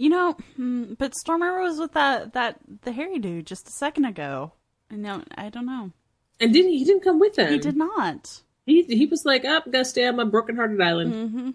You 0.00 0.08
know, 0.08 0.32
hmm, 0.56 0.94
but 0.94 1.14
Stormer 1.14 1.60
was 1.60 1.78
with 1.78 1.92
that 1.92 2.32
that 2.32 2.58
the 2.82 2.92
hairy 2.92 3.18
dude 3.18 3.46
just 3.46 3.68
a 3.68 3.70
second 3.70 4.06
ago. 4.06 4.52
I 4.90 4.96
know. 4.96 5.22
I 5.36 5.50
don't 5.50 5.66
know. 5.66 5.92
And 6.40 6.54
didn't 6.54 6.70
he 6.72 6.84
didn't 6.86 7.04
come 7.04 7.20
with 7.20 7.34
them? 7.34 7.52
He 7.52 7.58
did 7.58 7.76
not. 7.76 8.40
He 8.64 8.82
he 8.84 9.04
was 9.04 9.24
like, 9.26 9.44
up, 9.44 9.70
gotta 9.70 9.84
stay 9.84 10.06
on 10.06 10.16
my 10.16 10.24
broken 10.24 10.56
hearted 10.56 10.80
island. 10.80 11.12
Mm-hmm. 11.12 11.50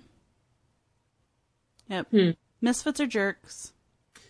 Yep. 1.90 2.08
Hmm. 2.12 2.30
Misfits 2.62 3.00
are 3.00 3.08
jerks. 3.08 3.74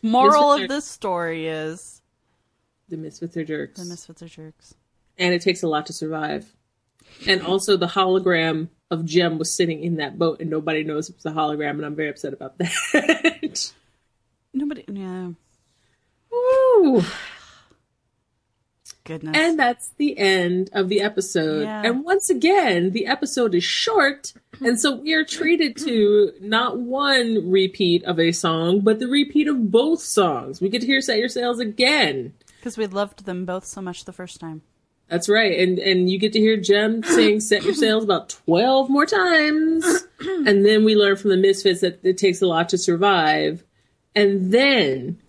Moral 0.01 0.51
Misfits 0.53 0.63
of 0.63 0.69
this 0.69 0.85
story 0.87 1.47
is 1.47 2.01
The 2.89 2.97
misfits 2.97 3.35
are 3.37 3.43
jerks. 3.43 3.79
the 3.81 3.85
misfits 3.89 4.21
are 4.21 4.27
jerks. 4.29 4.75
and 5.17 5.33
it 5.33 5.41
takes 5.41 5.61
a 5.63 5.67
lot 5.67 5.87
to 5.87 5.93
survive. 5.93 6.55
And 7.27 7.41
also 7.41 7.75
the 7.77 7.87
hologram 7.87 8.69
of 8.91 9.03
Jem 9.05 9.37
was 9.37 9.55
sitting 9.55 9.83
in 9.83 9.97
that 9.97 10.17
boat 10.17 10.39
and 10.41 10.49
nobody 10.49 10.83
knows 10.83 11.09
it 11.09 11.15
was 11.15 11.25
a 11.25 11.31
hologram 11.35 11.71
and 11.71 11.85
I'm 11.85 11.95
very 11.95 12.09
upset 12.09 12.33
about 12.33 12.57
that. 12.59 13.73
Nobody. 14.55 14.85
Yeah. 14.87 15.31
Woo. 16.31 17.03
Goodness. 19.03 19.37
And 19.37 19.59
that's 19.59 19.89
the 19.97 20.17
end 20.17 20.71
of 20.73 20.89
the 20.89 20.99
episode. 21.01 21.61
Yeah. 21.63 21.83
And 21.85 22.03
once 22.03 22.31
again, 22.31 22.89
the 22.89 23.05
episode 23.05 23.53
is 23.53 23.63
short, 23.63 24.33
and 24.61 24.79
so 24.79 24.95
we 24.95 25.13
are 25.13 25.23
treated 25.23 25.77
to 25.77 26.31
not 26.41 26.79
one 26.79 27.51
repeat 27.51 28.03
of 28.05 28.19
a 28.19 28.31
song, 28.31 28.79
but 28.79 28.97
the 28.97 29.07
repeat 29.07 29.47
of 29.47 29.69
both 29.69 30.01
songs. 30.01 30.59
We 30.59 30.69
get 30.69 30.81
to 30.81 30.87
hear 30.87 31.01
Set 31.01 31.19
Your 31.19 31.29
Sails 31.29 31.59
again. 31.59 32.33
because 32.57 32.79
we 32.79 32.87
loved 32.87 33.25
them 33.25 33.45
both 33.45 33.65
so 33.65 33.79
much 33.79 34.05
the 34.05 34.13
first 34.13 34.39
time. 34.39 34.63
That's 35.07 35.29
right. 35.29 35.59
And 35.59 35.77
and 35.77 36.09
you 36.09 36.17
get 36.17 36.33
to 36.33 36.39
hear 36.39 36.57
Jem 36.57 37.03
sing 37.03 37.39
Set 37.39 37.61
Your 37.63 37.75
Sails 37.75 38.03
about 38.03 38.29
12 38.29 38.89
more 38.89 39.05
times. 39.05 39.85
and 40.19 40.65
then 40.65 40.83
we 40.83 40.95
learn 40.95 41.15
from 41.15 41.29
the 41.29 41.37
Misfits 41.37 41.81
that 41.81 41.99
it 42.03 42.17
takes 42.17 42.41
a 42.41 42.47
lot 42.47 42.69
to 42.69 42.77
survive. 42.79 43.63
And 44.15 44.51
then 44.51 45.19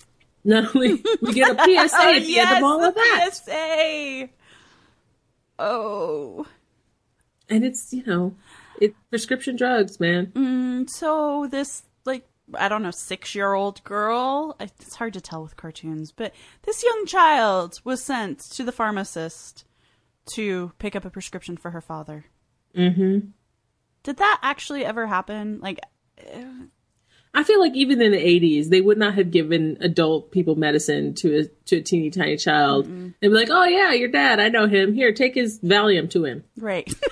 not 0.44 0.74
only 0.74 1.02
we 1.20 1.32
get 1.32 1.50
a 1.50 1.88
PSA 1.88 1.96
at 1.96 2.20
the 2.20 2.38
end 2.38 2.56
of 2.58 2.62
all 2.62 2.84
of 2.84 2.94
that. 2.94 3.30
PSA. 3.32 4.28
Oh. 5.58 6.46
And 7.48 7.64
it's, 7.64 7.92
you 7.92 8.04
know, 8.06 8.34
it 8.80 8.94
prescription 9.10 9.56
drugs, 9.56 9.98
man. 9.98 10.26
Mm, 10.34 10.90
so 10.90 11.46
this 11.50 11.82
like 12.04 12.26
I 12.54 12.68
don't 12.68 12.82
know 12.82 12.90
six 12.90 13.34
year 13.34 13.54
old 13.54 13.82
girl. 13.84 14.56
It's 14.60 14.96
hard 14.96 15.14
to 15.14 15.20
tell 15.20 15.42
with 15.42 15.56
cartoons, 15.56 16.12
but 16.12 16.32
this 16.62 16.84
young 16.84 17.06
child 17.06 17.80
was 17.84 18.02
sent 18.02 18.40
to 18.52 18.64
the 18.64 18.72
pharmacist 18.72 19.64
to 20.34 20.72
pick 20.78 20.96
up 20.96 21.04
a 21.04 21.10
prescription 21.10 21.56
for 21.56 21.70
her 21.70 21.80
father. 21.80 22.26
Mm-hmm. 22.76 23.28
Did 24.02 24.16
that 24.18 24.40
actually 24.42 24.84
ever 24.84 25.06
happen? 25.06 25.60
Like, 25.60 25.80
I 27.36 27.44
feel 27.44 27.60
like 27.60 27.74
even 27.74 28.00
in 28.00 28.12
the 28.12 28.18
80s, 28.18 28.70
they 28.70 28.80
would 28.80 28.96
not 28.96 29.14
have 29.14 29.30
given 29.30 29.76
adult 29.82 30.32
people 30.32 30.54
medicine 30.56 31.12
to 31.16 31.40
a 31.40 31.44
to 31.66 31.76
a 31.76 31.82
teeny 31.82 32.10
tiny 32.10 32.38
child. 32.38 32.86
They'd 32.86 33.28
be 33.28 33.34
like, 33.34 33.50
"Oh 33.50 33.64
yeah, 33.64 33.92
your 33.92 34.08
dad, 34.08 34.40
I 34.40 34.48
know 34.48 34.66
him. 34.66 34.94
Here, 34.94 35.12
take 35.12 35.34
his 35.34 35.60
Valium 35.60 36.08
to 36.10 36.24
him." 36.24 36.44
right? 36.56 36.92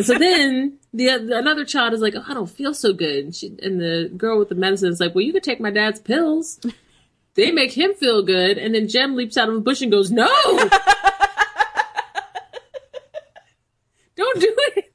So 0.00 0.18
then 0.18 0.78
the 0.94 1.08
another 1.08 1.64
child 1.64 1.92
is 1.92 2.00
like, 2.00 2.14
oh, 2.16 2.24
I 2.26 2.34
don't 2.34 2.50
feel 2.50 2.72
so 2.74 2.92
good. 2.92 3.24
And, 3.24 3.34
she, 3.34 3.48
and 3.62 3.78
the 3.80 4.10
girl 4.16 4.38
with 4.38 4.48
the 4.48 4.54
medicine 4.54 4.90
is 4.90 5.00
like, 5.00 5.14
well, 5.14 5.22
you 5.22 5.32
could 5.32 5.42
take 5.42 5.60
my 5.60 5.70
dad's 5.70 6.00
pills. 6.00 6.58
They 7.34 7.50
make 7.50 7.72
him 7.72 7.94
feel 7.94 8.22
good. 8.22 8.58
And 8.58 8.74
then 8.74 8.88
Jem 8.88 9.16
leaps 9.16 9.36
out 9.36 9.48
of 9.48 9.54
a 9.54 9.60
bush 9.60 9.80
and 9.80 9.92
goes, 9.92 10.10
no, 10.10 10.26
don't 14.16 14.40
do 14.40 14.54
it. 14.76 14.92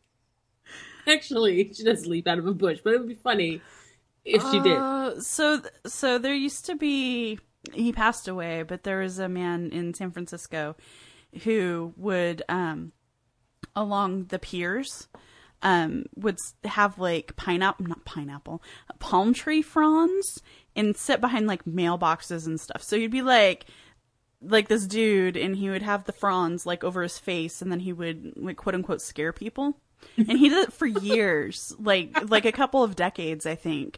Actually, 1.07 1.73
she 1.73 1.83
does 1.83 2.05
leap 2.05 2.27
out 2.27 2.37
of 2.37 2.45
a 2.45 2.53
bush, 2.53 2.79
but 2.83 2.93
it 2.93 2.99
would 2.99 3.07
be 3.07 3.15
funny 3.15 3.61
if 4.27 4.51
she 4.51 4.59
did. 4.59 4.77
Uh, 4.77 5.19
so, 5.19 5.59
th- 5.59 5.73
so 5.85 6.17
there 6.17 6.33
used 6.33 6.65
to 6.65 6.75
be. 6.75 7.39
He 7.73 7.91
passed 7.91 8.27
away, 8.27 8.63
but 8.63 8.83
there 8.83 8.99
was 8.99 9.19
a 9.19 9.27
man 9.27 9.71
in 9.71 9.93
San 9.93 10.11
Francisco 10.11 10.75
who 11.43 11.93
would, 11.97 12.41
um, 12.47 12.93
along 13.75 14.25
the 14.25 14.39
piers, 14.39 15.09
um, 15.61 16.05
would 16.15 16.37
have 16.63 16.97
like 16.99 17.35
pineapple, 17.35 17.87
not 17.87 18.05
pineapple, 18.05 18.61
palm 18.99 19.33
tree 19.33 19.61
fronds, 19.61 20.41
and 20.75 20.95
sit 20.95 21.19
behind 21.19 21.47
like 21.47 21.65
mailboxes 21.65 22.45
and 22.45 22.59
stuff. 22.59 22.83
So 22.83 22.95
you'd 22.95 23.11
be 23.11 23.21
like, 23.21 23.65
like 24.41 24.67
this 24.67 24.85
dude, 24.85 25.35
and 25.35 25.55
he 25.55 25.69
would 25.69 25.81
have 25.81 26.05
the 26.05 26.13
fronds 26.13 26.65
like 26.65 26.83
over 26.83 27.01
his 27.01 27.17
face, 27.17 27.61
and 27.61 27.71
then 27.71 27.79
he 27.81 27.91
would 27.91 28.33
like 28.37 28.57
quote 28.57 28.75
unquote 28.75 29.01
scare 29.01 29.33
people. 29.33 29.79
And 30.17 30.31
he 30.37 30.49
did 30.49 30.67
it 30.69 30.73
for 30.73 30.85
years, 30.87 31.73
like 31.79 32.29
like 32.29 32.45
a 32.45 32.51
couple 32.51 32.83
of 32.83 32.95
decades, 32.95 33.45
I 33.45 33.55
think. 33.55 33.97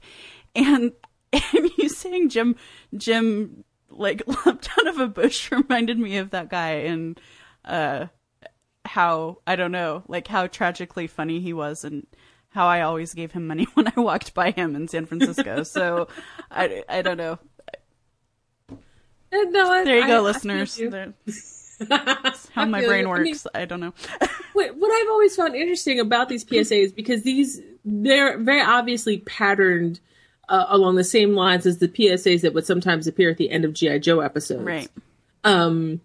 And 0.56 0.92
and 1.34 1.70
you 1.78 1.90
saying 1.90 2.30
Jem 2.30 2.56
Jem 2.96 3.64
like 3.90 4.22
leapt 4.46 4.70
out 4.78 4.88
of 4.88 5.00
a 5.00 5.08
bush 5.08 5.52
reminded 5.52 5.98
me 6.00 6.18
of 6.18 6.32
that 6.32 6.50
guy 6.50 6.72
and 6.72 7.20
uh 7.66 8.08
how 8.86 9.38
I 9.48 9.56
don't 9.56 9.72
know, 9.72 10.04
like 10.08 10.28
how 10.28 10.48
tragically 10.48 11.08
funny 11.08 11.40
he 11.40 11.54
was 11.54 11.84
and 11.84 12.06
how 12.50 12.66
I 12.66 12.82
always 12.82 13.14
gave 13.14 13.32
him 13.32 13.46
money 13.48 13.66
when 13.76 13.88
I 13.96 14.00
walked 14.00 14.34
by 14.34 14.52
him 14.52 14.76
in 14.76 14.88
San 14.88 15.06
Francisco. 15.06 15.64
So 15.64 16.08
I 16.52 16.84
I 16.90 17.02
don't 17.02 17.18
know. 17.18 17.40
No, 19.32 19.72
I- 19.72 19.84
There 19.84 20.00
you 20.00 20.08
go, 20.08 20.18
I 20.18 20.22
listeners. 20.22 20.76
There- 20.76 21.14
how 22.54 22.66
my 22.66 22.86
brain 22.86 23.06
you. 23.06 23.12
I 23.12 23.20
mean, 23.20 23.32
works. 23.32 23.48
I 23.54 23.66
don't 23.66 23.80
know. 23.80 23.94
what, 24.54 24.76
what 24.76 24.92
I've 24.92 25.10
always 25.10 25.36
found 25.36 25.56
interesting 25.56 26.00
about 26.00 26.30
these 26.30 26.44
PSAs 26.46 26.94
because 26.94 27.24
these 27.24 27.62
they're 27.86 28.38
very 28.38 28.62
obviously 28.62 29.20
patterned 29.20 30.00
uh, 30.50 30.66
along 30.70 30.96
the 30.96 31.04
same 31.04 31.34
lines 31.34 31.66
as 31.66 31.78
the 31.78 31.88
PSAs 31.88 32.42
that 32.42 32.54
would 32.54 32.66
sometimes 32.66 33.08
appear 33.08 33.30
at 33.30 33.38
the 33.38 33.50
end 33.50 33.66
of 33.66 33.74
GI 33.74 34.00
Joe 34.00 34.20
episodes. 34.20 34.64
Right. 34.64 34.90
Um, 35.44 36.02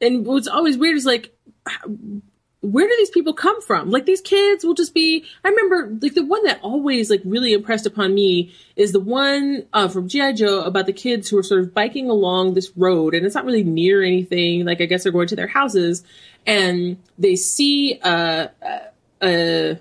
and 0.00 0.24
what's 0.24 0.48
always 0.48 0.78
weird 0.78 0.96
is 0.96 1.04
like, 1.04 1.34
where 2.60 2.88
do 2.88 2.94
these 2.98 3.10
people 3.10 3.32
come 3.32 3.62
from? 3.62 3.90
Like 3.90 4.04
these 4.04 4.20
kids 4.20 4.64
will 4.64 4.74
just 4.74 4.92
be. 4.92 5.24
I 5.44 5.48
remember 5.48 5.96
like 6.02 6.14
the 6.14 6.24
one 6.24 6.42
that 6.44 6.58
always 6.60 7.08
like 7.08 7.22
really 7.24 7.52
impressed 7.52 7.86
upon 7.86 8.14
me 8.14 8.52
is 8.74 8.92
the 8.92 9.00
one 9.00 9.66
uh, 9.72 9.88
from 9.88 10.08
GI 10.08 10.34
Joe 10.34 10.62
about 10.62 10.86
the 10.86 10.92
kids 10.92 11.28
who 11.28 11.38
are 11.38 11.42
sort 11.42 11.60
of 11.60 11.72
biking 11.72 12.10
along 12.10 12.54
this 12.54 12.72
road, 12.76 13.14
and 13.14 13.24
it's 13.24 13.34
not 13.34 13.44
really 13.44 13.62
near 13.62 14.02
anything. 14.02 14.64
Like 14.64 14.80
I 14.80 14.86
guess 14.86 15.04
they're 15.04 15.12
going 15.12 15.28
to 15.28 15.36
their 15.36 15.46
houses, 15.46 16.02
and 16.46 16.96
they 17.16 17.36
see 17.36 18.00
uh, 18.02 18.48
uh, 18.60 19.24
uh 19.24 19.74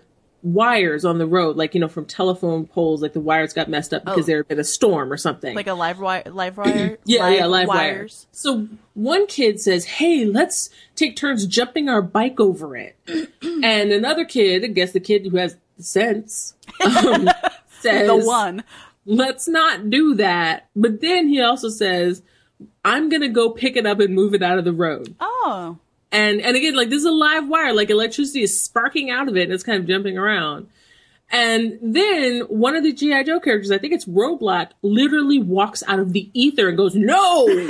wires 0.54 1.04
on 1.06 1.18
the 1.18 1.26
road, 1.28 1.58
like 1.58 1.74
you 1.76 1.80
know 1.82 1.88
from 1.88 2.06
telephone 2.06 2.66
poles, 2.66 3.02
like 3.02 3.14
the 3.14 3.20
wires 3.20 3.54
got 3.54 3.70
messed 3.70 3.94
up 3.94 4.04
because 4.06 4.24
Oh. 4.24 4.28
there 4.28 4.38
had 4.38 4.48
been 4.48 4.60
a 4.60 4.64
storm 4.64 5.12
or 5.12 5.18
something. 5.18 5.56
Like 5.56 5.68
a 5.68 5.74
live 5.74 6.00
wire, 6.00 6.24
live 6.26 6.58
wire. 6.58 6.98
Yeah, 7.06 7.30
yeah, 7.30 7.46
live 7.46 7.68
wire. 7.68 7.78
wires. 7.98 8.28
So 8.32 8.68
one 8.94 9.28
kid 9.28 9.60
says, 9.60 9.86
"Hey, 9.86 10.26
let's 10.26 10.70
take 10.96 11.16
turns 11.16 11.46
jumping 11.46 11.90
our 11.90 12.02
bike 12.02 12.40
over 12.40 12.76
it," 12.76 12.96
and 13.42 13.92
another 13.92 14.26
kid, 14.26 14.64
I 14.64 14.68
guess 14.68 14.92
the 14.94 15.00
kid 15.00 15.26
who 15.28 15.38
has 15.38 15.58
sense, 15.80 16.56
um, 16.84 17.30
says, 17.80 18.08
The 18.08 18.16
one. 18.18 18.64
let's 19.06 19.48
not 19.48 19.90
do 19.90 20.16
that." 20.16 20.68
But 20.76 21.02
then 21.02 21.28
he 21.28 21.42
also 21.42 21.70
says, 21.70 22.22
"I'm 22.86 23.10
gonna 23.10 23.30
go 23.30 23.50
pick 23.52 23.76
it 23.76 23.86
up 23.86 24.00
and 24.00 24.14
move 24.16 24.34
it 24.34 24.42
out 24.44 24.58
of 24.58 24.66
the 24.66 24.74
road." 24.74 25.16
Oh, 25.20 25.78
And 26.12 26.42
and 26.42 26.56
again, 26.56 26.76
like 26.76 26.90
this 26.90 27.00
is 27.00 27.06
a 27.06 27.12
live 27.12 27.48
wire, 27.48 27.74
like 27.74 27.90
electricity 27.90 28.42
is 28.42 28.64
sparking 28.64 29.10
out 29.10 29.28
of 29.28 29.36
it 29.36 29.44
and 29.44 29.54
it's 29.54 29.64
kind 29.64 29.80
of 29.80 29.88
jumping 29.88 30.18
around. 30.18 30.68
And 31.30 31.78
then 31.82 32.42
one 32.42 32.76
of 32.76 32.84
the 32.84 32.94
G.I. 32.94 33.24
Joe 33.24 33.40
characters, 33.40 33.72
I 33.72 33.78
think 33.78 33.94
it's 33.94 34.06
Roadblock, 34.06 34.70
literally 34.82 35.40
walks 35.40 35.84
out 35.86 36.00
of 36.00 36.14
the 36.14 36.30
ether 36.34 36.70
and 36.70 36.78
goes, 36.78 36.96
No! 36.96 37.46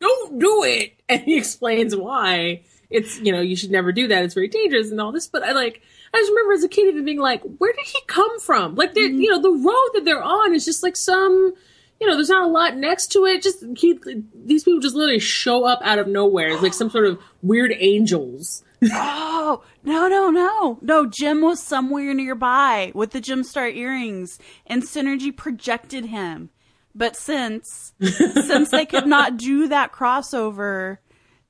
Don't 0.00 0.38
do 0.38 0.62
it! 0.64 0.94
And 1.08 1.22
he 1.22 1.38
explains 1.38 1.96
why. 1.96 2.62
It's, 2.90 3.20
you 3.20 3.32
know, 3.32 3.40
you 3.40 3.56
should 3.56 3.70
never 3.70 3.92
do 3.92 4.08
that. 4.08 4.24
It's 4.24 4.34
very 4.34 4.48
dangerous 4.48 4.90
and 4.90 5.00
all 5.00 5.12
this. 5.12 5.28
But 5.28 5.44
I 5.44 5.52
like, 5.52 5.80
I 6.12 6.18
just 6.18 6.30
remember 6.30 6.52
as 6.54 6.64
a 6.64 6.68
kid 6.68 6.88
even 6.88 7.04
being 7.04 7.20
like, 7.20 7.42
where 7.58 7.72
did 7.72 7.86
he 7.86 8.00
come 8.06 8.40
from? 8.40 8.74
Like, 8.74 8.94
they're 8.94 9.08
mm-hmm. 9.08 9.20
you 9.20 9.30
know, 9.30 9.40
the 9.40 9.50
road 9.50 9.90
that 9.94 10.04
they're 10.04 10.22
on 10.22 10.54
is 10.54 10.64
just 10.64 10.82
like 10.82 10.96
some, 10.96 11.54
you 12.00 12.06
know, 12.06 12.14
there's 12.14 12.30
not 12.30 12.44
a 12.48 12.50
lot 12.50 12.76
next 12.76 13.08
to 13.08 13.26
it. 13.26 13.42
Just 13.42 13.62
keep 13.76 14.04
these 14.34 14.64
people 14.64 14.80
just 14.80 14.94
literally 14.94 15.18
show 15.18 15.64
up 15.64 15.80
out 15.82 15.98
of 15.98 16.08
nowhere. 16.08 16.48
It's 16.48 16.62
like 16.62 16.74
some 16.74 16.90
sort 16.90 17.06
of 17.06 17.20
weird 17.42 17.72
angels. 17.78 18.64
oh, 18.92 19.62
no, 19.84 20.08
no, 20.08 20.30
no, 20.30 20.78
no. 20.80 21.06
Jem 21.06 21.42
was 21.42 21.62
somewhere 21.62 22.14
nearby 22.14 22.92
with 22.94 23.10
the 23.10 23.20
Jemstar 23.20 23.74
earrings, 23.74 24.38
and 24.66 24.82
Synergy 24.82 25.36
projected 25.36 26.06
him. 26.06 26.48
But 26.94 27.16
since 27.16 27.92
since 28.00 28.70
they 28.70 28.86
could 28.86 29.06
not 29.06 29.36
do 29.36 29.68
that 29.68 29.92
crossover, 29.92 30.98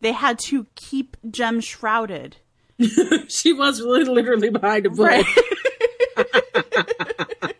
they 0.00 0.12
had 0.12 0.40
to 0.46 0.66
keep 0.74 1.16
Jem 1.30 1.60
shrouded. 1.60 2.38
she 3.28 3.52
was 3.52 3.80
literally 3.80 4.50
behind 4.50 4.86
a 4.86 4.90
bush. 4.90 5.24
Right. 6.16 7.54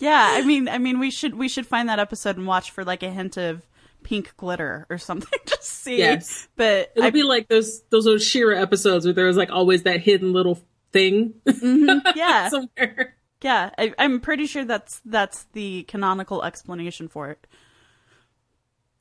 Yeah, 0.00 0.32
I 0.32 0.42
mean, 0.42 0.68
I 0.68 0.78
mean, 0.78 0.98
we 0.98 1.10
should 1.10 1.34
we 1.34 1.48
should 1.48 1.66
find 1.66 1.88
that 1.88 1.98
episode 1.98 2.36
and 2.36 2.46
watch 2.46 2.70
for 2.70 2.84
like 2.84 3.02
a 3.02 3.10
hint 3.10 3.36
of 3.36 3.62
pink 4.02 4.34
glitter 4.36 4.86
or 4.90 4.98
something. 4.98 5.38
Just 5.46 5.64
see. 5.64 5.98
Yes. 5.98 6.48
but 6.56 6.92
It'll 6.96 7.06
I, 7.06 7.10
be 7.10 7.22
like 7.22 7.48
those 7.48 7.82
those 7.90 8.06
old 8.06 8.22
She-Ra 8.22 8.58
episodes 8.58 9.04
where 9.04 9.14
there 9.14 9.26
was 9.26 9.36
like 9.36 9.50
always 9.50 9.82
that 9.84 10.00
hidden 10.00 10.32
little 10.32 10.58
thing 10.92 11.34
mm-hmm. 11.46 12.08
yeah, 12.16 12.48
somewhere. 12.50 13.16
yeah, 13.42 13.70
I, 13.78 13.94
I'm 13.98 14.20
pretty 14.20 14.46
sure 14.46 14.64
that's 14.64 15.00
that's 15.04 15.44
the 15.52 15.84
canonical 15.84 16.42
explanation 16.42 17.08
for 17.08 17.30
it. 17.30 17.46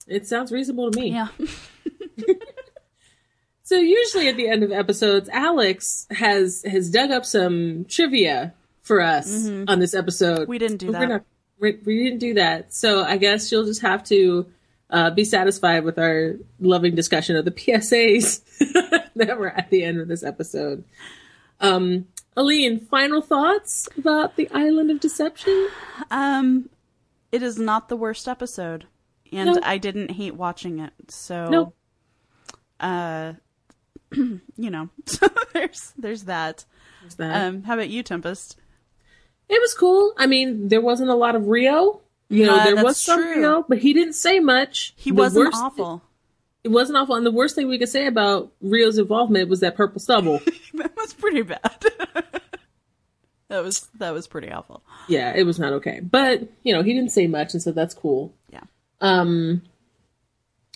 It 0.08 0.28
sounds 0.28 0.52
reasonable 0.52 0.92
to 0.92 1.00
me. 1.00 1.12
Yeah, 1.12 1.28
So 3.70 3.76
usually 3.76 4.28
at 4.28 4.36
the 4.36 4.48
end 4.50 4.64
of 4.64 4.72
episodes, 4.72 5.30
Alex 5.30 6.08
has 6.10 6.64
has 6.64 6.90
dug 6.90 7.12
up 7.12 7.24
some 7.24 7.86
trivia 7.88 8.56
for 8.90 9.02
us 9.02 9.48
on 9.48 9.78
this 9.78 9.94
episode. 9.94 10.40
Mm-hmm. 10.42 10.50
We 10.50 10.58
didn't 10.58 10.78
do 10.78 10.92
that. 10.94 11.08
Not, 11.08 11.24
we, 11.60 11.80
we 11.86 12.04
didn't 12.04 12.18
do 12.18 12.34
that. 12.34 12.74
So 12.74 13.04
I 13.04 13.18
guess 13.18 13.52
you'll 13.52 13.66
just 13.66 13.84
have 13.84 14.04
to 14.06 14.48
uh, 14.90 15.12
be 15.12 15.24
satisfied 15.26 15.84
with 15.84 16.00
our 16.00 16.38
loving 16.60 16.96
discussion 16.96 17.36
of 17.36 17.46
the 17.46 17.52
PSAs 17.60 18.42
that 19.16 19.38
were 19.38 19.50
at 19.52 19.70
the 19.70 19.84
end 19.84 20.00
of 20.02 20.08
this 20.08 20.24
episode. 20.24 20.84
Um, 21.60 22.08
Aleen, 22.36 22.80
final 22.80 23.22
thoughts 23.22 23.88
about 23.96 24.38
the 24.38 24.50
Island 24.52 24.90
of 24.90 25.00
Deception? 25.00 25.70
um, 26.10 26.68
it 27.32 27.44
is 27.44 27.60
not 27.60 27.90
the 27.90 27.96
worst 27.96 28.28
episode, 28.28 28.88
and 29.32 29.54
No. 29.54 29.60
I 29.62 29.78
didn't 29.78 30.10
hate 30.10 30.34
watching 30.34 30.80
it. 30.80 30.94
So, 31.10 31.48
No. 31.48 31.74
uh, 32.80 33.34
you 34.16 34.42
know, 34.58 34.90
there's 35.54 35.94
there's 35.96 36.24
that. 36.24 36.66
There's 37.02 37.16
that. 37.16 37.46
Um, 37.46 37.62
how 37.64 37.76
about 37.76 37.90
you, 37.90 38.02
Tempest? 38.02 38.58
It 39.50 39.60
was 39.60 39.74
cool. 39.74 40.14
I 40.18 40.28
mean, 40.28 40.68
there 40.68 40.82
wasn't 40.82 41.10
a 41.10 41.16
lot 41.16 41.36
of 41.36 41.48
Rio. 41.48 42.02
You 42.30 42.46
know, 42.46 42.64
there 42.64 42.84
was 42.84 42.98
some 42.98 43.20
true. 43.20 43.36
Rio, 43.40 43.66
but 43.68 43.80
he 43.80 43.94
didn't 43.94 44.14
say 44.14 44.40
much. 44.40 44.94
He 44.96 45.10
The 45.10 45.16
wasn't 45.18 45.46
worst- 45.48 45.58
awful. 45.58 46.04
It 46.64 46.70
wasn't 46.70 46.98
awful. 46.98 47.16
And 47.16 47.26
the 47.26 47.32
worst 47.32 47.56
thing 47.56 47.68
we 47.68 47.80
could 47.80 47.90
say 47.90 48.06
about 48.06 48.52
Rio's 48.62 48.98
involvement 49.00 49.50
was 49.50 49.62
that 49.62 49.76
purple 49.76 50.00
stubble. 50.00 50.40
that 50.76 50.96
was 50.96 51.14
pretty 51.14 51.42
bad. 51.42 51.62
that 53.48 53.64
was 53.64 53.88
that 53.98 54.12
was 54.14 54.28
pretty 54.28 54.52
awful. 54.52 54.84
yeah, 55.08 55.34
it 55.36 55.44
was 55.44 55.58
not 55.60 55.74
okay. 55.74 56.00
But, 56.02 56.48
you 56.64 56.74
know, 56.74 56.84
he 56.84 56.94
didn't 56.94 57.12
say 57.12 57.28
much, 57.28 57.54
and 57.54 57.64
so 57.64 57.72
that's 57.72 57.94
cool. 57.96 58.34
Yeah, 58.52 58.64
Um 59.02 59.64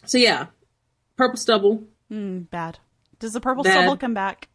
so 0.06 0.18
yeah. 0.18 0.48
Purple 1.18 1.38
stubble. 1.38 1.84
mm, 2.12 2.50
bad. 2.50 2.80
Does 3.20 3.34
the 3.34 3.40
purple 3.40 3.64
Bad. 3.64 3.74
stubble 3.74 3.98
come 3.98 4.14
back? 4.16 4.50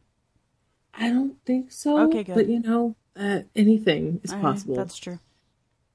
I 0.92 1.08
don't 1.10 1.36
think 1.46 1.70
so. 1.70 2.00
Okay, 2.08 2.24
good. 2.24 2.34
But 2.34 2.48
you 2.48 2.58
know, 2.60 2.96
uh, 3.18 3.40
anything 3.56 4.20
is 4.22 4.30
All 4.30 4.36
right, 4.36 4.42
possible. 4.42 4.76
that's 4.76 4.96
true. 4.96 5.18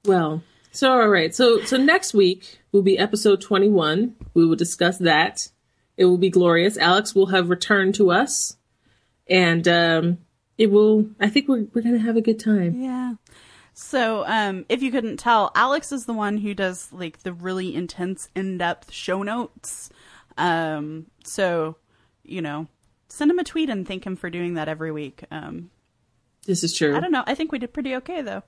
Well, 0.04 0.42
so 0.70 0.90
all 0.90 1.08
right. 1.08 1.34
So 1.34 1.62
so 1.64 1.76
next 1.76 2.14
week 2.14 2.58
will 2.72 2.82
be 2.82 2.98
episode 2.98 3.40
21. 3.40 4.14
We 4.34 4.46
will 4.46 4.56
discuss 4.56 4.98
that. 4.98 5.48
It 5.96 6.04
will 6.04 6.18
be 6.18 6.30
glorious. 6.30 6.76
Alex 6.76 7.14
will 7.14 7.26
have 7.26 7.48
returned 7.48 7.94
to 7.96 8.10
us 8.10 8.56
and 9.26 9.66
um 9.66 10.18
it 10.58 10.70
will 10.70 11.06
I 11.20 11.28
think 11.28 11.48
we're 11.48 11.66
we're 11.72 11.82
going 11.82 11.98
to 11.98 12.04
have 12.04 12.16
a 12.16 12.20
good 12.20 12.40
time. 12.40 12.80
Yeah. 12.80 13.14
So, 13.76 14.24
um, 14.28 14.64
if 14.68 14.82
you 14.82 14.92
couldn't 14.92 15.16
tell, 15.16 15.50
Alex 15.56 15.90
is 15.90 16.06
the 16.06 16.12
one 16.12 16.38
who 16.38 16.54
does 16.54 16.92
like 16.92 17.24
the 17.24 17.32
really 17.32 17.74
intense, 17.74 18.28
in-depth 18.36 18.92
show 18.92 19.24
notes. 19.24 19.90
Um, 20.38 21.06
so, 21.24 21.74
you 22.22 22.40
know, 22.40 22.68
Send 23.14 23.30
him 23.30 23.38
a 23.38 23.44
tweet 23.44 23.70
and 23.70 23.86
thank 23.86 24.04
him 24.04 24.16
for 24.16 24.28
doing 24.28 24.54
that 24.54 24.68
every 24.68 24.90
week. 24.90 25.22
Um, 25.30 25.70
This 26.46 26.64
is 26.64 26.76
true. 26.76 26.96
I 26.96 27.00
don't 27.00 27.12
know. 27.12 27.24
I 27.26 27.34
think 27.34 27.52
we 27.52 27.58
did 27.58 27.72
pretty 27.72 27.94
okay 27.96 28.22
though. 28.22 28.42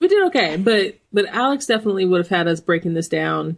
We 0.00 0.08
did 0.08 0.26
okay, 0.26 0.56
but 0.56 0.98
but 1.12 1.26
Alex 1.26 1.66
definitely 1.66 2.04
would 2.04 2.18
have 2.18 2.28
had 2.28 2.48
us 2.48 2.60
breaking 2.60 2.94
this 2.94 3.08
down 3.08 3.56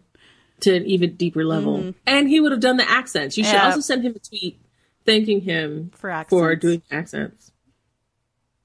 to 0.60 0.74
an 0.74 0.84
even 0.86 1.14
deeper 1.14 1.44
level, 1.44 1.78
mm-hmm. 1.78 1.90
and 2.06 2.28
he 2.28 2.40
would 2.40 2.52
have 2.52 2.60
done 2.60 2.76
the 2.76 2.88
accents. 2.88 3.36
You 3.36 3.44
should 3.44 3.54
Yeah. 3.54 3.66
also 3.66 3.80
send 3.80 4.04
him 4.04 4.14
a 4.16 4.18
tweet 4.18 4.60
thanking 5.04 5.40
him 5.40 5.90
For 5.94 6.10
accents. 6.10 6.30
for 6.30 6.56
doing 6.56 6.82
accents. 6.90 7.52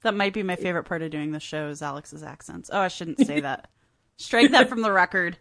That 0.02 0.14
might 0.14 0.34
be 0.34 0.44
my 0.44 0.58
favorite 0.58 0.84
part 0.84 1.02
of 1.02 1.12
doing 1.12 1.32
the 1.32 1.40
show 1.40 1.70
is 1.70 1.82
Alex's 1.82 2.24
accents. 2.24 2.70
Oh, 2.74 2.80
I 2.80 2.90
shouldn't 2.90 3.26
say 3.26 3.40
that. 3.40 3.70
Strike 4.18 4.52
that 4.52 4.68
from 4.70 4.82
the 4.82 4.92
record. 4.92 5.38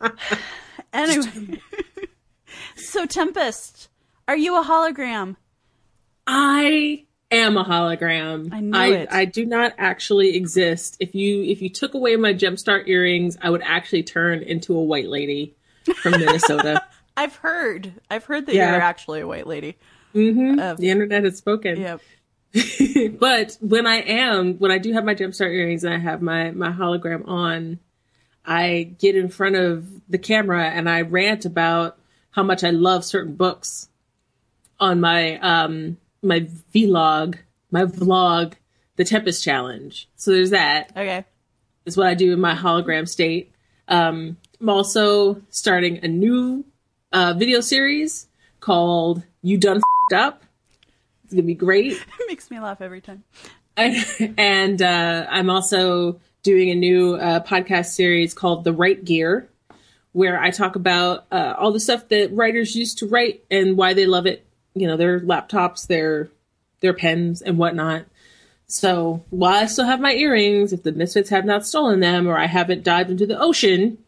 anyway. 0.92 1.60
so 2.76 3.06
Tempest, 3.06 3.88
are 4.26 4.36
you 4.36 4.60
a 4.60 4.64
hologram? 4.64 5.36
I 6.26 7.04
am 7.30 7.56
a 7.56 7.64
hologram. 7.64 8.52
I 8.52 8.60
knew 8.60 8.76
I, 8.78 8.86
it. 8.88 9.08
I 9.12 9.24
do 9.24 9.44
not 9.46 9.74
actually 9.78 10.36
exist. 10.36 10.96
If 11.00 11.14
you 11.14 11.42
if 11.44 11.62
you 11.62 11.68
took 11.68 11.94
away 11.94 12.16
my 12.16 12.34
Jemstar 12.34 12.86
earrings, 12.86 13.36
I 13.40 13.50
would 13.50 13.62
actually 13.62 14.02
turn 14.02 14.42
into 14.42 14.76
a 14.76 14.82
white 14.82 15.08
lady 15.08 15.54
from 16.02 16.12
Minnesota. 16.12 16.84
I've 17.16 17.36
heard. 17.36 17.92
I've 18.10 18.24
heard 18.24 18.46
that 18.46 18.54
Yeah. 18.54 18.72
you're 18.72 18.80
actually 18.82 19.20
a 19.20 19.26
white 19.26 19.46
lady. 19.46 19.76
the 20.12 20.76
internet 20.80 21.24
has 21.24 21.36
spoken. 21.36 21.80
Yep. 21.80 22.00
but 23.18 23.56
when 23.60 23.86
I 23.86 23.96
am, 23.96 24.54
when 24.58 24.72
I 24.72 24.78
do 24.78 24.92
have 24.92 25.04
my 25.04 25.14
Jemstar 25.14 25.52
earrings 25.52 25.84
and 25.84 25.94
I 25.94 25.98
have 25.98 26.20
my 26.20 26.50
my 26.50 26.72
hologram 26.72 27.28
on, 27.28 27.78
I 28.44 28.94
get 28.98 29.14
in 29.16 29.28
front 29.28 29.56
of 29.56 29.86
the 30.08 30.18
camera 30.18 30.64
and 30.64 30.88
I 30.88 31.02
rant 31.02 31.44
about 31.44 31.96
how 32.30 32.42
much 32.42 32.64
I 32.64 32.70
love 32.70 33.04
certain 33.04 33.34
books 33.34 33.88
on 34.80 35.00
my 35.00 35.38
um 35.38 35.98
my 36.22 36.46
vlog, 36.74 37.38
my 37.70 37.84
vlog, 37.84 38.54
the 38.96 39.04
Tempest 39.04 39.42
Challenge. 39.42 40.08
So 40.16 40.32
there's 40.32 40.50
that. 40.50 40.90
Okay. 40.96 41.24
Is 41.86 41.96
what 41.96 42.06
I 42.06 42.14
do 42.14 42.32
in 42.32 42.40
my 42.40 42.54
hologram 42.54 43.08
state. 43.08 43.52
Um, 43.88 44.36
I'm 44.60 44.68
also 44.68 45.40
starting 45.48 46.04
a 46.04 46.08
new 46.08 46.64
uh, 47.12 47.34
video 47.34 47.60
series 47.60 48.28
called 48.60 49.22
"You 49.42 49.56
Done 49.58 49.78
F***ed 49.78 50.16
Up." 50.16 50.44
It's 51.24 51.32
gonna 51.32 51.42
be 51.42 51.54
great. 51.54 51.92
It 52.20 52.28
makes 52.28 52.50
me 52.50 52.60
laugh 52.60 52.80
every 52.80 53.00
time. 53.00 53.24
and 53.76 54.80
uh, 54.82 55.26
I'm 55.28 55.50
also 55.50 56.20
doing 56.42 56.70
a 56.70 56.74
new 56.74 57.14
uh, 57.14 57.40
podcast 57.40 57.86
series 57.86 58.34
called 58.34 58.64
The 58.64 58.72
Right 58.72 59.02
Gear, 59.04 59.48
where 60.12 60.40
I 60.40 60.50
talk 60.50 60.76
about 60.76 61.26
uh, 61.32 61.54
all 61.58 61.72
the 61.72 61.80
stuff 61.80 62.08
that 62.08 62.32
writers 62.32 62.76
used 62.76 62.98
to 62.98 63.08
write 63.08 63.42
and 63.50 63.76
why 63.76 63.94
they 63.94 64.06
love 64.06 64.26
it. 64.26 64.46
You 64.74 64.86
know, 64.86 64.96
their 64.96 65.20
laptops, 65.20 65.86
their 65.86 66.30
their 66.80 66.94
pens, 66.94 67.42
and 67.42 67.58
whatnot. 67.58 68.04
So 68.66 69.24
while 69.30 69.62
I 69.62 69.66
still 69.66 69.86
have 69.86 70.00
my 70.00 70.12
earrings, 70.12 70.72
if 70.72 70.84
the 70.84 70.92
misfits 70.92 71.30
have 71.30 71.44
not 71.44 71.66
stolen 71.66 71.98
them 71.98 72.28
or 72.28 72.38
I 72.38 72.46
haven't 72.46 72.84
dived 72.84 73.10
into 73.10 73.26
the 73.26 73.38
ocean, 73.38 73.98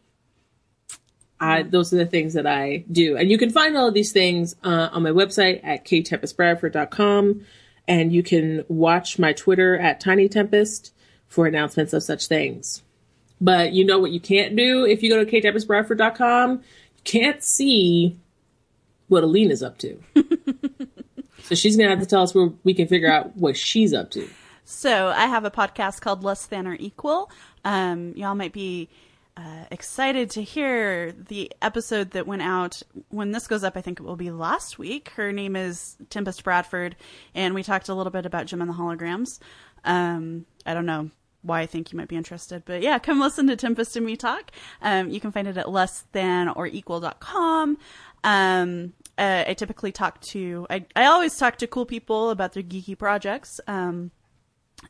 I, 1.37 1.63
those 1.63 1.93
are 1.93 1.97
the 1.97 2.05
things 2.05 2.33
that 2.35 2.47
I 2.47 2.85
do. 2.89 3.17
And 3.17 3.29
you 3.29 3.37
can 3.37 3.49
find 3.49 3.75
all 3.75 3.89
of 3.89 3.93
these 3.93 4.13
things 4.13 4.55
uh, 4.63 4.89
on 4.93 5.03
my 5.03 5.09
website 5.09 5.59
at 5.65 5.83
ktempestbradford.com. 5.83 7.45
And 7.85 8.13
you 8.13 8.23
can 8.23 8.63
watch 8.69 9.19
my 9.19 9.33
Twitter 9.33 9.77
at 9.77 9.99
Tiny 9.99 10.29
Tempest 10.29 10.93
for 11.27 11.45
announcements 11.45 11.91
of 11.91 12.01
such 12.01 12.27
things. 12.27 12.81
But 13.41 13.73
you 13.73 13.83
know 13.83 13.99
what 13.99 14.11
you 14.11 14.21
can't 14.21 14.55
do 14.55 14.85
if 14.85 15.03
you 15.03 15.09
go 15.09 15.21
to 15.21 15.29
ktempestbradford.com? 15.29 16.51
You 16.51 17.03
can't 17.03 17.43
see 17.43 18.17
what 19.09 19.25
Aleen 19.25 19.51
is 19.51 19.61
up 19.61 19.77
to. 19.79 20.01
so 21.43 21.55
she's 21.55 21.77
going 21.77 21.89
to 21.89 21.95
have 21.95 22.03
to 22.03 22.09
tell 22.09 22.23
us 22.23 22.33
where 22.33 22.49
we 22.63 22.73
can 22.73 22.87
figure 22.87 23.11
out 23.11 23.35
what 23.35 23.55
she's 23.55 23.93
up 23.93 24.09
to. 24.11 24.27
So 24.65 25.09
I 25.09 25.27
have 25.27 25.45
a 25.45 25.51
podcast 25.51 26.01
called 26.01 26.23
Less 26.23 26.45
Than 26.45 26.67
or 26.67 26.75
Equal. 26.79 27.29
Um, 27.65 28.13
y'all 28.15 28.35
might 28.35 28.53
be 28.53 28.89
uh, 29.35 29.65
excited 29.71 30.29
to 30.29 30.43
hear 30.43 31.11
the 31.11 31.51
episode 31.61 32.11
that 32.11 32.27
went 32.27 32.43
out 32.43 32.81
when 33.09 33.31
this 33.31 33.47
goes 33.47 33.63
up. 33.63 33.75
I 33.75 33.81
think 33.81 33.99
it 33.99 34.03
will 34.03 34.15
be 34.15 34.31
last 34.31 34.79
week. 34.79 35.09
Her 35.09 35.31
name 35.31 35.55
is 35.55 35.97
Tempest 36.09 36.43
Bradford, 36.43 36.95
and 37.33 37.55
we 37.55 37.63
talked 37.63 37.89
a 37.89 37.95
little 37.95 38.11
bit 38.11 38.25
about 38.25 38.45
Jem 38.45 38.61
and 38.61 38.69
the 38.69 38.75
Holograms. 38.75 39.39
Um, 39.83 40.45
I 40.65 40.73
don't 40.73 40.85
know 40.85 41.09
why 41.41 41.59
I 41.61 41.65
think 41.65 41.91
you 41.91 41.97
might 41.97 42.07
be 42.07 42.15
interested, 42.15 42.63
but 42.65 42.81
yeah, 42.81 42.99
come 42.99 43.19
listen 43.19 43.47
to 43.47 43.55
Tempest 43.55 43.97
and 43.97 44.05
me 44.05 44.15
talk. 44.15 44.51
Um, 44.81 45.09
you 45.09 45.19
can 45.19 45.31
find 45.31 45.47
it 45.47 45.57
at 45.57 45.65
lessthanorEqual.com. 45.65 47.77
Um, 48.23 48.93
uh, 49.17 49.43
I 49.47 49.53
typically 49.53 49.91
talk 49.91 50.21
to, 50.21 50.65
I, 50.69 50.85
I 50.95 51.05
always 51.05 51.37
talk 51.37 51.57
to 51.57 51.67
cool 51.67 51.85
people 51.85 52.29
about 52.29 52.53
their 52.53 52.63
geeky 52.63 52.97
projects. 52.97 53.59
Um, 53.67 54.11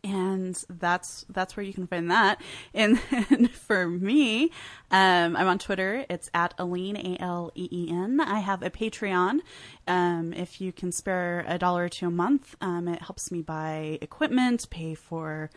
and 0.04 0.64
that's 0.70 1.26
that's 1.30 1.56
where 1.56 1.64
you 1.64 1.74
can 1.74 1.88
find 1.88 2.10
that. 2.10 2.42
And 2.74 3.00
for 3.52 3.88
me, 3.88 4.46
um, 4.92 5.36
I'm 5.36 5.48
on 5.48 5.60
Twitter. 5.60 6.06
It's 6.10 6.30
at 6.34 6.56
Aleen 6.58 6.98
A 6.98 7.22
L 7.22 7.52
E 7.54 7.68
E 7.72 7.90
N. 7.92 8.20
I 8.20 8.40
have 8.40 8.64
a 8.64 8.70
Patreon. 8.70 9.40
Um, 9.88 10.34
if 10.34 10.60
you 10.60 10.72
can 10.72 10.92
spare 10.92 11.46
a 11.48 11.58
dollar 11.58 11.90
to 11.90 12.08
a 12.08 12.12
month, 12.12 12.56
um, 12.62 12.88
it 12.88 13.04
helps 13.04 13.32
me 13.32 13.42
buy 13.42 14.00
equipment, 14.02 14.70
pay 14.70 14.96
for 14.96 15.50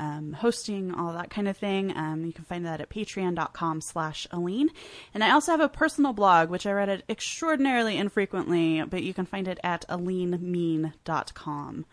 um, 0.00 0.32
hosting, 0.32 0.92
all 0.92 1.12
that 1.12 1.30
kind 1.30 1.46
of 1.46 1.56
thing. 1.56 1.96
Um, 1.96 2.24
you 2.24 2.32
can 2.32 2.44
find 2.44 2.66
that 2.66 2.80
at 2.80 2.88
patreon.com 2.88 3.82
slash 3.82 4.26
Aleen. 4.32 4.70
And 5.12 5.22
I 5.22 5.30
also 5.30 5.52
have 5.52 5.60
a 5.60 5.68
personal 5.68 6.14
blog, 6.14 6.48
which 6.48 6.66
I 6.66 6.72
read 6.72 6.88
it 6.88 7.04
extraordinarily 7.08 7.98
infrequently, 7.98 8.82
but 8.82 9.02
you 9.02 9.12
can 9.12 9.26
find 9.26 9.46
it 9.46 9.60
at 9.62 9.84
alinemean.com. 9.88 11.84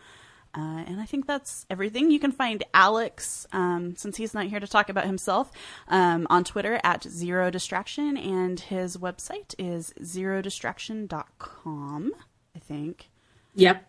Uh, 0.55 0.83
and 0.87 1.01
I 1.01 1.05
think 1.05 1.27
that's 1.27 1.65
everything. 1.69 2.09
You 2.09 2.19
can 2.19 2.31
find 2.31 2.63
Alex, 2.73 3.45
um, 3.51 3.97
since 3.97 4.15
he's 4.17 4.33
not 4.33 4.47
here 4.47 4.61
to 4.61 4.67
talk 4.67 4.87
about 4.89 5.05
himself, 5.05 5.51
um, 5.89 6.25
on 6.29 6.45
Twitter 6.45 6.79
at 6.83 7.03
Zero 7.03 7.51
Distraction, 7.51 8.17
and 8.17 8.59
his 8.59 8.97
website 8.97 9.53
is 9.59 9.93
zerodistraction.com, 10.01 12.11
I 12.55 12.59
think. 12.59 13.11
Yep. 13.53 13.87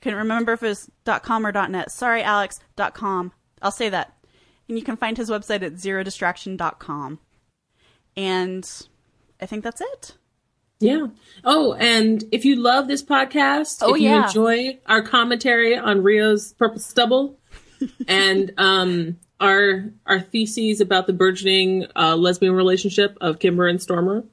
Couldn't 0.00 0.18
remember 0.18 0.52
if 0.52 0.62
it 0.62 0.68
was 0.68 0.90
.com 1.22 1.46
or 1.46 1.52
.net. 1.68 1.90
Sorry, 1.90 2.22
Alex. 2.22 2.60
.com. 2.94 3.32
I'll 3.60 3.70
say 3.72 3.88
that. 3.88 4.14
And 4.68 4.78
you 4.78 4.84
can 4.84 4.96
find 4.96 5.16
his 5.16 5.30
website 5.30 5.62
at 5.62 5.74
zerodistraction.com. 5.74 7.18
And 8.16 8.70
I 9.40 9.46
think 9.46 9.64
that's 9.64 9.80
it. 9.80 10.14
Yeah. 10.80 11.08
Oh, 11.44 11.72
and 11.74 12.22
if 12.30 12.44
you 12.44 12.54
love 12.56 12.86
this 12.86 13.02
podcast, 13.02 13.78
Oh, 13.82 13.94
if 13.94 14.00
you 14.00 14.08
yeah. 14.10 14.26
enjoy 14.26 14.78
our 14.86 15.02
commentary 15.02 15.76
on 15.76 16.02
Rio's 16.02 16.52
Purple 16.52 16.78
Stubble 16.80 17.36
and 18.08 18.52
um, 18.58 19.18
our 19.40 19.90
our 20.06 20.20
theses 20.20 20.80
about 20.80 21.06
the 21.08 21.12
burgeoning 21.12 21.86
uh, 21.96 22.14
lesbian 22.16 22.52
relationship 22.54 23.16
of 23.20 23.40
Kimber 23.40 23.66
and 23.66 23.82
Stormer, 23.82 24.24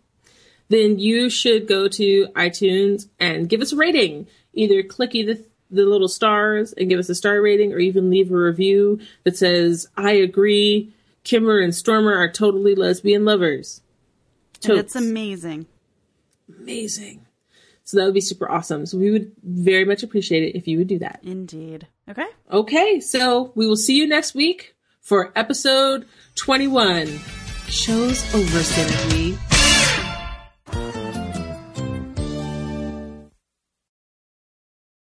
then 0.70 1.00
you 1.00 1.30
should 1.32 1.68
go 1.68 1.88
to 1.88 2.28
iTunes 2.36 3.08
and 3.20 3.50
give 3.50 3.62
us 3.62 3.72
a 3.72 3.76
rating. 3.76 4.28
Either 4.54 4.84
clicky 4.84 5.26
the 5.26 5.44
the 5.72 5.86
little 5.86 6.08
stars 6.08 6.74
and 6.74 6.90
give 6.90 7.00
us 7.00 7.10
a 7.10 7.16
star 7.16 7.42
rating, 7.42 7.74
or 7.74 7.80
even 7.80 8.10
leave 8.10 8.32
a 8.32 8.38
review 8.38 9.00
that 9.24 9.38
says, 9.38 9.88
"I 9.98 10.12
agree, 10.12 10.94
Kimber 11.24 11.60
and 11.60 11.74
Stormer 11.74 12.14
are 12.16 12.32
totally 12.32 12.76
lesbian 12.76 13.26
lovers." 13.26 13.82
And 14.64 14.80
it's 14.80 14.96
amazing. 14.96 15.68
amazing. 16.60 17.26
So 17.84 17.98
that 17.98 18.06
would 18.06 18.16
be 18.16 18.22
super 18.22 18.50
awesome. 18.50 18.86
So 18.88 18.98
we 18.98 19.12
would 19.12 19.32
very 19.44 19.86
much 19.86 20.02
appreciate 20.02 20.44
it 20.44 20.58
if 20.58 20.68
you 20.68 20.80
would 20.80 20.88
do 20.88 21.00
that. 21.00 21.20
Indeed. 21.24 21.88
Okay. 22.10 22.26
Okay, 22.52 23.00
so 23.00 23.52
we 23.56 23.68
will 23.68 23.76
see 23.76 23.96
you 23.96 24.08
next 24.08 24.34
week 24.34 24.76
for 25.02 25.32
episode 25.36 26.08
21. 26.36 27.20
Show's 27.68 28.24
over, 28.34 28.60
Synergy. 28.60 29.55